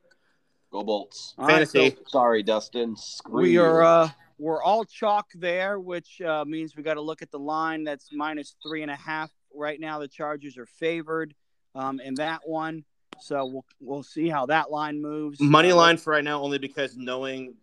Go 0.71 0.83
Bolts. 0.83 1.35
All 1.37 1.47
right, 1.47 1.53
Fantasy. 1.53 1.89
so 1.91 2.03
Sorry, 2.07 2.43
Dustin. 2.43 2.95
Screw 2.95 3.41
we 3.41 3.57
are 3.57 3.83
uh, 3.83 4.09
we're 4.37 4.63
all 4.63 4.85
chalk 4.85 5.27
there, 5.35 5.79
which 5.79 6.21
uh, 6.21 6.45
means 6.45 6.75
we 6.75 6.83
got 6.83 6.95
to 6.95 7.01
look 7.01 7.21
at 7.21 7.29
the 7.29 7.39
line. 7.39 7.83
That's 7.83 8.09
minus 8.11 8.55
three 8.63 8.81
and 8.81 8.89
a 8.89 8.95
half 8.95 9.31
right 9.53 9.79
now. 9.79 9.99
The 9.99 10.07
Chargers 10.07 10.57
are 10.57 10.65
favored 10.65 11.33
um, 11.75 11.99
in 11.99 12.15
that 12.15 12.41
one, 12.45 12.85
so 13.19 13.45
we'll 13.45 13.65
we'll 13.79 14.03
see 14.03 14.29
how 14.29 14.45
that 14.47 14.71
line 14.71 15.01
moves. 15.01 15.39
Money 15.41 15.71
Uh, 15.71 15.75
line 15.75 15.97
for 15.97 16.11
right 16.11 16.23
now, 16.23 16.41
only 16.41 16.57
because 16.57 16.95
knowing 16.95 17.55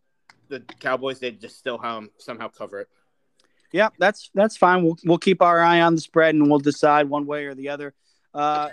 the 0.49 0.61
Cowboys, 0.79 1.19
they 1.19 1.31
just 1.31 1.59
still 1.59 1.81
um, 1.83 2.11
somehow 2.19 2.49
cover 2.49 2.81
it. 2.81 2.89
Yep, 3.73 3.95
that's 3.99 4.31
that's 4.35 4.57
fine. 4.57 4.83
We'll 4.83 4.97
we'll 5.05 5.19
keep 5.19 5.41
our 5.43 5.61
eye 5.61 5.81
on 5.81 5.95
the 5.95 6.01
spread 6.01 6.35
and 6.35 6.49
we'll 6.49 6.59
decide 6.59 7.09
one 7.09 7.27
way 7.27 7.47
or 7.47 7.55
the 7.55 7.71
other. 7.71 7.95
Uh, 8.35 8.69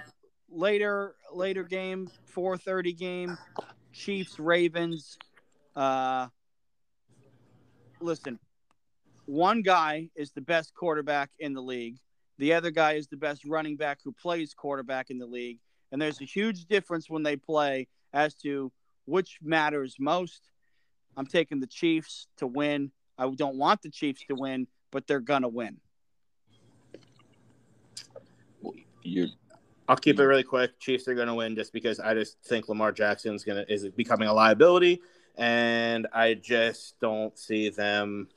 later 0.49 1.15
later 1.33 1.63
game, 1.63 2.09
four 2.25 2.57
thirty 2.57 2.93
game, 2.93 3.37
Chiefs 3.95 4.39
Ravens. 4.39 5.17
Uh, 5.75 6.27
listen, 8.01 8.39
one 9.25 9.61
guy 9.61 10.09
is 10.15 10.31
the 10.31 10.41
best 10.41 10.73
quarterback 10.75 11.31
in 11.39 11.53
the 11.53 11.61
league. 11.61 11.97
The 12.37 12.53
other 12.53 12.71
guy 12.71 12.93
is 12.93 13.07
the 13.07 13.17
best 13.17 13.45
running 13.45 13.77
back 13.77 13.99
who 14.03 14.11
plays 14.11 14.53
quarterback 14.53 15.09
in 15.09 15.17
the 15.17 15.25
league, 15.25 15.59
and 15.91 16.01
there's 16.01 16.19
a 16.21 16.25
huge 16.25 16.65
difference 16.65 17.09
when 17.09 17.23
they 17.23 17.37
play 17.37 17.87
as 18.13 18.35
to 18.35 18.71
which 19.05 19.39
matters 19.41 19.95
most. 19.97 20.41
I'm 21.15 21.25
taking 21.25 21.61
the 21.61 21.67
Chiefs 21.67 22.27
to 22.37 22.47
win. 22.47 22.91
I 23.17 23.29
don't 23.29 23.55
want 23.55 23.81
the 23.81 23.89
Chiefs 23.89 24.25
to 24.27 24.35
win, 24.35 24.67
but 24.91 25.07
they're 25.07 25.21
gonna 25.21 25.47
win. 25.47 25.77
You. 29.03 29.29
I'll 29.87 29.95
keep 29.95 30.19
it 30.19 30.23
really 30.23 30.43
quick. 30.43 30.79
Chiefs 30.79 31.07
are 31.07 31.15
going 31.15 31.27
to 31.27 31.35
win 31.35 31.55
just 31.55 31.71
because 31.71 31.99
I 31.99 32.13
just 32.13 32.37
think 32.43 32.67
Lamar 32.67 32.91
Jackson's 32.91 33.43
going 33.43 33.63
to 33.63 33.71
is 33.71 33.87
becoming 33.89 34.27
a 34.27 34.33
liability, 34.33 35.01
and 35.37 36.07
I 36.13 36.33
just 36.33 36.99
don't 36.99 37.37
see 37.37 37.69
them. 37.69 38.27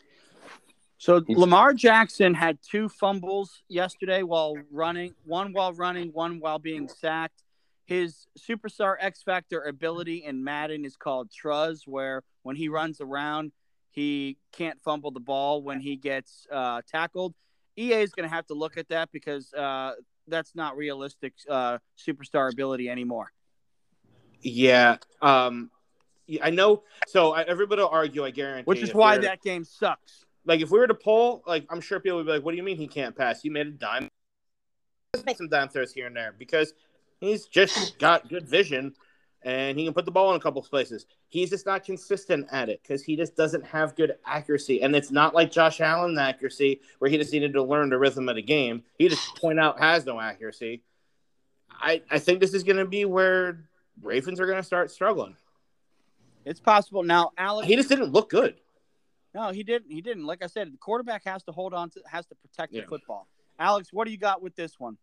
So 0.99 1.23
Lamar 1.29 1.75
Jackson 1.75 2.35
had 2.35 2.59
two 2.61 2.89
fumbles 2.89 3.63
yesterday 3.69 4.25
while 4.25 4.57
running, 4.71 5.15
one 5.25 5.53
while 5.53 5.73
running, 5.73 6.09
one 6.13 6.41
while 6.41 6.59
being 6.59 6.89
sacked. 6.89 7.45
His 7.87 8.27
superstar 8.39 8.97
X 9.01 9.23
Factor 9.23 9.63
ability 9.63 10.25
in 10.25 10.45
Madden 10.45 10.85
is 10.85 10.97
called 10.97 11.31
Truzz, 11.31 11.87
where 11.87 12.23
when 12.43 12.57
he 12.57 12.69
runs 12.69 13.01
around, 13.01 13.53
he 13.91 14.37
can't 14.53 14.79
fumble 14.83 15.11
the 15.11 15.21
ball 15.21 15.63
when 15.63 15.81
he 15.81 15.97
gets 15.97 16.47
uh, 16.53 16.83
tackled. 16.87 17.35
EA 17.79 18.03
is 18.03 18.13
going 18.13 18.29
to 18.29 18.35
have 18.35 18.47
to 18.49 18.55
look 18.55 18.77
at 18.77 18.89
that 18.89 19.11
because 19.13 19.55
uh, 19.55 19.93
that's 20.29 20.55
not 20.55 20.77
realistic 20.77 21.35
uh, 21.49 21.79
superstar 21.99 22.53
ability 22.53 22.89
anymore. 22.89 23.33
Yeah, 24.41 24.97
um, 25.21 25.71
I 26.43 26.51
know. 26.51 26.83
So 27.07 27.33
I- 27.33 27.43
everybody 27.43 27.83
will 27.83 27.89
argue. 27.89 28.25
I 28.25 28.31
guarantee. 28.31 28.65
Which 28.65 28.83
is 28.83 28.95
why 28.95 29.13
we 29.13 29.17
were 29.19 29.23
to- 29.23 29.29
that 29.29 29.43
game 29.43 29.65
sucks. 29.65 30.25
like 30.45 30.61
if 30.61 30.71
we 30.71 30.79
were 30.79 30.87
to 30.87 30.95
poll, 30.95 31.43
like 31.47 31.67
I'm 31.71 31.81
sure 31.81 32.01
people 32.01 32.19
would 32.19 32.27
be 32.27 32.33
like, 32.33 32.45
"What 32.45 32.53
do 32.53 32.57
you 32.57 32.63
mean 32.63 32.77
he 32.77 32.87
can't 32.89 33.17
pass? 33.17 33.43
He 33.43 33.51
made 33.51 33.67
a 33.67 33.71
dime." 33.73 34.09
Let's 35.15 35.25
make 35.27 35.37
some 35.37 35.49
dime 35.49 35.69
throws 35.69 35.93
here 35.93 36.07
and 36.07 36.15
there 36.17 36.35
because 36.39 36.75
he's 37.19 37.47
just 37.47 37.99
got 37.99 38.29
good 38.29 38.47
vision 38.49 38.95
and 39.49 39.79
he 39.79 39.85
can 39.87 39.95
put 39.95 40.05
the 40.05 40.11
ball 40.11 40.31
in 40.31 40.37
a 40.37 40.41
couple 40.41 40.61
of 40.61 40.69
places. 40.69 41.07
He's 41.31 41.49
just 41.49 41.65
not 41.65 41.83
consistent 41.83 42.47
at 42.53 42.69
it 42.69 42.83
because 42.83 43.03
he 43.03 43.17
just 43.17 43.35
doesn't 43.35 43.65
have 43.65 43.97
good 43.97 44.17
accuracy. 44.27 44.83
And 44.83 44.95
it's 44.95 45.11
not 45.11 45.35
like 45.35 45.51
Josh 45.51 45.81
Allen 45.81 46.19
accuracy 46.19 46.83
where 46.99 47.11
he 47.11 47.17
just 47.17 47.33
needed 47.33 47.55
to 47.55 47.63
learn 47.63 47.89
the 47.89 47.99
rhythm 47.99 48.29
of 48.29 48.37
the 48.37 48.43
game. 48.43 48.83
He 48.99 49.09
just 49.09 49.35
point 49.37 49.59
out 49.59 49.79
has 49.79 50.05
no 50.05 50.21
accuracy. 50.21 50.83
I 51.71 52.03
I 52.11 52.19
think 52.19 52.41
this 52.41 52.53
is 52.53 52.63
going 52.63 52.77
to 52.77 52.85
be 52.85 53.07
where 53.07 53.65
Ravens 54.03 54.39
are 54.39 54.45
going 54.45 54.59
to 54.59 54.63
start 54.63 54.91
struggling. 54.91 55.35
It's 56.45 56.61
possible 56.61 57.03
now. 57.03 57.33
Alex, 57.39 57.67
He 57.69 57.75
just 57.75 57.89
didn't 57.89 58.13
look 58.13 58.29
good. 58.29 58.55
No, 59.35 59.51
he 59.51 59.63
didn't. 59.63 59.91
He 59.91 60.03
didn't. 60.03 60.27
Like 60.27 60.43
I 60.43 60.47
said, 60.47 60.71
the 60.73 60.77
quarterback 60.77 61.25
has 61.25 61.43
to 61.45 61.53
hold 61.53 61.73
on 61.73 61.89
to, 61.91 62.03
has 62.07 62.27
to 62.27 62.35
protect 62.35 62.75
Yeah. 62.75 62.83
the 62.83 62.87
football. 62.87 63.29
Alex, 63.59 63.93
what 63.95 64.05
do 64.05 64.11
you 64.11 64.19
got 64.19 64.43
with 64.43 64.55
this 64.57 64.79
one? 64.79 64.99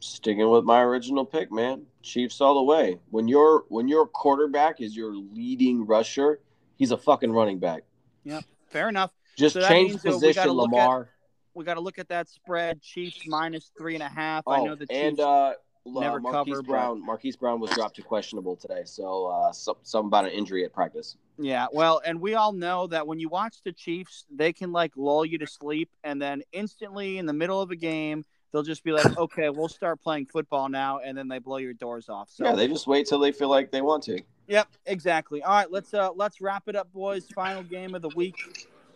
Sticking 0.00 0.48
with 0.48 0.64
my 0.64 0.80
original 0.82 1.24
pick, 1.24 1.50
man. 1.50 1.82
Chiefs 2.02 2.40
all 2.40 2.54
the 2.54 2.62
way. 2.62 2.98
When 3.10 3.26
your 3.26 3.64
when 3.68 3.88
your 3.88 4.06
quarterback 4.06 4.80
is 4.80 4.96
your 4.96 5.12
leading 5.14 5.84
rusher, 5.86 6.40
he's 6.76 6.92
a 6.92 6.96
fucking 6.96 7.32
running 7.32 7.58
back. 7.58 7.82
Yeah, 8.22 8.40
fair 8.68 8.88
enough. 8.88 9.10
Just 9.36 9.54
So 9.54 9.66
change 9.68 9.94
we 10.04 10.10
position, 10.10 10.42
gotta 10.44 10.52
look 10.52 10.68
at- 10.72 10.76
Lamar. 10.76 11.08
We 11.54 11.64
got 11.64 11.74
to 11.74 11.80
look 11.80 11.98
at 11.98 12.08
that 12.10 12.28
spread. 12.28 12.80
Chiefs 12.80 13.26
minus 13.26 13.72
three 13.76 13.94
and 13.94 14.02
a 14.04 14.08
half. 14.08 14.46
I 14.46 14.58
Oh, 14.60 14.64
know 14.66 14.74
the 14.76 14.86
Chiefs. 14.86 15.00
and 15.00 15.18
uh, 15.18 15.54
never 15.84 16.18
uh, 16.18 16.20
Marquise 16.20 16.52
cover, 16.54 16.62
but- 16.62 16.68
Brown. 16.70 17.04
Marquise 17.04 17.34
Brown 17.36 17.58
was 17.58 17.70
dropped 17.70 17.96
to 17.96 18.02
questionable 18.02 18.54
today, 18.54 18.82
so 18.84 19.26
uh, 19.26 19.50
some, 19.50 19.74
something 19.82 20.06
about 20.06 20.26
an 20.26 20.30
injury 20.30 20.64
at 20.64 20.72
practice. 20.72 21.16
yeah, 21.36 21.66
well, 21.72 22.00
and 22.06 22.20
we 22.20 22.34
all 22.34 22.52
know 22.52 22.86
that 22.86 23.04
when 23.08 23.18
you 23.18 23.28
watch 23.28 23.56
the 23.64 23.72
Chiefs, 23.72 24.24
they 24.30 24.52
can 24.52 24.70
like 24.70 24.92
lull 24.96 25.24
you 25.24 25.38
to 25.38 25.48
sleep, 25.48 25.90
and 26.04 26.22
then 26.22 26.42
instantly 26.52 27.18
in 27.18 27.26
the 27.26 27.32
middle 27.32 27.60
of 27.60 27.72
a 27.72 27.76
game, 27.76 28.24
they'll 28.52 28.62
just 28.62 28.84
be 28.84 28.92
like, 28.92 29.16
"Okay, 29.16 29.48
we'll 29.50 29.68
start 29.68 30.00
playing 30.00 30.26
football 30.26 30.68
now," 30.68 30.98
and 30.98 31.16
then 31.16 31.28
they 31.28 31.38
blow 31.38 31.58
your 31.58 31.74
doors 31.74 32.08
off. 32.08 32.30
So 32.30 32.44
yeah, 32.44 32.54
they 32.54 32.68
just 32.68 32.86
wait 32.86 33.06
till 33.06 33.18
they 33.18 33.32
feel 33.32 33.48
like 33.48 33.70
they 33.70 33.82
want 33.82 34.02
to. 34.04 34.20
Yep, 34.46 34.68
exactly. 34.86 35.42
All 35.42 35.54
right, 35.54 35.70
let's 35.70 35.92
uh 35.94 36.10
let's 36.12 36.40
wrap 36.40 36.64
it 36.68 36.76
up, 36.76 36.92
boys. 36.92 37.26
Final 37.34 37.62
game 37.62 37.94
of 37.94 38.02
the 38.02 38.10
week 38.10 38.36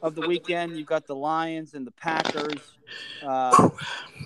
of 0.03 0.14
the 0.14 0.26
weekend. 0.26 0.76
You've 0.76 0.86
got 0.86 1.07
the 1.07 1.14
Lions 1.14 1.74
and 1.74 1.86
the 1.86 1.92
Packers. 1.92 2.78
Uh, 3.22 3.70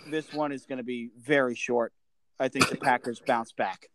this 0.08 0.32
one 0.32 0.52
is 0.52 0.66
going 0.66 0.78
to 0.78 0.84
be 0.84 1.10
very 1.18 1.54
short. 1.54 1.92
I 2.38 2.48
think 2.48 2.68
the 2.68 2.76
Packers 2.76 3.20
bounce 3.24 3.52
back. 3.52 3.90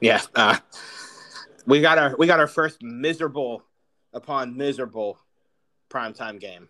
Yeah, 0.00 0.22
uh, 0.34 0.56
we 1.66 1.80
got 1.80 1.98
our 1.98 2.16
we 2.16 2.26
got 2.26 2.40
our 2.40 2.46
first 2.46 2.82
miserable 2.82 3.62
upon 4.12 4.56
miserable 4.56 5.18
primetime 5.90 6.40
game 6.40 6.68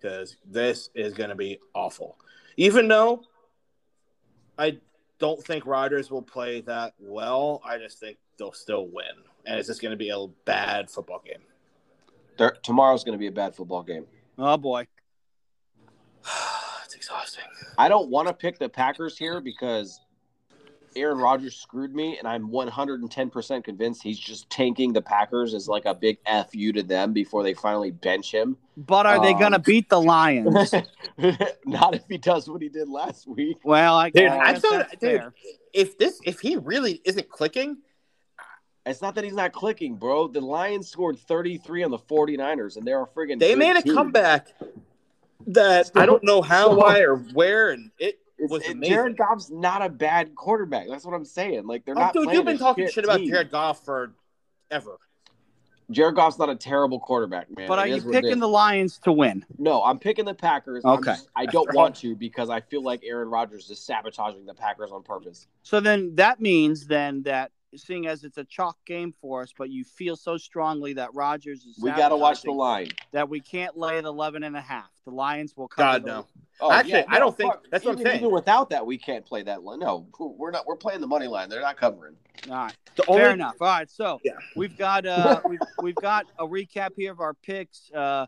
because 0.00 0.36
this 0.44 0.90
is 0.94 1.14
going 1.14 1.30
to 1.30 1.36
be 1.36 1.58
awful. 1.74 2.16
Even 2.56 2.88
though 2.88 3.22
I 4.58 4.78
don't 5.18 5.42
think 5.42 5.66
Rodgers 5.66 6.10
will 6.10 6.22
play 6.22 6.60
that 6.62 6.94
well, 6.98 7.60
I 7.64 7.78
just 7.78 7.98
think 7.98 8.18
they'll 8.38 8.52
still 8.52 8.86
win, 8.86 9.04
and 9.46 9.58
it's 9.58 9.68
just 9.68 9.82
going 9.82 9.92
to 9.92 9.96
be 9.96 10.10
a 10.10 10.26
bad 10.44 10.90
football 10.90 11.22
game. 11.24 11.42
There, 12.38 12.56
tomorrow's 12.62 13.04
going 13.04 13.12
to 13.12 13.18
be 13.18 13.26
a 13.26 13.32
bad 13.32 13.54
football 13.54 13.82
game. 13.82 14.06
Oh 14.38 14.56
boy. 14.56 14.86
it's 16.84 16.94
exhausting. 16.94 17.44
I 17.78 17.88
don't 17.88 18.10
want 18.10 18.28
to 18.28 18.34
pick 18.34 18.58
the 18.58 18.68
Packers 18.68 19.18
here 19.18 19.40
because 19.40 20.00
Aaron 20.96 21.18
Rodgers 21.18 21.56
screwed 21.56 21.94
me, 21.94 22.18
and 22.18 22.26
I'm 22.26 22.48
110% 22.50 23.64
convinced 23.64 24.02
he's 24.02 24.18
just 24.18 24.48
tanking 24.50 24.92
the 24.92 25.02
Packers 25.02 25.54
as 25.54 25.68
like 25.68 25.84
a 25.84 25.94
big 25.94 26.18
fu 26.52 26.72
to 26.72 26.82
them 26.82 27.12
before 27.12 27.42
they 27.42 27.54
finally 27.54 27.90
bench 27.90 28.32
him. 28.32 28.56
But 28.76 29.06
are 29.06 29.20
they 29.20 29.32
Um, 29.34 29.38
going 29.40 29.52
to 29.52 29.58
beat 29.58 29.88
the 29.88 30.00
Lions? 30.00 30.72
Not 31.66 31.94
if 31.94 32.02
he 32.08 32.18
does 32.18 32.48
what 32.48 32.62
he 32.62 32.68
did 32.68 32.88
last 32.88 33.26
week. 33.26 33.58
well, 33.64 33.96
I, 33.96 34.10
Dude, 34.10 34.26
I 34.28 34.38
I 34.38 34.52
guess 34.52 34.62
thought- 34.62 34.70
that's 34.78 34.90
dude, 34.96 35.20
fair. 35.20 35.34
If 35.72 35.98
this 35.98 36.20
if 36.24 36.40
he 36.40 36.56
really 36.56 37.00
isn't 37.04 37.28
clicking, 37.28 37.78
It's 38.86 39.02
not 39.02 39.14
that 39.16 39.24
he's 39.24 39.34
not 39.34 39.52
clicking, 39.52 39.96
bro. 39.96 40.26
The 40.28 40.40
Lions 40.40 40.88
scored 40.88 41.18
33 41.18 41.82
on 41.84 41.90
the 41.90 41.98
49ers, 41.98 42.76
and 42.76 42.86
they're 42.86 43.02
a 43.02 43.06
friggin' 43.06 43.38
they 43.38 43.50
good 43.50 43.58
made 43.58 43.76
a 43.76 43.82
team. 43.82 43.94
comeback 43.94 44.48
that 45.46 45.90
I 45.94 46.06
don't 46.06 46.22
know 46.24 46.42
how, 46.42 46.74
why, 46.76 47.00
or 47.00 47.16
where, 47.16 47.70
and 47.70 47.90
it 47.98 48.06
It's, 48.14 48.19
was 48.48 48.62
it- 48.64 48.80
Jared 48.82 49.16
Goff's 49.16 49.50
not 49.50 49.82
a 49.82 49.88
bad 49.88 50.34
quarterback. 50.34 50.86
That's 50.88 51.04
what 51.04 51.14
I'm 51.14 51.24
saying. 51.24 51.66
Like 51.66 51.84
they're 51.84 51.96
Oh, 51.96 52.00
not. 52.00 52.12
dude, 52.14 52.30
you've 52.32 52.44
been 52.44 52.58
talking 52.58 52.86
shit 52.86 52.94
shit 52.94 53.04
about. 53.04 53.20
Jared 53.20 53.50
Goff 53.50 53.84
for 53.84 54.14
ever. 54.70 54.96
Jared 55.90 56.14
Goff's 56.14 56.38
not 56.38 56.48
a 56.48 56.54
terrible 56.54 57.00
quarterback, 57.00 57.48
man. 57.56 57.66
But 57.66 57.80
It 57.80 57.82
are 57.82 57.86
you 57.88 57.94
is 57.96 58.04
what 58.04 58.14
it 58.14 58.22
picking 58.22 58.38
the 58.38 58.46
Lions 58.48 58.98
to 59.00 59.12
win? 59.12 59.44
No, 59.58 59.82
I'm 59.82 59.98
picking 59.98 60.24
the 60.24 60.34
Packers. 60.34 60.84
Okay. 60.84 61.12
just- 61.14 61.28
I 61.34 61.46
don't 61.46 61.72
want 61.74 61.96
to 61.96 62.14
because 62.14 62.48
I 62.48 62.60
feel 62.60 62.82
like 62.82 63.00
Aaron 63.04 63.28
Rodgers 63.28 63.68
is 63.70 63.80
sabotaging 63.80 64.46
the 64.46 64.54
Packers 64.54 64.92
on 64.92 65.02
purpose. 65.02 65.48
So 65.64 65.80
then 65.80 66.14
that 66.14 66.40
means 66.40 66.86
then 66.86 67.22
that 67.24 67.50
seeing 67.78 68.06
as 68.06 68.24
it's 68.24 68.38
a 68.38 68.44
chalk 68.44 68.76
game 68.84 69.14
for 69.20 69.42
us, 69.42 69.52
but 69.56 69.70
you 69.70 69.84
feel 69.84 70.16
so 70.16 70.36
strongly 70.36 70.92
that 70.94 71.14
Rodgers 71.14 71.64
is 71.64 71.78
We 71.80 71.90
got 71.90 72.08
to 72.08 72.16
watch 72.16 72.42
the 72.42 72.50
line. 72.52 72.88
that 73.12 73.28
we 73.28 73.40
can't 73.40 73.76
lay 73.76 74.00
the 74.00 74.08
11 74.08 74.42
and 74.42 74.56
a 74.56 74.60
half. 74.60 74.90
The 75.04 75.12
Lions 75.12 75.56
will 75.56 75.68
cover 75.68 76.00
God 76.00 76.04
no. 76.06 76.26
Oh, 76.60 76.70
Actually, 76.72 77.04
I 77.08 77.18
don't 77.18 77.36
think- 77.36 77.54
that's 77.70 77.84
what 77.84 77.92
I'm 77.92 78.00
even, 78.00 78.06
saying. 78.12 78.20
Even 78.20 78.32
without 78.34 78.70
that, 78.70 78.84
we 78.84 78.98
can't 78.98 79.24
play 79.24 79.42
that 79.44 79.62
line. 79.62 79.78
No, 79.78 80.06
we're 80.18 80.50
not. 80.50 80.66
We're 80.66 80.76
playing 80.76 81.00
the 81.00 81.06
money 81.06 81.26
line. 81.26 81.48
They're 81.48 81.62
not 81.62 81.76
covering. 81.78 82.16
All 82.48 82.54
right. 82.54 82.76
The 82.96 83.02
Fair 83.04 83.14
only 83.16 83.30
enough. 83.34 83.54
All 83.60 83.66
right. 83.68 83.90
So 83.90 84.20
Yeah. 84.24 84.32
we've 84.56 84.76
got 84.76 85.06
uh 85.06 85.40
we've, 85.48 85.60
we've 85.82 85.94
got 85.96 86.26
a 86.38 86.46
recap 86.46 86.90
here 86.96 87.12
of 87.12 87.20
our 87.20 87.34
picks. 87.34 87.90
Uh 87.92 88.26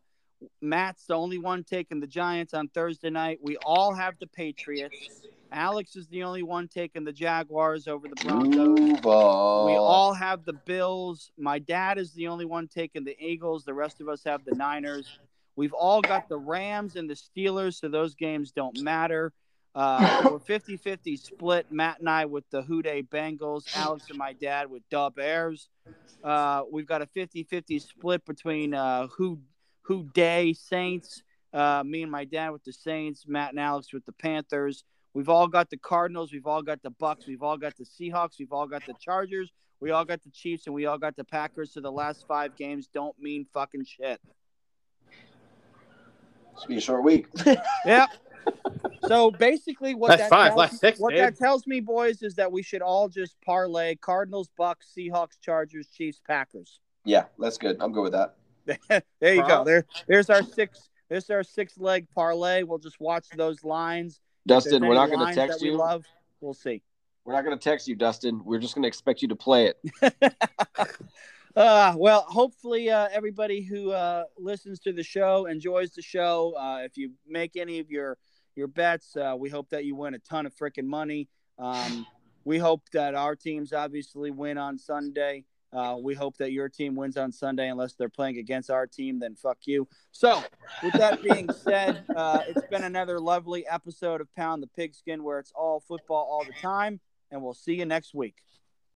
Matt's 0.61 1.07
the 1.07 1.15
only 1.15 1.39
one 1.39 1.63
taking 1.63 2.01
the 2.01 2.07
Giants 2.07 2.53
on 2.55 2.69
Thursday 2.69 3.11
night. 3.11 3.39
We 3.43 3.57
all 3.59 3.95
have 3.95 4.19
the 4.19 4.27
Patriots. 4.27 5.23
Alex 5.53 5.97
is 5.97 6.09
the 6.09 6.23
only 6.23 6.43
one 6.43 6.67
taking 6.69 7.05
the 7.05 7.13
Jaguars 7.13 7.87
over 7.87 8.09
the 8.09 8.17
Broncos. 8.25 9.01
On. 9.05 9.67
We 9.67 9.77
all 9.77 10.15
have 10.15 10.45
the 10.45 10.53
Bills. 10.53 11.31
My 11.39 11.59
dad 11.59 11.99
is 11.99 12.13
the 12.13 12.29
only 12.29 12.45
one 12.45 12.69
taking 12.69 13.05
the 13.05 13.17
Eagles. 13.19 13.65
The 13.65 13.75
rest 13.75 14.01
of 14.01 14.09
us 14.09 14.25
have 14.25 14.45
the 14.45 14.55
Niners. 14.55 15.19
We've 15.55 15.73
all 15.73 16.01
got 16.01 16.29
the 16.29 16.39
Rams 16.39 16.97
and 16.97 17.09
the 17.09 17.15
Steelers, 17.15 17.79
so 17.81 17.89
those 17.89 18.15
games 18.15 18.53
don't 18.53 18.81
matter. 18.81 19.33
Uh, 19.75 20.23
we're 20.31 20.39
50 20.39 20.77
50 20.77 21.17
split. 21.17 21.67
Matt 21.71 22.01
and 22.01 22.09
I 22.09 22.25
with 22.25 22.49
the 22.51 22.63
Who 22.63 22.83
Dey 22.83 23.03
Bengals, 23.03 23.65
Alex 23.77 24.07
and 24.09 24.19
my 24.19 24.33
dad 24.33 24.71
with 24.71 24.83
Dub 24.91 25.17
Bears. 25.17 25.69
Uh, 26.25 26.63
we've 26.71 26.87
got 26.87 27.03
a 27.03 27.07
50 27.07 27.45
50 27.45 27.79
split 27.79 28.25
between 28.25 28.75
uh, 28.75 29.09
Who 29.09 29.41
Houday 29.89 30.57
Saints, 30.57 31.23
uh, 31.53 31.83
me 31.85 32.03
and 32.03 32.11
my 32.11 32.25
dad 32.25 32.51
with 32.51 32.65
the 32.65 32.73
Saints, 32.73 33.25
Matt 33.27 33.51
and 33.51 33.61
Alex 33.61 33.93
with 33.93 34.07
the 34.07 34.13
Panthers. 34.13 34.85
We've 35.15 35.29
all 35.29 35.47
got 35.47 35.69
the 35.71 35.77
Cardinals. 35.77 36.33
We've 36.33 36.47
all 36.47 36.63
got 36.63 36.83
the 36.83 36.91
Bucs. 36.91 37.27
We've 37.27 37.43
all 37.43 37.59
got 37.59 37.77
the 37.77 37.85
Seahawks. 37.85 38.39
We've 38.39 38.53
all 38.53 38.67
got 38.67 38.87
the 38.87 38.95
Chargers. 39.01 39.53
We 39.81 39.91
all 39.91 40.05
got 40.05 40.23
the 40.23 40.31
Chiefs, 40.31 40.67
and 40.67 40.75
we 40.75 40.87
all 40.87 40.99
got 40.99 41.17
the 41.17 41.25
Packers. 41.25 41.73
So 41.75 41.81
the 41.81 41.91
last 41.91 42.25
five 42.27 42.57
games 42.57 42.89
don't 42.93 43.19
mean 43.19 43.47
fucking 43.53 43.85
shit. 43.85 44.21
It's 46.55 46.67
be 46.67 46.77
a 46.77 46.81
short 46.81 47.05
week. 47.05 47.27
Yep. 47.85 48.09
So 49.07 49.31
basically, 49.31 49.95
what 49.95 50.09
That's 50.09 50.23
that 50.23 50.31
five, 50.31 50.49
tells, 50.49 50.59
last 50.59 50.81
six, 50.81 50.99
what 50.99 51.11
dude. 51.11 51.21
that 51.21 51.37
tells 51.37 51.67
me, 51.67 51.81
boys, 51.81 52.23
is 52.23 52.35
that 52.37 52.51
we 52.51 52.63
should 52.63 52.83
all 52.83 53.09
just 53.09 53.37
parlay 53.45 53.97
Cardinals, 53.97 54.51
Bucs, 54.59 54.97
Seahawks, 54.97 55.41
Chargers, 55.41 55.89
Chiefs, 55.89 56.21
Packers. 56.27 56.81
Yeah, 57.05 57.25
that's 57.39 57.59
good. 57.59 57.77
I'm 57.81 57.93
good 57.93 58.03
with 58.03 58.13
that. 58.13 58.37
there 59.21 59.35
you 59.35 59.47
go. 59.47 59.65
There, 59.65 59.87
there's 60.07 60.31
our 60.31 60.43
six. 60.43 60.89
There's 61.09 61.29
our 61.31 61.43
six 61.43 61.79
leg 61.79 62.07
parlay. 62.15 62.63
We'll 62.63 62.79
just 62.79 63.01
watch 63.01 63.27
those 63.37 63.65
lines. 63.65 64.21
Dustin, 64.47 64.87
we're 64.87 64.95
not 64.95 65.11
going 65.11 65.27
to 65.27 65.35
text 65.35 65.59
that 65.59 65.65
we 65.65 65.71
you. 65.71 65.77
Love. 65.77 66.05
We'll 66.41 66.55
see. 66.55 66.83
We're 67.25 67.35
not 67.35 67.45
going 67.45 67.57
to 67.57 67.63
text 67.63 67.87
you, 67.87 67.95
Dustin. 67.95 68.43
We're 68.45 68.59
just 68.59 68.75
going 68.75 68.83
to 68.83 68.89
expect 68.89 69.23
you 69.23 69.29
to 69.29 69.37
play 69.37 69.67
it. 69.67 70.13
Uh, 71.55 71.93
well, 71.99 72.25
hopefully, 72.29 72.89
uh, 72.89 73.09
everybody 73.13 73.61
who 73.61 73.91
uh, 73.91 74.25
listens 74.39 74.81
to 74.81 74.93
the 74.93 75.03
show 75.03 75.47
enjoys 75.47 75.93
the 75.93 76.01
show. 76.01 76.55
Uh, 76.59 76.79
if 76.83 76.97
you 76.97 77.13
make 77.29 77.57
any 77.57 77.79
of 77.79 77.91
your 77.91 78.17
your 78.55 78.67
bets, 78.67 79.17
uh, 79.17 79.35
we 79.39 79.51
hope 79.51 79.69
that 79.71 79.85
you 79.85 79.95
win 79.95 80.15
a 80.15 80.19
ton 80.19 80.47
of 80.47 80.55
freaking 80.55 80.87
money. 80.87 81.29
Um, 81.59 82.07
we 82.45 82.59
hope 82.59 82.89
that 82.93 83.15
our 83.15 83.37
teams 83.37 83.73
obviously 83.73 84.31
win 84.31 84.57
on 84.57 84.79
Sunday. 84.79 85.45
Uh, 85.73 85.97
we 85.99 86.15
hope 86.15 86.37
that 86.37 86.53
your 86.53 86.69
team 86.69 86.95
wins 86.95 87.17
on 87.17 87.33
Sunday, 87.33 87.69
unless 87.69 87.95
they're 87.95 88.09
playing 88.09 88.39
against 88.39 88.71
our 88.71 88.87
team. 88.87 89.19
Then 89.19 89.35
fuck 89.35 89.59
you. 89.65 89.89
So, 90.11 90.43
with 90.83 90.93
that 90.95 91.23
being 91.23 91.51
said, 91.63 92.05
uh, 92.15 92.41
it's 92.47 92.67
been 92.67 92.85
another 92.85 93.19
lovely 93.19 93.67
episode 93.67 94.21
of 94.21 94.33
Pound 94.35 94.63
the 94.63 94.67
Pigskin, 94.67 95.23
where 95.23 95.39
it's 95.39 95.53
all 95.55 95.81
football 95.81 96.29
all 96.31 96.45
the 96.45 96.53
time, 96.61 97.01
and 97.31 97.43
we'll 97.43 97.55
see 97.55 97.75
you 97.75 97.87
next 97.87 98.15
week. 98.15 98.37